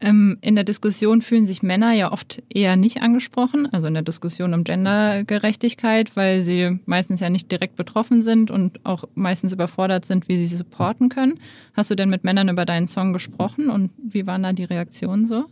Ähm, 0.00 0.38
in 0.40 0.56
der 0.56 0.64
Diskussion 0.64 1.22
fühlen 1.22 1.46
sich 1.46 1.62
Männer 1.62 1.92
ja 1.92 2.10
oft 2.10 2.42
eher 2.48 2.74
nicht 2.74 3.02
angesprochen, 3.02 3.68
also 3.72 3.86
in 3.86 3.94
der 3.94 4.02
Diskussion 4.02 4.52
um 4.52 4.64
Gendergerechtigkeit, 4.64 6.16
weil 6.16 6.42
sie 6.42 6.80
meistens 6.86 7.20
ja 7.20 7.30
nicht 7.30 7.52
direkt 7.52 7.76
betroffen 7.76 8.20
sind 8.20 8.50
und 8.50 8.84
auch 8.84 9.04
meistens 9.14 9.52
überfordert 9.52 10.04
sind, 10.04 10.28
wie 10.28 10.36
sie 10.36 10.46
sie 10.46 10.56
supporten 10.56 11.08
können. 11.08 11.38
Hast 11.74 11.90
du 11.90 11.94
denn 11.94 12.10
mit 12.10 12.24
Männern 12.24 12.48
über 12.48 12.64
deinen 12.64 12.88
Song 12.88 13.12
gesprochen 13.12 13.70
und 13.70 13.90
wie 14.02 14.26
waren 14.26 14.42
da 14.42 14.52
die 14.52 14.64
Reaktionen 14.64 15.26
so? 15.26 15.44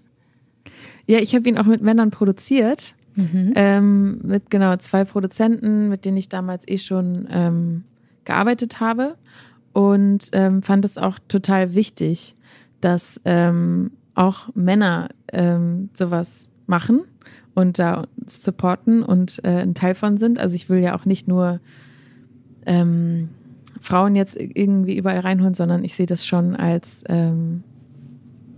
Ja, 1.06 1.20
ich 1.20 1.34
habe 1.34 1.48
ihn 1.48 1.58
auch 1.58 1.66
mit 1.66 1.82
Männern 1.82 2.10
produziert. 2.10 2.96
Mhm. 3.16 3.52
Ähm, 3.54 4.18
mit 4.22 4.50
genau 4.50 4.76
zwei 4.76 5.04
Produzenten, 5.04 5.88
mit 5.88 6.04
denen 6.04 6.16
ich 6.16 6.28
damals 6.28 6.66
eh 6.68 6.78
schon 6.78 7.26
ähm, 7.30 7.84
gearbeitet 8.24 8.80
habe. 8.80 9.16
Und 9.72 10.30
ähm, 10.32 10.62
fand 10.62 10.84
es 10.84 10.98
auch 10.98 11.18
total 11.28 11.74
wichtig, 11.74 12.34
dass 12.80 13.20
ähm, 13.24 13.92
auch 14.14 14.54
Männer 14.54 15.08
ähm, 15.32 15.90
sowas 15.94 16.48
machen 16.66 17.02
und 17.54 17.78
da 17.78 18.06
supporten 18.26 19.02
und 19.02 19.40
äh, 19.44 19.62
ein 19.62 19.74
Teil 19.74 19.94
von 19.94 20.18
sind. 20.18 20.38
Also 20.38 20.56
ich 20.56 20.68
will 20.68 20.78
ja 20.78 20.96
auch 20.96 21.04
nicht 21.04 21.28
nur 21.28 21.60
ähm, 22.66 23.28
Frauen 23.80 24.16
jetzt 24.16 24.36
irgendwie 24.36 24.96
überall 24.96 25.20
reinholen, 25.20 25.54
sondern 25.54 25.84
ich 25.84 25.94
sehe 25.94 26.06
das 26.06 26.26
schon 26.26 26.54
als 26.54 27.04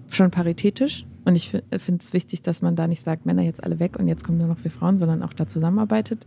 schon 0.08 0.30
paritätisch. 0.30 1.06
Und 1.24 1.36
ich 1.36 1.50
finde 1.50 2.00
es 2.02 2.12
wichtig, 2.12 2.42
dass 2.42 2.62
man 2.62 2.76
da 2.76 2.86
nicht 2.86 3.02
sagt, 3.02 3.26
Männer 3.26 3.42
jetzt 3.42 3.62
alle 3.62 3.78
weg 3.78 3.98
und 3.98 4.08
jetzt 4.08 4.24
kommen 4.24 4.38
nur 4.38 4.48
noch 4.48 4.62
wir 4.64 4.70
Frauen, 4.70 4.98
sondern 4.98 5.22
auch 5.22 5.32
da 5.32 5.46
zusammenarbeitet. 5.46 6.26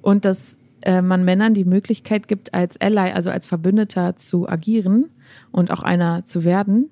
Und 0.00 0.24
dass 0.24 0.58
äh, 0.82 1.02
man 1.02 1.24
Männern 1.24 1.54
die 1.54 1.64
Möglichkeit 1.64 2.28
gibt, 2.28 2.54
als 2.54 2.80
Ally, 2.80 3.12
also 3.12 3.30
als 3.30 3.46
Verbündeter 3.46 4.16
zu 4.16 4.48
agieren 4.48 5.06
und 5.50 5.70
auch 5.72 5.82
einer 5.82 6.24
zu 6.24 6.44
werden. 6.44 6.90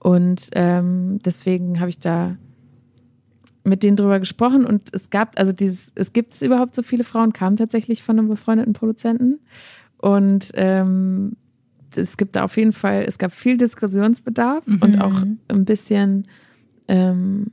Und 0.00 0.48
ähm, 0.54 1.20
deswegen 1.24 1.78
habe 1.78 1.90
ich 1.90 1.98
da 1.98 2.36
mit 3.62 3.82
denen 3.82 3.96
drüber 3.96 4.18
gesprochen 4.18 4.64
und 4.64 4.88
es 4.92 5.10
gab, 5.10 5.38
also 5.38 5.52
dieses, 5.52 5.92
es 5.94 6.12
gibt 6.12 6.40
überhaupt 6.40 6.74
so 6.74 6.82
viele 6.82 7.04
Frauen, 7.04 7.32
kamen 7.32 7.56
tatsächlich 7.56 8.02
von 8.02 8.18
einem 8.18 8.28
befreundeten 8.28 8.72
Produzenten. 8.72 9.38
Und 9.98 10.50
ähm, 10.54 11.36
es 11.94 12.16
gibt 12.16 12.36
da 12.36 12.44
auf 12.44 12.56
jeden 12.56 12.72
Fall, 12.72 13.04
es 13.06 13.18
gab 13.18 13.32
viel 13.32 13.58
Diskussionsbedarf 13.58 14.66
mhm. 14.66 14.78
und 14.82 15.00
auch 15.00 15.22
ein 15.48 15.64
bisschen 15.64 16.26
ähm, 16.90 17.46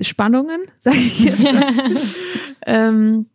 Spannungen, 0.00 0.60
sage 0.78 0.96
ich 0.96 1.20
jetzt. 1.20 2.20
ähm, 2.66 3.26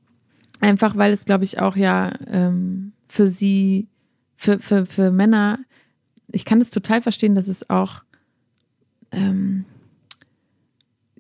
einfach 0.60 0.96
weil 0.96 1.12
es, 1.12 1.26
glaube 1.26 1.44
ich, 1.44 1.60
auch 1.60 1.76
ja 1.76 2.12
ähm, 2.28 2.94
für 3.08 3.28
sie, 3.28 3.88
für, 4.36 4.60
für, 4.60 4.86
für 4.86 5.12
Männer 5.12 5.60
ich 6.36 6.46
kann 6.46 6.62
es 6.62 6.70
total 6.70 7.02
verstehen, 7.02 7.34
dass 7.34 7.48
es 7.48 7.70
auch 7.70 8.04
ähm, 9.12 9.66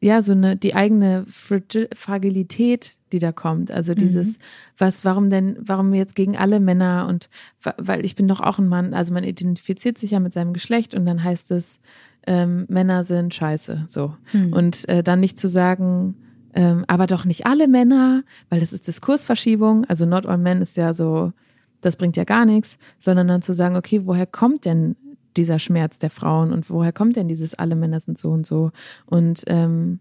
ja 0.02 0.22
so 0.22 0.34
eine 0.34 0.58
die 0.58 0.76
eigene 0.76 1.26
Fragilität, 1.28 2.98
die 3.14 3.20
da 3.20 3.32
kommt. 3.32 3.72
Also 3.72 3.94
mhm. 3.94 3.98
dieses, 3.98 4.38
mhm. 4.38 4.42
was, 4.78 5.06
warum 5.06 5.30
denn, 5.30 5.58
warum 5.60 5.94
jetzt 5.94 6.16
gegen 6.16 6.38
alle 6.38 6.60
Männer 6.60 7.08
und 7.10 7.30
weil 7.78 8.04
ich 8.06 8.16
bin 8.16 8.28
doch 8.28 8.42
auch 8.42 8.60
ein 8.60 8.68
Mann, 8.68 8.94
also 8.94 9.14
man 9.14 9.24
identifiziert 9.24 9.98
sich 9.98 10.12
ja 10.12 10.20
mit 10.20 10.34
seinem 10.34 10.54
Geschlecht 10.54 10.94
und 10.94 11.06
dann 11.06 11.24
heißt 11.24 11.52
es, 11.52 11.80
ähm, 12.28 12.66
Männer 12.70 13.04
sind 13.04 13.34
scheiße. 13.34 13.86
So. 13.88 14.16
Mhm. 14.34 14.54
Und 14.54 14.90
äh, 14.90 15.04
dann 15.04 15.20
nicht 15.20 15.40
zu 15.40 15.48
sagen, 15.48 16.16
ähm, 16.54 16.86
aber 16.88 17.08
doch 17.08 17.26
nicht 17.26 17.46
alle 17.46 17.68
Männer, 17.68 18.24
weil 18.50 18.60
das 18.60 18.74
ist 18.74 18.88
Diskursverschiebung. 18.88 19.86
Also 19.86 20.06
not 20.06 20.26
all 20.26 20.38
men 20.38 20.62
ist 20.62 20.78
ja 20.78 20.94
so, 20.94 21.34
das 21.82 21.96
bringt 21.96 22.18
ja 22.18 22.24
gar 22.24 22.46
nichts, 22.46 22.78
sondern 22.98 23.28
dann 23.28 23.42
zu 23.42 23.54
sagen, 23.54 23.76
okay, 23.76 24.02
woher 24.06 24.26
kommt 24.26 24.66
denn 24.66 24.96
dieser 25.38 25.60
Schmerz 25.60 26.00
der 26.00 26.10
Frauen 26.10 26.54
und 26.54 26.70
woher 26.70 26.94
kommt 26.94 27.16
denn 27.18 27.28
dieses 27.28 27.54
alle 27.56 27.76
Männer 27.76 28.00
sind 28.00 28.18
so 28.18 28.32
und 28.32 28.46
so 28.46 28.72
und 29.06 29.44
ähm, 29.48 30.00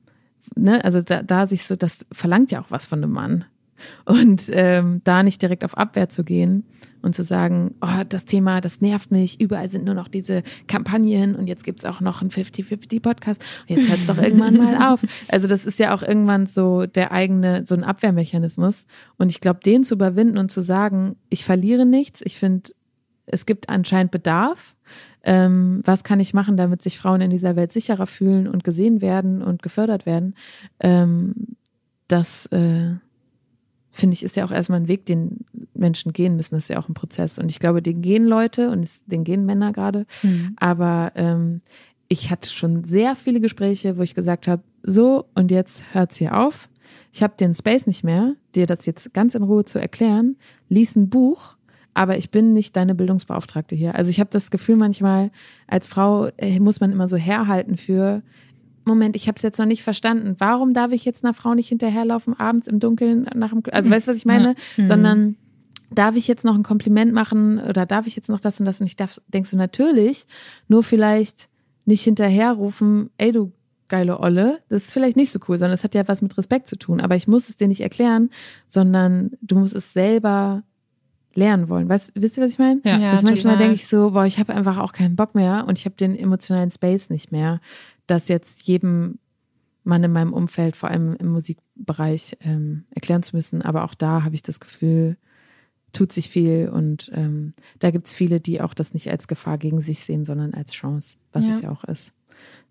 ne, 0.55 0.85
also 0.85 1.01
da, 1.01 1.22
da 1.22 1.47
sich 1.47 1.64
so, 1.64 1.75
das 1.75 2.05
verlangt 2.12 2.53
ja 2.53 2.61
auch 2.61 2.70
was 2.70 2.87
von 2.87 3.03
einem 3.03 3.12
Mann 3.12 3.45
und 4.05 4.49
ähm, 4.53 5.01
da 5.03 5.25
nicht 5.25 5.43
direkt 5.43 5.64
auf 5.64 5.77
Abwehr 5.77 6.09
zu 6.09 6.22
gehen 6.22 6.64
und 7.05 7.14
zu 7.14 7.22
sagen, 7.22 7.74
oh, 7.80 8.02
das 8.09 8.24
Thema, 8.24 8.61
das 8.61 8.80
nervt 8.80 9.11
mich, 9.11 9.40
überall 9.40 9.68
sind 9.68 9.84
nur 9.84 9.94
noch 9.94 10.09
diese 10.09 10.42
Kampagnen 10.66 11.36
und 11.36 11.46
jetzt 11.46 11.64
gibt 11.64 11.80
es 11.80 11.84
auch 11.84 12.00
noch 12.00 12.20
einen 12.20 12.30
50-50-Podcast 12.30 13.40
und 13.68 13.76
jetzt 13.76 13.88
hört 13.88 14.00
es 14.00 14.07
doch 14.07 14.18
irgendwann 14.18 14.57
mal 14.57 14.92
auf. 14.92 15.05
Also 15.28 15.48
das 15.48 15.64
ist 15.64 15.78
ja 15.78 15.94
auch 15.94 16.02
irgendwann 16.02 16.46
so 16.46 16.86
der 16.86 17.12
eigene, 17.12 17.64
so 17.66 17.74
ein 17.74 17.84
Abwehrmechanismus 17.84 18.86
und 19.16 19.30
ich 19.30 19.40
glaube, 19.40 19.61
den 19.64 19.84
zu 19.84 19.94
überwinden 19.94 20.38
und 20.38 20.50
zu 20.50 20.61
sagen, 20.61 21.16
ich 21.28 21.44
verliere 21.44 21.86
nichts, 21.86 22.20
ich 22.24 22.38
finde, 22.38 22.70
es 23.26 23.46
gibt 23.46 23.68
anscheinend 23.68 24.11
Bedarf, 24.11 24.76
ähm, 25.22 25.80
was 25.84 26.05
kann 26.05 26.20
ich 26.20 26.34
machen, 26.34 26.57
damit 26.57 26.82
sich 26.82 26.98
Frauen 26.98 27.20
in 27.20 27.30
dieser 27.30 27.57
Welt 27.57 27.72
sicherer 27.72 28.07
fühlen 28.07 28.46
und 28.46 28.64
gesehen 28.64 29.00
werden 29.00 29.42
und 29.42 29.62
gefördert 29.62 30.07
werden, 30.07 30.34
ähm, 30.80 31.57
das 32.09 32.46
äh, 32.46 32.92
finde 33.95 34.14
ich, 34.14 34.22
ist 34.22 34.36
ja 34.36 34.45
auch 34.45 34.51
erstmal 34.51 34.80
ein 34.80 34.88
Weg, 34.88 35.07
den 35.07 35.45
Menschen 35.74 36.12
gehen 36.12 36.36
müssen. 36.36 36.55
Das 36.55 36.64
ist 36.64 36.68
ja 36.68 36.78
auch 36.78 36.88
ein 36.88 36.95
Prozess. 36.95 37.38
Und 37.38 37.51
ich 37.51 37.59
glaube, 37.59 37.82
den 37.82 38.03
gehen 38.03 38.26
Leute 38.26 38.70
und 38.70 38.88
den 39.07 39.24
gehen 39.24 39.47
Männer 39.47 39.72
gerade. 39.72 40.07
Mhm. 40.22 40.55
Aber 40.57 41.12
ähm, 41.14 41.61
ich 42.09 42.30
hatte 42.30 42.51
schon 42.51 42.84
sehr 42.84 43.14
viele 43.14 43.40
Gespräche, 43.40 43.97
wo 43.97 44.03
ich 44.03 44.14
gesagt 44.14 44.49
habe, 44.49 44.62
so 44.82 45.26
und 45.34 45.51
jetzt 45.51 45.82
hört's 45.92 46.16
hier 46.16 46.36
auf. 46.36 46.68
Ich 47.12 47.22
habe 47.22 47.34
den 47.38 47.55
Space 47.55 47.86
nicht 47.86 48.05
mehr, 48.05 48.34
dir 48.55 48.66
das 48.66 48.86
jetzt 48.86 49.14
ganz 49.14 49.34
in 49.34 49.42
Ruhe 49.42 49.64
zu 49.64 49.78
erklären. 49.78 50.36
Lies 50.68 50.97
ein 50.97 51.09
Buch 51.09 51.57
aber 51.95 52.18
ich 52.18 52.30
bin 52.30 52.53
nicht 52.53 52.76
deine 52.76 52.95
Bildungsbeauftragte 52.95 53.76
hier. 53.76 53.95
Also 53.95 54.11
ich 54.11 54.20
habe 54.20 54.30
das 54.30 54.51
Gefühl 54.51 54.76
manchmal, 54.76 55.30
als 55.68 55.86
Frau 55.86 56.26
äh, 56.36 56.59
muss 56.59 56.80
man 56.80 56.90
immer 56.90 57.09
so 57.09 57.16
herhalten 57.16 57.76
für, 57.76 58.22
Moment, 58.85 59.16
ich 59.16 59.28
habe 59.28 59.37
es 59.37 59.43
jetzt 59.43 59.59
noch 59.59 59.66
nicht 59.66 59.82
verstanden. 59.82 60.37
Warum 60.39 60.74
darf 60.74 60.93
ich 60.93 61.05
jetzt 61.05 61.24
einer 61.24 61.35
Frau 61.35 61.55
nicht 61.55 61.68
hinterherlaufen, 61.68 62.39
abends 62.39 62.68
im 62.68 62.80
Dunkeln 62.80 63.28
nach 63.35 63.51
dem, 63.51 63.62
also 63.70 63.91
weißt 63.91 64.07
du, 64.07 64.11
was 64.11 64.18
ich 64.18 64.26
meine? 64.26 64.55
Ja. 64.76 64.82
Mhm. 64.82 64.87
Sondern 64.87 65.37
darf 65.91 66.16
ich 66.16 66.28
jetzt 66.28 66.45
noch 66.45 66.55
ein 66.55 66.62
Kompliment 66.62 67.12
machen 67.12 67.61
oder 67.61 67.87
darf 67.87 68.07
ich 68.07 68.16
jetzt 68.16 68.28
noch 68.28 68.41
das 68.41 68.61
und 68.61 68.66
das 68.66 68.80
und 68.80 68.87
ich 68.87 68.97
darf, 68.97 69.20
denkst 69.28 69.51
du 69.51 69.57
natürlich, 69.57 70.26
nur 70.68 70.82
vielleicht 70.82 71.49
nicht 71.85 72.03
hinterherrufen, 72.03 73.11
ey 73.18 73.32
du 73.32 73.53
geile 73.89 74.18
Olle, 74.20 74.61
das 74.68 74.85
ist 74.85 74.93
vielleicht 74.93 75.16
nicht 75.16 75.30
so 75.30 75.39
cool, 75.47 75.59
sondern 75.59 75.74
es 75.74 75.85
hat 75.85 75.95
ja 75.95 76.09
was 76.09 76.22
mit 76.22 76.37
Respekt 76.37 76.68
zu 76.68 76.76
tun. 76.76 77.01
Aber 77.01 77.16
ich 77.16 77.28
muss 77.28 77.49
es 77.49 77.57
dir 77.57 77.68
nicht 77.68 77.82
erklären, 77.82 78.30
sondern 78.66 79.32
du 79.43 79.59
musst 79.59 79.74
es 79.74 79.93
selber 79.93 80.62
lernen 81.35 81.68
wollen. 81.68 81.89
Weißt, 81.89 82.12
wisst 82.14 82.37
ihr, 82.37 82.45
was 82.45 82.53
ich 82.53 82.59
meine? 82.59 82.80
Ja, 82.85 82.99
ja 82.99 83.20
manchmal 83.22 83.59
denke 83.59 83.74
ich 83.74 83.87
so, 83.87 84.12
boah, 84.12 84.24
ich 84.24 84.39
habe 84.39 84.55
einfach 84.55 84.78
auch 84.78 84.93
keinen 84.93 85.16
Bock 85.16 85.35
mehr 85.35 85.64
und 85.68 85.78
ich 85.78 85.85
habe 85.85 85.97
den 85.97 86.16
emotionalen 86.16 86.70
Space 86.70 87.11
nicht 87.11 87.32
mehr, 87.32 87.61
das 88.07 88.28
jetzt 88.28 88.62
jedem 88.64 89.18
Mann 89.82 90.02
in 90.02 90.12
meinem 90.12 90.32
Umfeld, 90.32 90.76
vor 90.76 90.90
allem 90.90 91.14
im 91.16 91.28
Musikbereich, 91.28 92.36
ähm, 92.40 92.84
erklären 92.90 93.22
zu 93.22 93.36
müssen. 93.36 93.62
Aber 93.62 93.84
auch 93.84 93.94
da 93.94 94.24
habe 94.24 94.34
ich 94.34 94.42
das 94.42 94.61
Gefühl, 94.61 95.16
tut 95.92 96.12
sich 96.12 96.28
viel 96.28 96.68
und 96.68 97.11
ähm, 97.14 97.52
da 97.78 97.90
gibt 97.90 98.07
es 98.07 98.14
viele, 98.14 98.40
die 98.40 98.61
auch 98.61 98.74
das 98.74 98.94
nicht 98.94 99.11
als 99.11 99.28
Gefahr 99.28 99.59
gegen 99.59 99.80
sich 99.80 100.00
sehen, 100.00 100.24
sondern 100.24 100.52
als 100.52 100.72
Chance, 100.72 101.18
was 101.32 101.46
ja. 101.46 101.50
es 101.52 101.61
ja 101.61 101.70
auch 101.70 101.84
ist. 101.84 102.12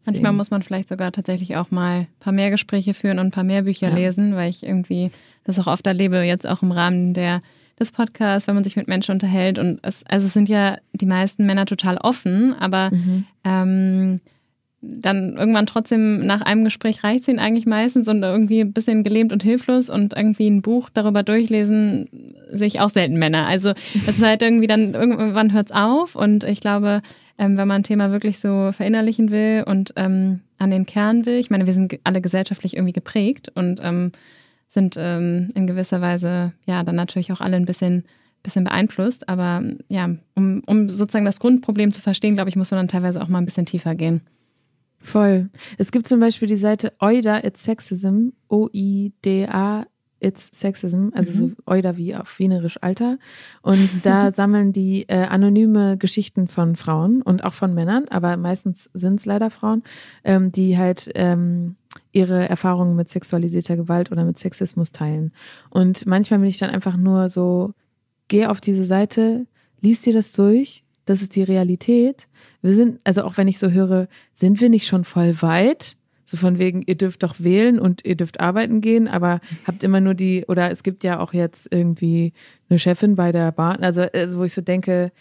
Deswegen. 0.02 0.18
Manchmal 0.18 0.34
muss 0.34 0.52
man 0.52 0.64
vielleicht 0.64 0.90
sogar 0.90 1.14
tatsächlich 1.14 1.56
auch 1.56 1.72
mal 1.72 2.00
ein 2.02 2.08
paar 2.20 2.34
mehr 2.34 2.50
Gespräche 2.50 2.94
führen 2.94 3.20
und 3.20 3.28
ein 3.28 3.32
paar 3.32 3.46
mehr 3.46 3.62
Bücher 3.62 3.90
ja. 3.90 3.96
lesen, 3.96 4.36
weil 4.36 4.50
ich 4.50 4.64
irgendwie 4.64 5.12
das 5.46 5.58
auch 5.60 5.68
oft 5.68 5.88
erlebe, 5.88 6.22
jetzt 6.24 6.46
auch 6.46 6.62
im 6.62 6.74
Rahmen 6.74 7.14
der 7.14 7.42
des 7.80 7.92
Podcasts, 7.92 8.48
wenn 8.48 8.56
man 8.56 8.64
sich 8.64 8.76
mit 8.76 8.88
Menschen 8.88 9.14
unterhält. 9.14 9.58
Und 9.58 9.80
es, 9.82 10.06
also 10.06 10.28
es 10.28 10.34
sind 10.34 10.50
ja 10.50 10.78
die 10.94 11.06
meisten 11.06 11.46
Männer 11.46 11.66
total 11.66 11.98
offen, 11.98 12.54
aber 12.54 12.92
mhm. 12.92 13.26
ähm, 13.44 14.22
dann 14.86 15.38
irgendwann 15.38 15.66
trotzdem 15.66 16.26
nach 16.26 16.42
einem 16.42 16.66
Gespräch 16.66 17.04
reicht 17.04 17.22
es 17.22 17.28
ihnen 17.30 17.40
eigentlich 17.40 17.66
meistens 17.66 18.08
und 18.10 18.22
irgendwie 18.22 18.60
ein 18.60 18.74
bisschen 18.74 19.04
gelähmt 19.04 19.32
und 19.32 19.42
hilflos 19.42 19.90
und 19.90 20.14
irgendwie 20.14 20.50
ein 20.50 20.62
Buch 20.62 20.90
darüber 20.94 21.24
durchlesen, 21.24 22.10
sehe 22.52 22.68
ich 22.68 22.82
auch 22.82 22.90
selten 22.90 23.18
Männer. 23.18 23.48
Also 23.48 23.70
es 23.70 24.18
ist 24.18 24.24
halt 24.24 24.42
irgendwie 24.42 24.68
dann, 24.68 24.94
irgendwann 24.94 25.54
hört 25.54 25.70
es 25.70 25.76
auf 25.76 26.16
und 26.16 26.44
ich 26.44 26.60
glaube, 26.60 27.02
ähm, 27.38 27.58
wenn 27.58 27.68
man 27.68 27.82
ein 27.82 27.84
Thema 27.84 28.12
wirklich 28.12 28.40
so 28.40 28.72
verinnerlichen 28.74 29.32
will 29.32 29.64
und 29.66 29.94
ähm, 29.96 30.42
an 30.60 30.70
den 30.70 30.86
Kern 30.86 31.26
will, 31.26 31.40
ich 31.40 31.50
meine, 31.50 31.66
wir 31.66 31.74
sind 31.74 31.98
alle 32.04 32.22
gesellschaftlich 32.22 32.76
irgendwie 32.76 32.94
geprägt 32.94 33.52
und 33.56 33.80
ähm, 33.82 34.12
sind 34.70 34.96
ähm, 34.98 35.50
in 35.56 35.66
gewisser 35.66 36.02
Weise 36.02 36.52
ja 36.66 36.84
dann 36.84 36.96
natürlich 36.96 37.32
auch 37.32 37.42
alle 37.42 37.56
ein 37.56 37.66
bisschen, 37.66 38.04
bisschen 38.42 38.66
beeinflusst. 38.66 39.30
Aber 39.30 39.64
ja, 39.88 40.10
um, 40.36 40.62
um 40.66 40.90
sozusagen 40.90 41.26
das 41.26 41.40
Grundproblem 41.40 41.94
zu 41.94 42.02
verstehen, 42.02 42.36
glaube 42.36 42.50
ich, 42.50 42.56
muss 42.56 42.72
man 42.72 42.80
dann 42.80 42.88
teilweise 42.90 43.22
auch 43.22 43.30
mal 43.30 43.38
ein 43.38 43.46
bisschen 43.46 43.66
tiefer 43.66 43.96
gehen. 43.96 44.22
Voll. 45.04 45.50
Es 45.78 45.92
gibt 45.92 46.08
zum 46.08 46.20
Beispiel 46.20 46.48
die 46.48 46.58
Seite 46.58 46.94
Oida 47.00 47.44
It's 47.44 47.64
Sexism, 47.64 48.30
O-I-D-A 48.48 49.86
It's 50.24 50.50
Sexism, 50.54 51.10
also 51.14 51.32
mhm. 51.32 51.50
so 51.50 51.72
Oida 51.72 51.98
wie 51.98 52.16
auf 52.16 52.40
Wienerisch 52.40 52.78
Alter. 52.82 53.20
Und 53.62 54.06
da 54.06 54.32
sammeln 54.32 54.72
die 54.72 55.04
äh, 55.10 55.26
anonyme 55.26 55.98
Geschichten 55.98 56.48
von 56.48 56.78
Frauen 56.78 57.22
und 57.22 57.44
auch 57.44 57.54
von 57.54 57.74
Männern, 57.74 58.06
aber 58.10 58.38
meistens 58.38 58.90
sind 58.94 59.20
es 59.20 59.26
leider 59.26 59.52
Frauen, 59.52 59.84
ähm, 60.24 60.52
die 60.54 60.78
halt 60.78 61.12
ähm, 61.16 61.76
ihre 62.14 62.48
Erfahrungen 62.48 62.96
mit 62.96 63.10
sexualisierter 63.10 63.76
Gewalt 63.76 64.12
oder 64.12 64.24
mit 64.24 64.40
Sexismus 64.40 64.92
teilen. 64.94 65.34
Und 65.70 66.06
manchmal 66.06 66.40
bin 66.40 66.50
ich 66.50 66.58
dann 66.58 66.70
einfach 66.70 66.96
nur 66.96 67.28
so, 67.28 67.74
geh 68.30 68.46
auf 68.46 68.62
diese 68.62 68.86
Seite, 68.86 69.46
lies 69.82 70.02
dir 70.02 70.14
das 70.14 70.32
durch, 70.32 70.83
das 71.06 71.22
ist 71.22 71.36
die 71.36 71.44
Realität. 71.44 72.28
Wir 72.62 72.76
sind, 72.76 73.00
also 73.04 73.24
auch 73.24 73.38
wenn 73.38 73.48
ich 73.48 73.60
so 73.60 73.72
höre, 73.72 74.08
sind 74.32 74.62
wir 74.62 74.70
nicht 74.70 74.88
schon 74.88 75.04
voll 75.04 75.42
weit? 75.42 75.98
So 76.26 76.38
von 76.38 76.58
wegen, 76.58 76.82
ihr 76.84 76.96
dürft 76.96 77.24
doch 77.24 77.36
wählen 77.40 77.80
und 77.80 78.06
ihr 78.06 78.16
dürft 78.16 78.40
arbeiten 78.40 78.80
gehen, 78.80 79.08
aber 79.08 79.42
habt 79.68 79.84
immer 79.84 80.00
nur 80.00 80.14
die, 80.14 80.46
oder 80.48 80.72
es 80.72 80.84
gibt 80.84 81.04
ja 81.04 81.20
auch 81.20 81.34
jetzt 81.34 81.68
irgendwie 81.72 82.32
eine 82.70 82.80
Chefin 82.80 83.16
bei 83.16 83.32
der 83.32 83.52
Bahn, 83.52 83.84
also, 83.84 84.04
also 84.04 84.40
wo 84.40 84.44
ich 84.44 84.54
so 84.54 84.62
denke, 84.62 85.12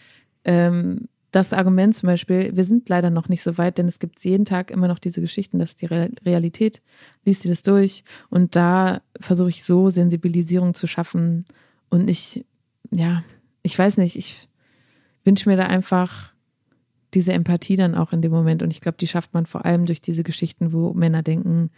ähm, 0.45 1.09
das 1.31 1.51
Argument 1.51 1.95
zum 1.95 2.07
Beispiel, 2.07 2.55
wir 2.55 2.63
sind 2.63 2.87
leider 2.89 3.09
noch 3.09 3.27
nicht 3.27 3.43
so 3.43 3.57
weit, 3.57 3.79
denn 3.79 3.87
es 3.87 3.99
gibt 3.99 4.23
jeden 4.23 4.45
Tag 4.45 4.71
immer 4.71 4.87
noch 4.87 4.99
diese 4.99 5.19
Geschichten, 5.19 5.59
das 5.59 5.71
ist 5.71 5.81
die 5.81 5.87
Realität, 5.87 6.81
liest 7.25 7.43
dir 7.43 7.49
das 7.49 7.63
durch 7.63 8.03
und 8.29 8.55
da 8.55 9.01
versuche 9.19 9.49
ich 9.49 9.63
so 9.63 9.89
Sensibilisierung 9.89 10.73
zu 10.73 10.87
schaffen 10.87 11.45
und 11.89 12.09
ich, 12.09 12.45
ja, 12.91 13.23
ich 13.63 13.77
weiß 13.77 13.97
nicht, 13.97 14.15
ich 14.15 14.47
wünsche 15.23 15.49
mir 15.49 15.57
da 15.57 15.63
einfach 15.63 16.33
diese 17.13 17.33
Empathie 17.33 17.77
dann 17.77 17.95
auch 17.95 18.13
in 18.13 18.21
dem 18.21 18.31
Moment. 18.31 18.63
Und 18.63 18.71
ich 18.71 18.81
glaube, 18.81 18.97
die 18.97 19.07
schafft 19.07 19.33
man 19.33 19.45
vor 19.45 19.65
allem 19.65 19.85
durch 19.85 20.01
diese 20.01 20.23
Geschichten, 20.23 20.73
wo 20.73 20.93
Männer 20.93 21.23
denken, 21.23 21.69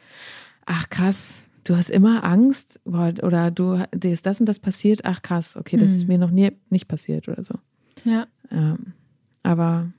ach 0.65 0.89
krass, 0.89 1.43
du 1.63 1.75
hast 1.75 1.89
immer 1.89 2.23
Angst 2.23 2.79
oder 2.85 3.51
du, 3.51 3.83
dir 3.93 4.13
ist 4.13 4.25
das 4.25 4.39
und 4.39 4.45
das 4.45 4.59
passiert, 4.59 5.01
ach 5.03 5.21
krass, 5.21 5.57
okay, 5.57 5.77
das 5.77 5.89
mhm. 5.89 5.95
ist 5.95 6.07
mir 6.07 6.17
noch 6.17 6.31
nie 6.31 6.51
nicht 6.69 6.87
passiert 6.87 7.27
oder 7.27 7.43
so. 7.43 7.55
Ja. 8.03 8.27
Ähm, 8.51 8.93
aber 9.43 9.91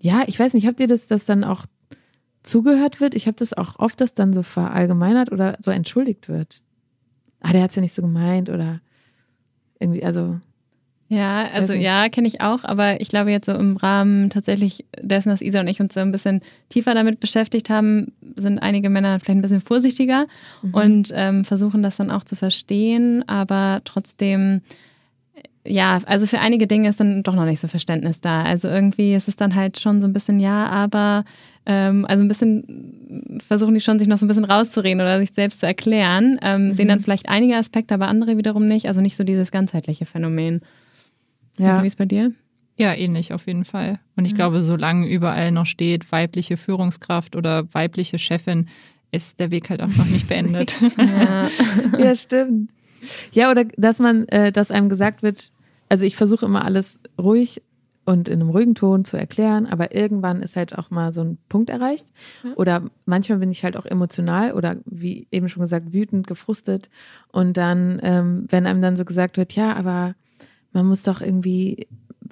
ja, 0.00 0.22
ich 0.26 0.38
weiß 0.38 0.54
nicht, 0.54 0.66
habt 0.66 0.80
ihr 0.80 0.86
das, 0.86 1.06
dass 1.06 1.24
dann 1.24 1.44
auch 1.44 1.66
zugehört 2.42 3.00
wird? 3.00 3.14
Ich 3.14 3.26
habe 3.26 3.36
das 3.36 3.54
auch 3.54 3.78
oft, 3.78 4.00
dass 4.00 4.14
dann 4.14 4.32
so 4.32 4.42
verallgemeinert 4.42 5.32
oder 5.32 5.56
so 5.60 5.70
entschuldigt 5.70 6.28
wird. 6.28 6.62
Ah, 7.40 7.52
der 7.52 7.62
hat 7.62 7.70
es 7.70 7.76
ja 7.76 7.82
nicht 7.82 7.94
so 7.94 8.02
gemeint 8.02 8.50
oder 8.50 8.80
irgendwie, 9.78 10.04
also 10.04 10.40
ja, 11.08 11.48
also 11.52 11.74
ja, 11.74 12.08
kenne 12.08 12.26
ich 12.26 12.40
auch, 12.40 12.64
aber 12.64 13.00
ich 13.00 13.08
glaube 13.08 13.30
jetzt 13.30 13.46
so 13.46 13.52
im 13.52 13.76
Rahmen 13.76 14.30
tatsächlich 14.30 14.86
dessen, 14.98 15.28
dass 15.28 15.42
Isa 15.42 15.60
und 15.60 15.68
ich 15.68 15.80
uns 15.80 15.94
so 15.94 16.00
ein 16.00 16.12
bisschen 16.12 16.40
tiefer 16.70 16.94
damit 16.94 17.20
beschäftigt 17.20 17.68
haben, 17.68 18.12
sind 18.36 18.58
einige 18.58 18.88
Männer 18.88 19.20
vielleicht 19.20 19.38
ein 19.38 19.42
bisschen 19.42 19.60
vorsichtiger 19.60 20.26
mhm. 20.62 20.74
und 20.74 21.12
ähm, 21.14 21.44
versuchen 21.44 21.82
das 21.82 21.98
dann 21.98 22.10
auch 22.10 22.24
zu 22.24 22.36
verstehen, 22.36 23.22
aber 23.28 23.82
trotzdem, 23.84 24.62
ja, 25.66 25.98
also 26.06 26.26
für 26.26 26.40
einige 26.40 26.66
Dinge 26.66 26.88
ist 26.88 27.00
dann 27.00 27.22
doch 27.22 27.34
noch 27.34 27.44
nicht 27.44 27.60
so 27.60 27.68
Verständnis 27.68 28.20
da. 28.20 28.42
Also 28.42 28.68
irgendwie 28.68 29.14
ist 29.14 29.28
es 29.28 29.36
dann 29.36 29.54
halt 29.54 29.78
schon 29.78 30.00
so 30.00 30.06
ein 30.06 30.12
bisschen, 30.14 30.40
ja, 30.40 30.66
aber 30.66 31.24
ähm, 31.66 32.06
also 32.08 32.22
ein 32.22 32.28
bisschen 32.28 33.40
versuchen 33.46 33.74
die 33.74 33.80
schon, 33.80 33.98
sich 33.98 34.08
noch 34.08 34.18
so 34.18 34.24
ein 34.24 34.28
bisschen 34.28 34.44
rauszureden 34.44 35.00
oder 35.00 35.18
sich 35.18 35.32
selbst 35.32 35.60
zu 35.60 35.66
erklären, 35.66 36.38
ähm, 36.42 36.66
mhm. 36.66 36.72
sehen 36.72 36.88
dann 36.88 37.00
vielleicht 37.00 37.28
einige 37.28 37.56
Aspekte, 37.56 37.94
aber 37.94 38.08
andere 38.08 38.38
wiederum 38.38 38.66
nicht. 38.68 38.88
Also 38.88 39.02
nicht 39.02 39.16
so 39.16 39.24
dieses 39.24 39.50
ganzheitliche 39.50 40.06
Phänomen. 40.06 40.62
Ja. 41.58 41.70
Also, 41.70 41.82
wie 41.82 41.86
ist 41.86 41.98
bei 41.98 42.06
dir? 42.06 42.32
Ja, 42.76 42.92
ähnlich 42.92 43.32
auf 43.32 43.46
jeden 43.46 43.64
Fall. 43.64 44.00
Und 44.16 44.24
ich 44.24 44.32
ja. 44.32 44.36
glaube, 44.36 44.62
solange 44.62 45.06
überall 45.08 45.52
noch 45.52 45.66
steht, 45.66 46.10
weibliche 46.10 46.56
Führungskraft 46.56 47.36
oder 47.36 47.72
weibliche 47.72 48.18
Chefin, 48.18 48.66
ist 49.12 49.38
der 49.38 49.52
Weg 49.52 49.70
halt 49.70 49.80
auch 49.80 49.96
noch 49.96 50.06
nicht 50.06 50.28
beendet. 50.28 50.76
ja. 50.98 51.48
ja, 51.98 52.14
stimmt. 52.16 52.70
Ja, 53.32 53.50
oder 53.50 53.64
dass 53.76 54.00
man, 54.00 54.26
äh, 54.28 54.50
dass 54.50 54.72
einem 54.72 54.88
gesagt 54.88 55.22
wird, 55.22 55.52
also 55.88 56.04
ich 56.04 56.16
versuche 56.16 56.46
immer 56.46 56.64
alles 56.64 56.98
ruhig 57.20 57.62
und 58.04 58.28
in 58.28 58.40
einem 58.40 58.50
ruhigen 58.50 58.74
Ton 58.74 59.04
zu 59.04 59.16
erklären, 59.16 59.66
aber 59.66 59.94
irgendwann 59.94 60.42
ist 60.42 60.56
halt 60.56 60.76
auch 60.76 60.90
mal 60.90 61.12
so 61.12 61.22
ein 61.22 61.38
Punkt 61.48 61.70
erreicht. 61.70 62.08
Oder 62.56 62.82
manchmal 63.06 63.38
bin 63.38 63.50
ich 63.50 63.64
halt 63.64 63.76
auch 63.76 63.86
emotional 63.86 64.52
oder 64.52 64.76
wie 64.84 65.26
eben 65.30 65.48
schon 65.48 65.62
gesagt, 65.62 65.92
wütend, 65.92 66.26
gefrustet. 66.26 66.90
Und 67.32 67.56
dann, 67.56 68.00
ähm, 68.02 68.46
wenn 68.50 68.66
einem 68.66 68.82
dann 68.82 68.96
so 68.96 69.04
gesagt 69.04 69.36
wird, 69.38 69.54
ja, 69.54 69.74
aber 69.74 70.14
man 70.74 70.86
muss 70.86 71.02
doch 71.02 71.22
irgendwie, 71.22 71.88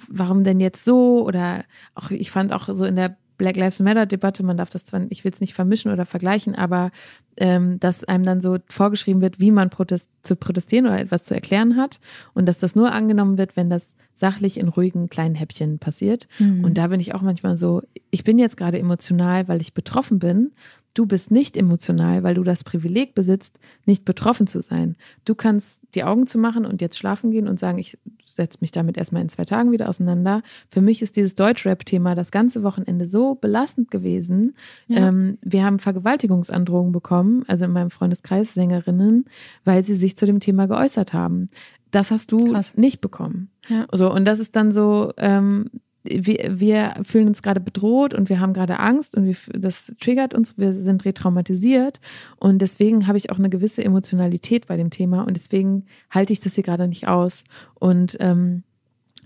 warum 0.07 0.43
denn 0.43 0.59
jetzt 0.59 0.85
so? 0.85 1.25
Oder 1.25 1.63
auch, 1.95 2.11
ich 2.11 2.29
fand 2.29 2.53
auch 2.53 2.67
so 2.67 2.85
in 2.85 2.95
der 2.95 3.17
Black 3.37 3.57
Lives 3.57 3.79
Matter 3.79 4.05
Debatte, 4.05 4.43
man 4.43 4.57
darf 4.57 4.69
das 4.69 4.85
zwar, 4.85 5.01
ich 5.09 5.23
will 5.23 5.31
es 5.31 5.41
nicht 5.41 5.53
vermischen 5.53 5.91
oder 5.91 6.05
vergleichen, 6.05 6.53
aber 6.55 6.91
ähm, 7.37 7.79
dass 7.79 8.03
einem 8.03 8.23
dann 8.23 8.41
so 8.41 8.57
vorgeschrieben 8.69 9.21
wird, 9.21 9.39
wie 9.39 9.51
man 9.51 9.71
protest, 9.71 10.07
zu 10.21 10.35
protestieren 10.35 10.85
oder 10.85 10.99
etwas 10.99 11.23
zu 11.23 11.33
erklären 11.33 11.75
hat 11.75 11.99
und 12.33 12.45
dass 12.45 12.59
das 12.59 12.75
nur 12.75 12.91
angenommen 12.91 13.39
wird, 13.39 13.57
wenn 13.57 13.71
das 13.71 13.95
sachlich 14.13 14.59
in 14.59 14.67
ruhigen 14.67 15.09
kleinen 15.09 15.33
Häppchen 15.33 15.79
passiert. 15.79 16.27
Mhm. 16.37 16.63
Und 16.63 16.77
da 16.77 16.87
bin 16.87 16.99
ich 16.99 17.15
auch 17.15 17.23
manchmal 17.23 17.57
so, 17.57 17.81
ich 18.11 18.23
bin 18.23 18.37
jetzt 18.37 18.57
gerade 18.57 18.77
emotional, 18.77 19.47
weil 19.47 19.61
ich 19.61 19.73
betroffen 19.73 20.19
bin 20.19 20.51
Du 20.93 21.07
bist 21.07 21.31
nicht 21.31 21.57
emotional, 21.57 22.21
weil 22.21 22.35
du 22.35 22.43
das 22.43 22.63
Privileg 22.63 23.15
besitzt, 23.15 23.57
nicht 23.85 24.05
betroffen 24.05 24.45
zu 24.45 24.61
sein. 24.61 24.95
Du 25.25 25.33
kannst 25.33 25.81
die 25.95 26.03
Augen 26.03 26.27
zu 26.27 26.37
machen 26.37 26.65
und 26.65 26.81
jetzt 26.81 26.97
schlafen 26.97 27.31
gehen 27.31 27.47
und 27.47 27.57
sagen, 27.57 27.79
ich 27.79 27.97
setze 28.25 28.59
mich 28.61 28.71
damit 28.71 28.97
erstmal 28.97 29.23
in 29.23 29.29
zwei 29.29 29.45
Tagen 29.45 29.71
wieder 29.71 29.89
auseinander. 29.89 30.43
Für 30.69 30.81
mich 30.81 31.01
ist 31.01 31.15
dieses 31.15 31.33
Deutschrap-Thema 31.33 32.13
das 32.13 32.31
ganze 32.31 32.61
Wochenende 32.61 33.07
so 33.07 33.33
belastend 33.33 33.89
gewesen. 33.89 34.55
Ja. 34.87 35.07
Ähm, 35.07 35.39
wir 35.41 35.65
haben 35.65 35.79
Vergewaltigungsandrohungen 35.79 36.91
bekommen, 36.91 37.43
also 37.47 37.65
in 37.65 37.71
meinem 37.71 37.89
Freundeskreis 37.89 38.53
Sängerinnen, 38.53 39.25
weil 39.65 39.83
sie 39.83 39.95
sich 39.95 40.15
zu 40.15 40.27
dem 40.27 40.39
Thema 40.39 40.67
geäußert 40.67 41.13
haben. 41.13 41.49
Das 41.89 42.11
hast 42.11 42.31
du 42.31 42.51
Krass. 42.51 42.75
nicht 42.75 43.01
bekommen. 43.01 43.49
Ja. 43.67 43.87
So, 43.91 44.11
und 44.11 44.25
das 44.25 44.39
ist 44.39 44.55
dann 44.55 44.71
so, 44.71 45.11
ähm, 45.17 45.65
wir, 46.03 46.59
wir 46.59 46.93
fühlen 47.03 47.27
uns 47.27 47.41
gerade 47.41 47.59
bedroht 47.59 48.13
und 48.13 48.29
wir 48.29 48.39
haben 48.39 48.53
gerade 48.53 48.79
Angst 48.79 49.15
und 49.15 49.25
wir, 49.25 49.35
das 49.53 49.93
triggert 49.99 50.33
uns, 50.33 50.57
wir 50.57 50.73
sind 50.73 51.05
retraumatisiert 51.05 51.99
und 52.37 52.61
deswegen 52.61 53.07
habe 53.07 53.17
ich 53.17 53.31
auch 53.31 53.39
eine 53.39 53.49
gewisse 53.49 53.83
Emotionalität 53.83 54.67
bei 54.67 54.77
dem 54.77 54.89
Thema 54.89 55.21
und 55.23 55.35
deswegen 55.35 55.85
halte 56.09 56.33
ich 56.33 56.39
das 56.39 56.55
hier 56.55 56.63
gerade 56.63 56.87
nicht 56.87 57.07
aus. 57.07 57.43
Und 57.75 58.17
ähm, 58.19 58.63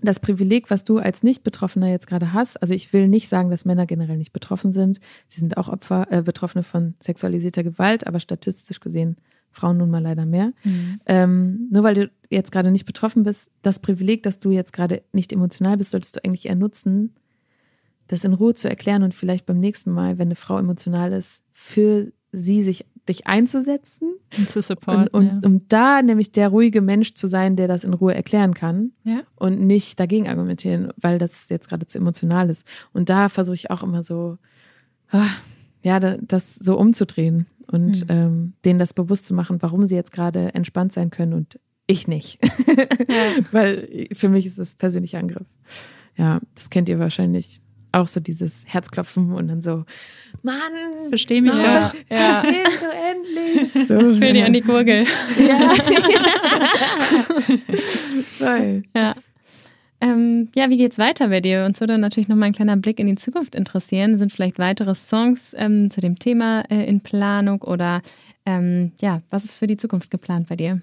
das 0.00 0.20
Privileg, 0.20 0.70
was 0.70 0.84
du 0.84 0.98
als 0.98 1.24
Nicht-Betroffener 1.24 1.88
jetzt 1.88 2.06
gerade 2.06 2.32
hast, 2.32 2.62
also 2.62 2.72
ich 2.72 2.92
will 2.92 3.08
nicht 3.08 3.28
sagen, 3.28 3.50
dass 3.50 3.64
Männer 3.64 3.86
generell 3.86 4.16
nicht 4.16 4.32
betroffen 4.32 4.72
sind. 4.72 5.00
Sie 5.26 5.40
sind 5.40 5.56
auch 5.56 5.68
Opfer, 5.68 6.06
äh, 6.10 6.22
Betroffene 6.22 6.62
von 6.62 6.94
sexualisierter 7.00 7.64
Gewalt, 7.64 8.06
aber 8.06 8.20
statistisch 8.20 8.78
gesehen 8.78 9.16
Frauen 9.58 9.76
nun 9.76 9.90
mal 9.90 10.02
leider 10.02 10.26
mehr. 10.26 10.52
Mhm. 10.64 11.00
Ähm, 11.06 11.68
nur 11.70 11.82
weil 11.82 11.94
du 11.94 12.10
jetzt 12.30 12.52
gerade 12.52 12.70
nicht 12.70 12.86
betroffen 12.86 13.24
bist, 13.24 13.50
das 13.62 13.78
Privileg, 13.80 14.22
dass 14.22 14.38
du 14.38 14.50
jetzt 14.50 14.72
gerade 14.72 15.02
nicht 15.12 15.32
emotional 15.32 15.76
bist, 15.76 15.90
solltest 15.90 16.16
du 16.16 16.24
eigentlich 16.24 16.46
eher 16.46 16.54
nutzen, 16.54 17.14
das 18.06 18.24
in 18.24 18.34
Ruhe 18.34 18.54
zu 18.54 18.68
erklären 18.68 19.02
und 19.02 19.14
vielleicht 19.14 19.46
beim 19.46 19.60
nächsten 19.60 19.90
Mal, 19.90 20.18
wenn 20.18 20.28
eine 20.28 20.34
Frau 20.34 20.58
emotional 20.58 21.12
ist, 21.12 21.42
für 21.52 22.12
sie 22.32 22.62
sich 22.62 22.86
dich 23.08 23.26
einzusetzen 23.26 24.14
und 24.36 24.48
zu 24.48 24.60
supporten. 24.60 25.08
Und, 25.08 25.14
und 25.14 25.26
ja. 25.26 25.48
um 25.48 25.60
da 25.68 26.02
nämlich 26.02 26.30
der 26.30 26.48
ruhige 26.48 26.80
Mensch 26.80 27.14
zu 27.14 27.26
sein, 27.26 27.56
der 27.56 27.66
das 27.66 27.84
in 27.84 27.94
Ruhe 27.94 28.14
erklären 28.14 28.54
kann 28.54 28.92
ja. 29.02 29.22
und 29.36 29.60
nicht 29.60 29.98
dagegen 29.98 30.28
argumentieren, 30.28 30.92
weil 30.96 31.18
das 31.18 31.48
jetzt 31.48 31.68
gerade 31.68 31.86
zu 31.86 31.98
emotional 31.98 32.50
ist. 32.50 32.66
Und 32.92 33.08
da 33.08 33.28
versuche 33.28 33.54
ich 33.54 33.70
auch 33.70 33.82
immer 33.82 34.02
so, 34.02 34.36
ah, 35.10 35.28
ja, 35.82 36.00
das 36.00 36.54
so 36.54 36.78
umzudrehen 36.78 37.46
und 37.70 38.08
mhm. 38.08 38.16
ähm, 38.16 38.52
denen 38.64 38.78
das 38.78 38.94
bewusst 38.94 39.26
zu 39.26 39.34
machen, 39.34 39.60
warum 39.60 39.86
sie 39.86 39.94
jetzt 39.94 40.12
gerade 40.12 40.54
entspannt 40.54 40.92
sein 40.92 41.10
können 41.10 41.32
und 41.32 41.58
ich 41.86 42.08
nicht. 42.08 42.38
Ja. 43.08 43.42
Weil 43.52 44.08
für 44.12 44.28
mich 44.28 44.44
ist 44.44 44.58
das 44.58 44.74
persönlicher 44.74 45.18
Angriff. 45.18 45.46
Ja, 46.16 46.40
das 46.54 46.68
kennt 46.68 46.90
ihr 46.90 46.98
wahrscheinlich 46.98 47.60
auch 47.92 48.06
so 48.06 48.20
dieses 48.20 48.64
Herzklopfen 48.66 49.32
und 49.32 49.48
dann 49.48 49.62
so, 49.62 49.84
Mann, 50.42 50.56
versteh 51.08 51.40
mich 51.40 51.54
Mann, 51.54 51.62
doch. 51.62 51.94
Ja. 52.10 52.40
Versteh 52.40 52.62
mich 52.64 52.80
doch 52.80 52.94
endlich. 53.10 53.72
So, 53.88 54.10
ich 54.10 54.20
will 54.20 54.28
ja. 54.28 54.32
dir 54.34 54.46
an 54.46 54.52
die 54.52 54.60
Gurgel. 54.60 55.06
Ja. 55.38 55.74
Voll. 58.38 58.82
ja. 58.94 59.14
Ähm, 60.00 60.48
ja, 60.54 60.70
wie 60.70 60.76
geht's 60.76 60.98
weiter 60.98 61.28
bei 61.28 61.40
dir? 61.40 61.64
Uns 61.64 61.80
würde 61.80 61.98
natürlich 61.98 62.28
nochmal 62.28 62.48
ein 62.48 62.54
kleiner 62.54 62.76
Blick 62.76 63.00
in 63.00 63.08
die 63.08 63.16
Zukunft 63.16 63.54
interessieren. 63.54 64.16
Sind 64.16 64.32
vielleicht 64.32 64.58
weitere 64.58 64.94
Songs 64.94 65.54
ähm, 65.58 65.90
zu 65.90 66.00
dem 66.00 66.18
Thema 66.18 66.62
äh, 66.70 66.84
in 66.84 67.00
Planung 67.00 67.62
oder 67.62 68.02
ähm, 68.46 68.92
ja, 69.00 69.22
was 69.30 69.44
ist 69.44 69.58
für 69.58 69.66
die 69.66 69.76
Zukunft 69.76 70.10
geplant 70.10 70.48
bei 70.48 70.56
dir? 70.56 70.80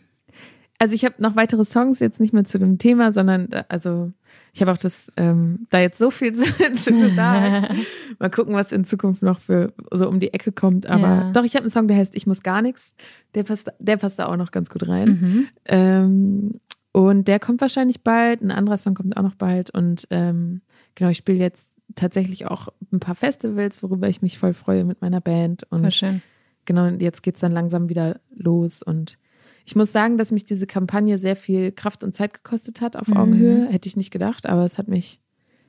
Also 0.78 0.94
ich 0.94 1.06
habe 1.06 1.16
noch 1.20 1.38
weitere 1.38 1.64
Songs 1.64 2.02
jetzt 2.02 2.20
nicht 2.20 2.34
mehr 2.34 2.44
zu 2.44 2.60
dem 2.60 2.78
Thema, 2.78 3.14
sondern 3.14 3.50
äh, 3.52 3.64
also 3.70 4.12
ich 4.52 4.62
habe 4.62 4.74
auch 4.74 4.78
das 4.78 5.12
ähm, 5.16 5.68
da 5.70 5.80
jetzt 5.80 5.98
so 5.98 6.12
viel 6.12 6.34
zu, 6.36 6.46
zu 6.74 7.10
sagen. 7.10 7.68
Mal 8.20 8.30
gucken, 8.30 8.54
was 8.54 8.74
in 8.74 8.84
Zukunft 8.84 9.22
noch 9.22 9.40
für 9.40 9.74
so 9.92 10.10
um 10.10 10.20
die 10.20 10.34
Ecke 10.34 10.52
kommt. 10.52 10.90
Aber 10.90 11.08
ja. 11.08 11.32
doch, 11.32 11.46
ich 11.46 11.56
habe 11.56 11.64
einen 11.64 11.72
Song, 11.72 11.88
der 11.88 11.98
heißt 11.98 12.16
Ich 12.16 12.28
muss 12.28 12.44
gar 12.44 12.62
nichts. 12.62 12.94
Der 13.36 13.44
passt, 13.44 13.72
der 13.80 13.98
passt 13.98 14.20
da 14.20 14.28
auch 14.28 14.38
noch 14.38 14.52
ganz 14.52 14.70
gut 14.70 14.88
rein. 14.88 15.48
Mhm. 15.68 16.60
Und 16.96 17.28
der 17.28 17.42
kommt 17.42 17.60
wahrscheinlich 17.60 18.04
bald. 18.04 18.42
Ein 18.42 18.52
anderer 18.52 18.78
Song 18.78 18.94
kommt 18.94 19.18
auch 19.18 19.22
noch 19.22 19.36
bald. 19.36 19.70
Und 19.70 20.08
ähm, 20.12 20.62
genau, 20.96 21.10
ich 21.10 21.18
spiele 21.18 21.40
jetzt 21.40 21.76
tatsächlich 21.96 22.48
auch 22.48 22.70
ein 22.94 23.02
paar 23.02 23.16
Festivals, 23.16 23.84
worüber 23.84 24.08
ich 24.08 24.22
mich 24.22 24.38
voll 24.38 24.54
freue 24.54 24.86
mit 24.86 25.02
meiner 25.02 25.20
Band. 25.20 25.64
Und 25.70 25.94
schön. 25.94 26.22
genau, 26.64 26.86
jetzt 26.88 27.22
geht 27.22 27.36
es 27.36 27.42
dann 27.42 27.52
langsam 27.52 27.90
wieder 27.90 28.22
los. 28.34 28.82
Und 28.82 29.18
ich 29.66 29.76
muss 29.76 29.92
sagen, 29.92 30.18
dass 30.18 30.32
mich 30.32 30.46
diese 30.46 30.68
Kampagne 30.68 31.20
sehr 31.20 31.36
viel 31.36 31.74
Kraft 31.74 32.02
und 32.02 32.16
Zeit 32.16 32.34
gekostet 32.34 32.80
hat 32.80 32.96
auf 32.96 33.10
Mhm. 33.10 33.18
Augenhöhe. 33.18 33.68
Hätte 33.68 33.90
ich 33.90 33.98
nicht 33.98 34.12
gedacht, 34.12 34.46
aber 34.46 34.64
es 34.64 34.78
hat 34.78 34.88
mich 34.88 35.20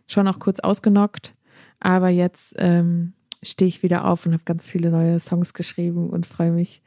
schon 0.06 0.28
auch 0.28 0.38
kurz 0.38 0.60
ausgenockt. 0.60 1.34
Aber 1.80 2.08
jetzt 2.08 2.54
ähm, 2.58 3.14
stehe 3.42 3.68
ich 3.68 3.82
wieder 3.82 4.04
auf 4.04 4.26
und 4.26 4.32
habe 4.32 4.44
ganz 4.44 4.70
viele 4.70 4.90
neue 4.90 5.18
Songs 5.18 5.54
geschrieben 5.54 6.08
und 6.08 6.24
freue 6.24 6.52
mich, 6.52 6.82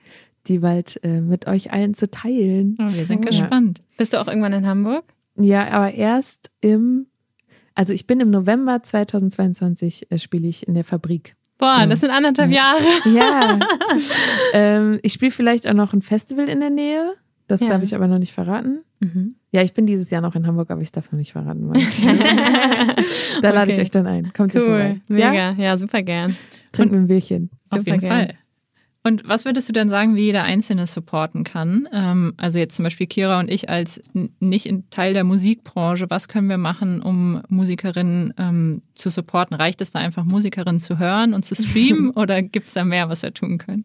die 0.47 0.59
bald 0.59 0.99
äh, 1.03 1.21
mit 1.21 1.47
euch 1.47 1.71
allen 1.71 1.93
zu 1.93 2.09
teilen. 2.09 2.75
Oh, 2.79 2.85
wir 2.93 3.05
sind 3.05 3.23
Ja. 3.25 3.31
gespannt. 3.31 3.81
Bist 3.97 4.13
du 4.13 4.17
auch 4.21 4.27
irgendwann 4.27 4.53
in 4.53 4.65
Hamburg? 4.65 5.03
Ja, 5.35 5.67
aber 5.71 5.93
erst 5.93 6.49
im, 6.61 7.07
also 7.75 7.93
ich 7.93 8.07
bin 8.07 8.19
im 8.19 8.29
November 8.29 8.81
2022 8.83 10.11
äh, 10.11 10.19
spiele 10.19 10.47
ich 10.47 10.67
in 10.67 10.73
der 10.73 10.83
Fabrik. 10.83 11.35
Boah, 11.57 11.85
das 11.87 11.99
sind 12.01 12.09
anderthalb 12.11 12.51
Ja. 12.51 12.75
Jahre. 12.77 12.83
Ja. 13.13 13.59
ähm, 14.53 14.99
ich 15.03 15.13
spiele 15.13 15.31
vielleicht 15.31 15.67
auch 15.69 15.73
noch 15.73 15.93
ein 15.93 16.01
Festival 16.01 16.47
in 16.49 16.59
der 16.61 16.69
Nähe. 16.69 17.13
Das 17.47 17.61
Ja. 17.61 17.69
darf 17.69 17.83
ich 17.83 17.95
aber 17.95 18.07
noch 18.07 18.19
nicht 18.19 18.31
verraten. 18.31 18.79
Mhm. 18.99 19.35
Ja, 19.51 19.61
ich 19.63 19.73
bin 19.73 19.85
dieses 19.87 20.09
Jahr 20.11 20.21
noch 20.21 20.35
in 20.35 20.45
Hamburg, 20.45 20.69
aber 20.71 20.81
ich 20.81 20.91
darf 20.91 21.11
noch 21.11 21.17
nicht 21.17 21.31
verraten. 21.31 21.71
da 23.41 23.49
lade 23.51 23.71
ich 23.71 23.79
euch 23.79 23.91
dann 23.91 24.05
ein. 24.07 24.31
Kommt 24.33 24.53
Cool, 24.55 24.61
vorbei. 24.61 25.01
mega. 25.07 25.33
Ja? 25.33 25.51
Ja, 25.57 25.77
super 25.77 26.01
gern. 26.03 26.35
Trinken 26.71 26.93
wir 26.93 26.99
ein 27.01 27.07
Bierchen. 27.07 27.49
Auf 27.71 27.85
jeden 27.85 27.99
gerne. 27.99 28.25
Fall. 28.27 28.35
Und 29.09 29.27
was 29.27 29.43
würdest 29.43 29.67
du 29.67 29.73
denn 29.73 29.89
sagen, 29.89 30.15
wie 30.15 30.25
jeder 30.25 30.43
Einzelne 30.43 30.85
supporten 30.85 31.43
kann? 31.43 31.89
Ähm, 31.91 32.35
also 32.37 32.59
jetzt 32.59 32.75
zum 32.75 32.83
Beispiel 32.83 33.07
Kira 33.07 33.39
und 33.39 33.49
ich 33.49 33.67
als 33.67 33.99
nicht 34.39 34.67
in 34.67 34.87
Teil 34.91 35.15
der 35.15 35.23
Musikbranche, 35.23 36.05
was 36.09 36.27
können 36.27 36.47
wir 36.47 36.59
machen, 36.59 37.01
um 37.01 37.41
Musikerinnen 37.49 38.35
ähm, 38.37 38.83
zu 38.93 39.09
supporten? 39.09 39.55
Reicht 39.55 39.81
es 39.81 39.89
da 39.89 39.97
einfach, 39.97 40.25
Musikerinnen 40.25 40.79
zu 40.79 40.99
hören 40.99 41.33
und 41.33 41.43
zu 41.43 41.55
streamen 41.55 42.11
oder 42.15 42.43
gibt 42.43 42.67
es 42.67 42.73
da 42.75 42.85
mehr, 42.85 43.09
was 43.09 43.23
wir 43.23 43.33
tun 43.33 43.57
können? 43.57 43.83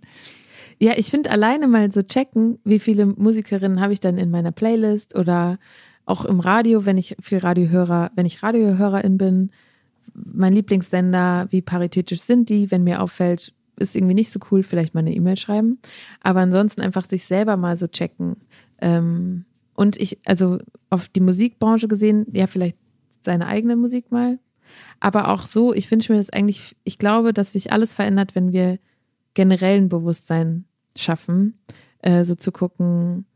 Ja, 0.79 0.93
ich 0.95 1.07
finde 1.07 1.31
alleine 1.31 1.68
mal 1.68 1.91
so 1.91 2.03
checken, 2.03 2.59
wie 2.64 2.79
viele 2.79 3.07
Musikerinnen 3.07 3.81
habe 3.81 3.95
ich 3.95 4.01
dann 4.01 4.18
in 4.18 4.31
meiner 4.31 4.53
Playlist 4.53 5.16
oder 5.16 5.59
auch 6.05 6.27
im 6.27 6.39
Radio, 6.39 6.85
wenn 6.85 6.99
ich 6.99 7.16
viel 7.18 7.39
Radiohörer, 7.39 8.11
wenn 8.14 8.27
ich 8.27 8.43
Radiohörerin 8.43 9.16
bin, 9.16 9.53
mein 10.12 10.53
Lieblingssender, 10.53 11.47
wie 11.49 11.62
paritätisch 11.62 12.20
sind 12.20 12.51
die, 12.51 12.70
wenn 12.70 12.85
mir 12.85 13.01
auffällt, 13.01 13.55
ist 13.79 13.97
irgendwie 13.97 14.14
nicht 14.14 14.31
so 14.31 14.41
cool, 14.51 14.62
vielleicht 14.62 14.95
mal 14.95 15.01
eine 15.01 15.14
E-Mail 15.14 15.37
schreiben. 15.37 15.79
Aber 16.20 16.41
ansonsten 16.41 16.81
einfach 16.81 17.05
sich 17.05 17.25
selber 17.25 17.57
mal 17.57 17.77
so 17.77 17.87
checken. 17.87 18.37
Ähm, 18.81 19.45
und 19.75 20.01
ich, 20.01 20.18
also 20.25 20.59
auf 20.91 21.09
die 21.09 21.20
Musikbranche 21.20 21.89
gesehen, 21.89 22.27
ja, 22.33 22.47
vielleicht 22.47 22.77
seine 23.22 23.47
eigene 23.47 23.77
Musik 23.77 24.11
mal. 24.11 24.39
Aber 25.01 25.29
auch 25.29 25.47
so, 25.47 25.75
ich 25.75 25.91
wünsche 25.91 26.12
mir 26.12 26.18
das 26.18 26.31
eigentlich, 26.31 26.77
ich 26.85 26.99
glaube, 26.99 27.33
dass 27.33 27.53
sich 27.53 27.72
alles 27.72 27.93
verändert, 27.93 28.35
wenn 28.35 28.53
wir 28.53 28.79
generell 29.35 29.79
ein 29.79 29.89
Bewusstsein 29.89 30.64
schaffen, 30.97 31.59
äh, 32.01 32.25
so 32.25 32.35
zu 32.35 32.53
gucken, 32.53 33.27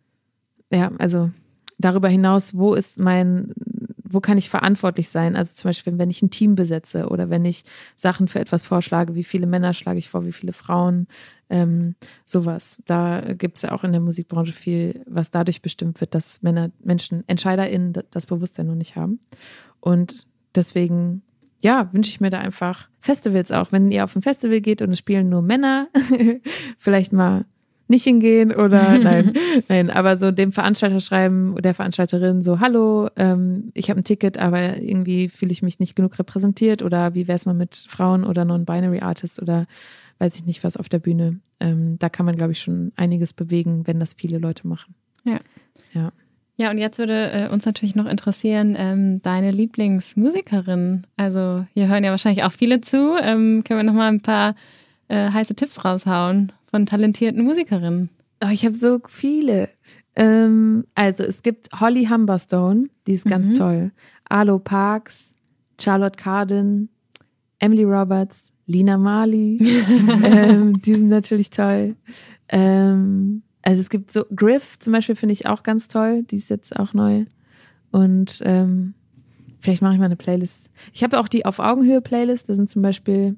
ja, 0.72 0.92
also 0.98 1.30
darüber 1.78 2.08
hinaus, 2.08 2.56
wo 2.56 2.74
ist 2.74 2.98
mein, 2.98 3.52
wo 4.10 4.20
kann 4.20 4.38
ich 4.38 4.50
verantwortlich 4.50 5.08
sein? 5.08 5.36
Also 5.36 5.54
zum 5.54 5.68
Beispiel, 5.68 5.98
wenn 5.98 6.10
ich 6.10 6.22
ein 6.22 6.30
Team 6.30 6.54
besetze 6.54 7.08
oder 7.08 7.30
wenn 7.30 7.44
ich 7.44 7.64
Sachen 7.96 8.28
für 8.28 8.40
etwas 8.40 8.64
vorschlage, 8.64 9.14
wie 9.14 9.24
viele 9.24 9.46
Männer 9.46 9.74
schlage 9.74 9.98
ich 9.98 10.08
vor, 10.08 10.24
wie 10.24 10.32
viele 10.32 10.52
Frauen, 10.52 11.06
ähm, 11.50 11.94
sowas. 12.24 12.82
Da 12.84 13.22
gibt 13.34 13.56
es 13.56 13.62
ja 13.62 13.72
auch 13.72 13.84
in 13.84 13.92
der 13.92 14.00
Musikbranche 14.00 14.52
viel, 14.52 15.02
was 15.06 15.30
dadurch 15.30 15.62
bestimmt 15.62 16.00
wird, 16.00 16.14
dass 16.14 16.42
Männer, 16.42 16.70
Menschen, 16.82 17.24
EntscheiderInnen 17.26 17.94
das 18.10 18.26
Bewusstsein 18.26 18.66
noch 18.66 18.74
nicht 18.74 18.96
haben. 18.96 19.20
Und 19.80 20.26
deswegen, 20.54 21.22
ja, 21.60 21.88
wünsche 21.92 22.10
ich 22.10 22.20
mir 22.20 22.30
da 22.30 22.38
einfach 22.38 22.88
Festivals 23.00 23.52
auch. 23.52 23.72
Wenn 23.72 23.90
ihr 23.90 24.04
auf 24.04 24.14
ein 24.14 24.22
Festival 24.22 24.60
geht 24.60 24.82
und 24.82 24.90
es 24.90 24.98
spielen 24.98 25.28
nur 25.28 25.42
Männer, 25.42 25.88
vielleicht 26.78 27.12
mal 27.12 27.46
nicht 27.88 28.04
hingehen 28.04 28.54
oder 28.54 28.98
nein, 29.02 29.32
nein, 29.68 29.90
aber 29.90 30.16
so 30.16 30.30
dem 30.30 30.52
Veranstalter 30.52 31.00
schreiben 31.00 31.52
oder 31.52 31.62
der 31.62 31.74
Veranstalterin 31.74 32.42
so, 32.42 32.60
hallo, 32.60 33.08
ähm, 33.16 33.70
ich 33.74 33.90
habe 33.90 34.00
ein 34.00 34.04
Ticket, 34.04 34.38
aber 34.38 34.80
irgendwie 34.80 35.28
fühle 35.28 35.52
ich 35.52 35.62
mich 35.62 35.80
nicht 35.80 35.96
genug 35.96 36.18
repräsentiert 36.18 36.82
oder 36.82 37.14
wie 37.14 37.28
wäre 37.28 37.36
es 37.36 37.46
mal 37.46 37.54
mit 37.54 37.76
Frauen 37.76 38.24
oder 38.24 38.44
Non-Binary 38.44 39.00
Artists 39.00 39.40
oder 39.40 39.66
weiß 40.18 40.36
ich 40.36 40.44
nicht 40.46 40.64
was 40.64 40.76
auf 40.76 40.88
der 40.88 40.98
Bühne. 40.98 41.40
Ähm, 41.60 41.96
da 41.98 42.08
kann 42.08 42.26
man, 42.26 42.36
glaube 42.36 42.52
ich, 42.52 42.60
schon 42.60 42.92
einiges 42.96 43.32
bewegen, 43.32 43.86
wenn 43.86 44.00
das 44.00 44.14
viele 44.14 44.38
Leute 44.38 44.66
machen. 44.66 44.94
Ja, 46.56 46.72
und 46.72 46.78
jetzt 46.78 46.98
würde 46.98 47.30
äh, 47.30 47.48
uns 47.48 47.64
natürlich 47.66 47.94
noch 47.94 48.06
interessieren, 48.06 48.74
ähm, 48.76 49.22
deine 49.22 49.52
Lieblingsmusikerin. 49.52 51.06
Also 51.16 51.64
hier 51.72 51.86
hören 51.86 52.02
ja 52.02 52.10
wahrscheinlich 52.10 52.42
auch 52.42 52.50
viele 52.50 52.80
zu. 52.80 53.16
Ähm, 53.22 53.62
können 53.64 53.78
wir 53.78 53.84
noch 53.84 53.92
mal 53.92 54.08
ein 54.08 54.22
paar 54.22 54.56
äh, 55.06 55.30
heiße 55.30 55.54
Tipps 55.54 55.84
raushauen 55.84 56.52
von 56.70 56.86
talentierten 56.86 57.42
Musikerinnen? 57.44 58.10
Oh, 58.44 58.48
ich 58.50 58.64
habe 58.64 58.74
so 58.74 59.00
viele. 59.08 59.68
Ähm, 60.16 60.84
also 60.94 61.22
es 61.24 61.42
gibt 61.42 61.68
Holly 61.80 62.06
Humberstone, 62.06 62.88
die 63.06 63.12
ist 63.14 63.24
ganz 63.26 63.50
Mhm. 63.50 63.54
toll. 63.54 63.92
Arlo 64.28 64.58
Parks, 64.58 65.32
Charlotte 65.80 66.16
Cardin, 66.16 66.88
Emily 67.58 67.84
Roberts, 67.84 68.52
Lina 68.66 68.98
Marley, 68.98 69.58
ähm, 70.24 70.80
die 70.82 70.94
sind 70.94 71.08
natürlich 71.08 71.50
toll. 71.50 71.96
Ähm, 72.48 73.42
also 73.62 73.80
es 73.80 73.90
gibt 73.90 74.12
so 74.12 74.24
Griff 74.34 74.78
zum 74.78 74.92
Beispiel 74.92 75.16
finde 75.16 75.32
ich 75.32 75.46
auch 75.46 75.62
ganz 75.62 75.88
toll, 75.88 76.22
die 76.24 76.36
ist 76.36 76.50
jetzt 76.50 76.78
auch 76.78 76.94
neu. 76.94 77.24
Und 77.90 78.40
ähm, 78.44 78.94
vielleicht 79.60 79.82
mache 79.82 79.94
ich 79.94 79.98
mal 79.98 80.04
eine 80.06 80.16
Playlist. 80.16 80.70
Ich 80.92 81.02
habe 81.02 81.18
auch 81.18 81.28
die 81.28 81.46
auf 81.46 81.58
Augenhöhe 81.58 82.00
Playlist. 82.00 82.48
Da 82.48 82.54
sind 82.54 82.68
zum 82.68 82.82
Beispiel 82.82 83.36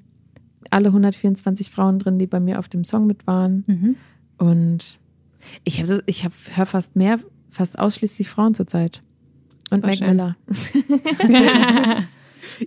alle 0.69 0.87
124 0.87 1.69
Frauen 1.69 1.99
drin, 1.99 2.19
die 2.19 2.27
bei 2.27 2.39
mir 2.39 2.59
auf 2.59 2.69
dem 2.69 2.83
Song 2.83 3.07
mit 3.07 3.25
waren. 3.27 3.63
Mhm. 3.67 3.95
Und 4.37 4.99
ich 5.63 5.81
habe 5.81 6.03
ich 6.05 6.23
hab, 6.23 6.33
höre 6.55 6.65
fast 6.65 6.95
mehr, 6.95 7.19
fast 7.49 7.79
ausschließlich 7.79 8.29
Frauen 8.29 8.53
zurzeit. 8.53 9.01
Und 9.71 9.81
Voll 9.81 9.89
Mac 9.89 9.97
schön. 9.97 10.07
Miller. 10.07 10.35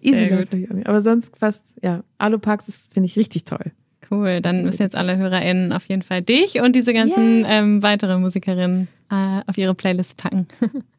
Easy 0.01 0.47
nicht. 0.53 0.87
Aber 0.87 1.03
sonst 1.03 1.37
fast, 1.39 1.75
ja. 1.83 2.03
Alu 2.19 2.39
Parks 2.39 2.69
ist, 2.69 2.93
finde 2.93 3.07
ich, 3.07 3.17
richtig 3.17 3.45
toll. 3.45 3.73
Cool, 4.11 4.41
dann 4.41 4.65
müssen 4.65 4.83
jetzt 4.83 4.97
alle 4.97 5.17
HörerInnen 5.17 5.73
auf 5.73 5.87
jeden 5.87 6.03
Fall 6.03 6.23
dich 6.23 6.61
und 6.61 6.77
diese 6.77 6.93
ganzen 6.93 7.45
ähm, 7.47 7.83
weiteren 7.83 8.21
Musikerinnen 8.21 8.89
äh, 9.11 9.41
auf 9.47 9.57
ihre 9.57 9.75
Playlist 9.75 10.17
packen. 10.17 10.47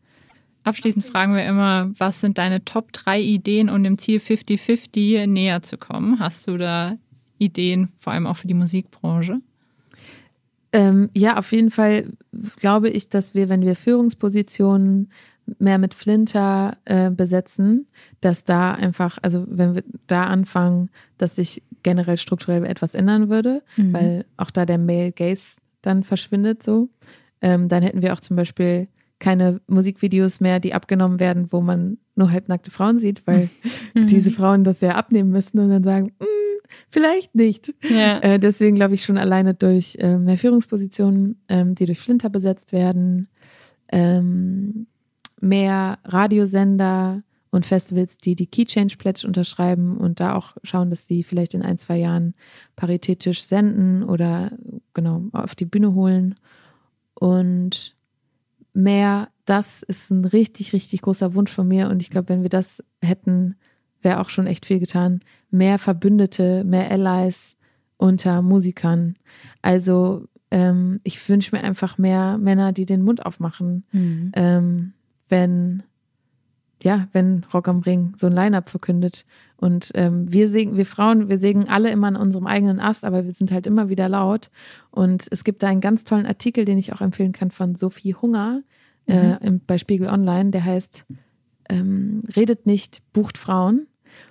Abschließend 0.66 1.06
fragen 1.06 1.36
wir 1.36 1.46
immer, 1.46 1.92
was 1.98 2.20
sind 2.22 2.38
deine 2.38 2.66
Top 2.66 2.92
3 2.92 3.22
Ideen, 3.22 3.70
um 3.70 3.84
dem 3.84 3.98
Ziel 3.98 4.20
50-50 4.20 5.28
näher 5.28 5.62
zu 5.62 5.78
kommen? 5.78 6.20
Hast 6.20 6.48
du 6.48 6.58
da 6.58 6.98
Ideen, 7.38 7.90
vor 7.98 8.14
allem 8.14 8.28
auch 8.28 8.38
für 8.38 8.48
die 8.48 8.54
Musikbranche? 8.56 9.40
Ähm, 10.74 11.10
ja, 11.16 11.38
auf 11.38 11.52
jeden 11.52 11.70
Fall 11.70 12.12
glaube 12.58 12.90
ich, 12.90 13.08
dass 13.10 13.34
wir, 13.34 13.48
wenn 13.48 13.62
wir 13.62 13.76
Führungspositionen 13.76 15.12
mehr 15.60 15.78
mit 15.78 15.94
Flinter 15.94 16.78
äh, 16.86 17.12
besetzen, 17.12 17.88
dass 18.20 18.44
da 18.44 18.74
einfach, 18.74 19.20
also 19.22 19.46
wenn 19.48 19.76
wir 19.76 19.84
da 20.08 20.24
anfangen, 20.24 20.90
dass 21.20 21.36
sich 21.36 21.62
generell 21.84 22.18
strukturell 22.18 22.66
etwas 22.66 22.96
ändern 22.96 23.30
würde, 23.30 23.62
Mhm. 23.78 23.94
weil 23.94 24.26
auch 24.38 24.50
da 24.50 24.66
der 24.66 24.80
Male 24.80 25.12
Gaze 25.12 25.58
dann 25.84 26.04
verschwindet 26.04 26.64
so. 26.64 26.90
Ähm, 27.42 27.70
dann 27.70 27.84
hätten 27.84 28.02
wir 28.02 28.14
auch 28.14 28.20
zum 28.22 28.36
Beispiel 28.36 28.88
keine 29.20 29.62
Musikvideos 29.68 30.40
mehr, 30.42 30.60
die 30.60 30.74
abgenommen 30.74 31.20
werden, 31.20 31.52
wo 31.52 31.62
man 31.62 31.98
nur 32.16 32.32
halbnackte 32.32 32.72
Frauen 32.72 33.00
sieht, 33.00 33.26
weil 33.26 33.50
Mhm. 33.94 34.08
diese 34.08 34.32
Frauen 34.32 34.64
das 34.66 34.82
ja 34.82 34.92
abnehmen 34.96 35.30
müssen 35.30 35.58
und 35.60 35.70
dann 35.70 35.84
sagen, 35.84 36.12
"Mm, 36.20 36.26
vielleicht 36.90 37.34
nicht. 37.36 37.74
Ja. 37.90 38.20
Äh, 38.20 38.40
deswegen 38.40 38.76
glaube 38.76 38.94
ich 38.94 39.04
schon 39.06 39.18
alleine 39.18 39.54
durch 39.54 39.96
ähm, 40.00 40.26
mehr 40.26 40.38
Führungspositionen, 40.38 41.42
ähm, 41.48 41.76
die 41.76 41.86
durch 41.86 42.00
Flinter 42.00 42.30
besetzt 42.30 42.74
werden, 42.74 43.30
ähm, 43.92 44.88
mehr 45.40 46.00
Radiosender 46.04 47.24
und 47.52 47.66
Festivals, 47.66 48.18
die 48.18 48.36
die 48.36 48.48
Key 48.48 48.66
Change 48.66 48.98
Pledge 48.98 49.26
unterschreiben 49.26 49.98
und 49.98 50.20
da 50.20 50.36
auch 50.36 50.58
schauen, 50.64 50.90
dass 50.90 51.08
sie 51.08 51.24
vielleicht 51.24 51.54
in 51.54 51.62
ein, 51.62 51.78
zwei 51.78 51.98
Jahren 51.98 52.34
paritätisch 52.76 53.44
senden 53.44 54.04
oder 54.04 54.52
genau 54.94 55.24
auf 55.32 55.56
die 55.56 55.66
Bühne 55.66 55.94
holen. 55.94 56.36
Und 57.14 57.95
mehr, 58.76 59.30
das 59.46 59.84
ist 59.84 60.12
ein 60.12 60.26
richtig, 60.26 60.74
richtig 60.74 61.02
großer 61.02 61.34
Wunsch 61.36 61.52
von 61.52 61.68
mir. 61.68 61.90
Und 61.90 62.02
ich 62.02 62.10
glaube, 62.10 62.30
wenn 62.30 62.42
wir 62.44 62.50
das 62.50 62.84
hätten, 63.02 63.56
wäre 64.02 64.20
auch 64.20 64.30
schon 64.30 64.48
echt 64.48 64.66
viel 64.66 64.80
getan. 64.80 65.22
Mehr 65.52 65.80
Verbündete, 65.80 66.64
mehr 66.64 66.90
Allies 66.92 67.56
unter 67.98 68.42
Musikern. 68.42 69.16
Also 69.62 70.28
ähm, 70.52 71.00
ich 71.04 71.28
wünsche 71.30 71.56
mir 71.56 71.64
einfach 71.64 71.98
mehr 71.98 72.38
Männer, 72.38 72.72
die 72.74 72.86
den 72.86 73.02
Mund 73.04 73.26
aufmachen, 73.26 73.86
Mhm. 73.92 74.32
ähm, 74.36 74.94
wenn 75.30 75.84
ja, 76.86 77.08
wenn 77.14 77.44
Rock 77.52 77.68
am 77.68 77.80
Ring 77.80 78.14
so 78.16 78.28
ein 78.28 78.34
Line-Up 78.34 78.70
verkündet. 78.70 79.26
Und 79.58 79.92
ähm, 79.96 80.32
wir 80.32 80.48
sägen, 80.48 80.78
wir 80.78 80.86
Frauen, 80.86 81.30
wir 81.30 81.40
sägen 81.40 81.68
alle 81.68 81.90
immer 81.90 82.08
an 82.08 82.16
unserem 82.16 82.46
eigenen 82.46 82.80
Ast, 82.80 83.04
aber 83.04 83.26
wir 83.26 83.32
sind 83.32 83.52
halt 83.52 83.66
immer 83.66 83.90
wieder 83.90 84.08
laut. 84.08 84.52
Und 84.92 85.28
es 85.32 85.44
gibt 85.44 85.64
da 85.64 85.68
einen 85.68 85.82
ganz 85.82 86.04
tollen 86.04 86.28
Artikel, 86.28 86.64
den 86.64 86.78
ich 86.78 86.94
auch 86.94 87.02
empfehlen 87.02 87.32
kann 87.32 87.50
von 87.50 87.74
Sophie 87.74 88.14
Hunger 88.14 88.62
äh, 89.08 89.44
im, 89.44 89.62
bei 89.66 89.80
Spiegel 89.80 90.08
Online, 90.10 90.52
der 90.52 90.64
heißt 90.64 91.06
ähm, 91.70 92.22
Redet 92.36 92.68
nicht, 92.68 93.02
bucht 93.14 93.40
Frauen. 93.40 93.88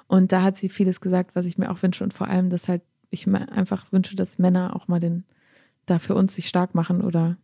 Und 0.07 0.30
da 0.30 0.42
hat 0.42 0.57
sie 0.57 0.68
vieles 0.68 1.00
gesagt, 1.00 1.34
was 1.34 1.46
ich 1.46 1.59
mir 1.59 1.72
auch 1.72 1.82
wünsche. 1.82 2.05
Und 2.05 2.14
vor 2.14 2.28
allem, 2.28 2.50
dass 2.50 2.68
halt 2.68 2.82
ich 3.11 3.26
mir 3.26 3.50
einfach 3.50 3.90
wünsche, 3.90 4.14
dass 4.14 4.38
Männer 4.38 4.76
auch 4.76 4.86
mal 4.86 5.00
den, 5.00 5.24
da 5.86 5.98
für 5.98 6.14
uns 6.14 6.36
sich 6.36 6.48
stark 6.48 6.74
machen 6.76 7.00
oder 7.00 7.36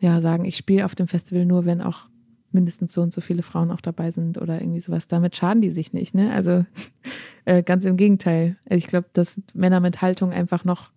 ja, 0.00 0.20
sagen, 0.20 0.44
ich 0.44 0.58
spiele 0.58 0.84
auf 0.84 0.94
dem 0.94 1.06
Festival 1.06 1.46
nur, 1.46 1.64
wenn 1.64 1.80
auch 1.80 2.08
mindestens 2.54 2.92
so 2.92 3.02
und 3.02 3.12
so 3.12 3.20
viele 3.20 3.42
Frauen 3.42 3.70
auch 3.70 3.80
dabei 3.80 4.10
sind 4.10 4.40
oder 4.40 4.60
irgendwie 4.60 4.80
sowas. 4.80 5.06
Damit 5.06 5.36
schaden 5.36 5.60
die 5.60 5.72
sich 5.72 5.92
nicht, 5.92 6.14
ne? 6.14 6.32
Also 6.32 6.64
äh, 7.44 7.62
ganz 7.62 7.84
im 7.84 7.96
Gegenteil. 7.96 8.56
Ich 8.68 8.86
glaube, 8.86 9.08
dass 9.12 9.40
Männer 9.52 9.80
mit 9.80 10.02
Haltung 10.02 10.32
einfach 10.32 10.64
noch 10.64 10.90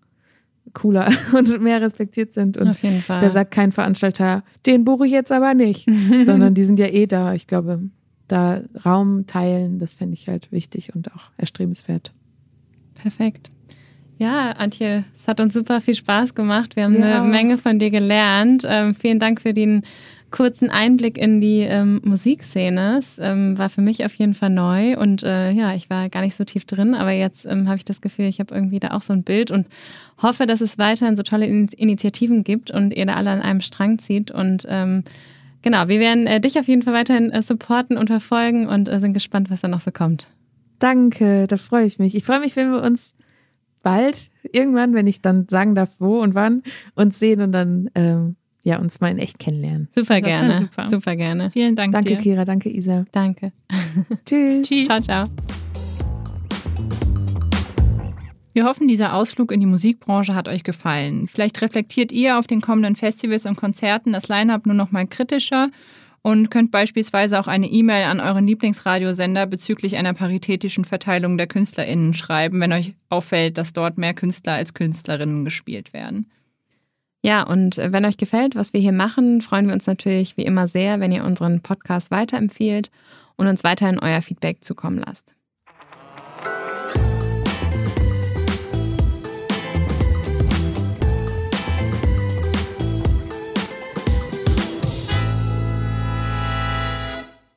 cooler 0.73 1.09
und 1.33 1.61
mehr 1.61 1.81
respektiert 1.81 2.33
sind. 2.33 2.57
Und 2.57 2.69
Auf 2.69 2.83
jeden 2.83 3.01
Fall. 3.01 3.21
da 3.21 3.29
sagt 3.29 3.51
kein 3.51 3.71
Veranstalter, 3.71 4.43
den 4.65 4.85
buche 4.85 5.05
ich 5.05 5.11
jetzt 5.11 5.31
aber 5.31 5.53
nicht, 5.53 5.89
sondern 6.21 6.53
die 6.53 6.65
sind 6.65 6.79
ja 6.79 6.87
eh 6.87 7.07
da. 7.07 7.33
Ich 7.33 7.47
glaube, 7.47 7.81
da 8.27 8.61
Raum 8.85 9.25
teilen, 9.25 9.79
das 9.79 9.95
fände 9.95 10.13
ich 10.13 10.27
halt 10.27 10.51
wichtig 10.51 10.93
und 10.95 11.13
auch 11.13 11.31
erstrebenswert. 11.37 12.13
Perfekt. 12.95 13.51
Ja, 14.19 14.51
Antje, 14.53 15.03
es 15.15 15.27
hat 15.27 15.39
uns 15.39 15.53
super 15.53 15.79
viel 15.79 15.93
Spaß 15.95 16.33
gemacht. 16.33 16.75
Wir 16.75 16.85
haben 16.85 16.99
Ja. 16.99 17.21
eine 17.21 17.27
Menge 17.27 17.57
von 17.57 17.77
dir 17.79 17.91
gelernt. 17.91 18.63
Ähm, 18.67 18.95
vielen 18.95 19.19
Dank 19.19 19.41
für 19.41 19.53
den 19.53 19.83
kurzen 20.31 20.69
Einblick 20.69 21.17
in 21.17 21.39
die 21.39 21.59
ähm, 21.61 22.01
Musikszene. 22.03 22.97
Es 22.99 23.17
ähm, 23.19 23.57
war 23.57 23.69
für 23.69 23.81
mich 23.81 24.03
auf 24.03 24.13
jeden 24.15 24.33
Fall 24.33 24.49
neu 24.49 24.97
und 24.97 25.23
äh, 25.23 25.51
ja, 25.51 25.73
ich 25.73 25.89
war 25.89 26.09
gar 26.09 26.21
nicht 26.21 26.35
so 26.35 26.43
tief 26.43 26.65
drin, 26.65 26.95
aber 26.95 27.11
jetzt 27.11 27.45
ähm, 27.45 27.67
habe 27.67 27.77
ich 27.77 27.85
das 27.85 28.01
Gefühl, 28.01 28.25
ich 28.25 28.39
habe 28.39 28.53
irgendwie 28.53 28.79
da 28.79 28.89
auch 28.91 29.01
so 29.01 29.13
ein 29.13 29.23
Bild 29.23 29.51
und 29.51 29.67
hoffe, 30.21 30.45
dass 30.45 30.59
es 30.61 30.77
weiterhin 30.77 31.15
so 31.15 31.23
tolle 31.23 31.45
In 31.45 31.67
Initiativen 31.69 32.43
gibt 32.43 32.71
und 32.71 32.93
ihr 32.93 33.05
da 33.05 33.13
alle 33.13 33.29
an 33.29 33.41
einem 33.41 33.61
Strang 33.61 33.99
zieht 33.99 34.31
und 34.31 34.65
ähm, 34.69 35.03
Genau, 35.63 35.87
wir 35.87 35.99
werden 35.99 36.27
äh, 36.27 36.39
dich 36.39 36.57
auf 36.59 36.67
jeden 36.67 36.83
Fall 36.83 36.93
weiterhin 36.93 37.31
äh, 37.31 37.41
supporten 37.41 37.97
und 37.97 38.07
verfolgen 38.07 38.67
und 38.67 38.87
äh, 38.87 38.99
sind 38.99 39.13
gespannt, 39.13 39.49
was 39.49 39.61
da 39.61 39.67
noch 39.67 39.81
so 39.81 39.91
kommt. 39.91 40.27
Danke, 40.79 41.45
da 41.47 41.57
freue 41.57 41.85
ich 41.85 41.99
mich. 41.99 42.15
Ich 42.15 42.23
freue 42.23 42.39
mich, 42.39 42.55
wenn 42.55 42.71
wir 42.71 42.81
uns 42.83 43.15
bald 43.87 44.31
irgendwann, 44.51 44.93
wenn 44.93 45.07
ich 45.07 45.21
dann 45.21 45.47
sagen 45.47 45.75
darf, 45.75 45.89
wo 45.99 46.19
und 46.19 46.35
wann, 46.35 46.63
uns 46.95 47.19
sehen 47.19 47.41
und 47.41 47.51
dann 47.51 47.89
ähm, 47.95 48.35
ja 48.63 48.79
uns 48.79 48.99
mal 48.99 49.09
in 49.09 49.17
echt 49.17 49.39
kennenlernen. 49.39 49.87
Super 49.95 50.19
Das 50.19 50.29
gerne. 50.29 50.55
super. 50.55 50.89
super 50.89 51.15
gerne. 51.15 51.51
Vielen 51.51 51.75
Dank 51.75 51.93
Danke, 51.93 52.09
dir. 52.09 52.17
Kira, 52.17 52.43
danke, 52.43 52.69
Isa. 52.69 53.05
Danke. 53.11 53.53
Tschüss. 54.25 54.61
Tschüss. 54.67 54.87
Ciao, 54.87 54.99
ciao. 54.99 55.27
Wir 58.53 58.65
hoffen, 58.65 58.87
dieser 58.87 59.13
Ausflug 59.13 59.51
in 59.51 59.59
die 59.59 59.67
Musikbranche 59.67 60.33
hat 60.33 60.47
euch 60.47 60.63
gefallen. 60.63 61.27
Vielleicht 61.27 61.61
reflektiert 61.61 62.11
ihr 62.11 62.39
auf 62.39 62.47
den 62.47 62.59
kommenden 62.59 62.95
Festivals 62.95 63.45
und 63.45 63.55
Konzerten 63.55 64.13
das 64.13 64.29
Line-up 64.29 64.65
nur 64.65 64.73
noch 64.73 64.91
mal 64.91 65.05
kritischer 65.05 65.69
und 66.27 66.51
könnt 66.51 66.71
beispielsweise 66.71 67.39
auch 67.39 67.47
eine 67.47 67.67
E-Mail 67.67 68.03
an 68.03 68.19
euren 68.19 68.45
Lieblingsradiosender 68.45 69.45
bezüglich 69.45 69.95
einer 69.95 70.13
paritätischen 70.13 70.83
Verteilung 70.83 71.37
der 71.37 71.47
KünstlerInnen 71.47 72.13
schreiben, 72.13 72.59
wenn 72.59 72.73
euch 72.73 72.95
auffällt, 73.07 73.57
dass 73.57 73.71
dort 73.71 73.97
mehr 73.97 74.13
Künstler 74.13 74.55
als 74.55 74.73
Künstlerinnen 74.73 75.45
gespielt 75.45 75.93
werden. 75.93 76.29
Ja, 77.21 77.43
und 77.43 77.77
äh, 77.77 77.93
wenn 77.93 78.03
euch 78.03 78.17
gefällt, 78.17 78.57
was 78.57 78.73
wir 78.73 78.81
hier 78.81 78.91
machen, 78.91 79.39
freuen 79.39 79.67
wir 79.67 79.73
uns 79.73 79.87
natürlich 79.87 80.35
wie 80.35 80.43
immer 80.43 80.67
sehr, 80.67 80.99
wenn 80.99 81.13
ihr 81.13 81.23
unseren 81.23 81.61
Podcast 81.61 82.11
weiterempfiehlt 82.11 82.91
und 83.37 83.47
uns 83.47 83.63
weiterhin 83.63 83.97
euer 83.97 84.21
Feedback 84.21 84.65
zukommen 84.65 84.97
lasst. 84.97 85.36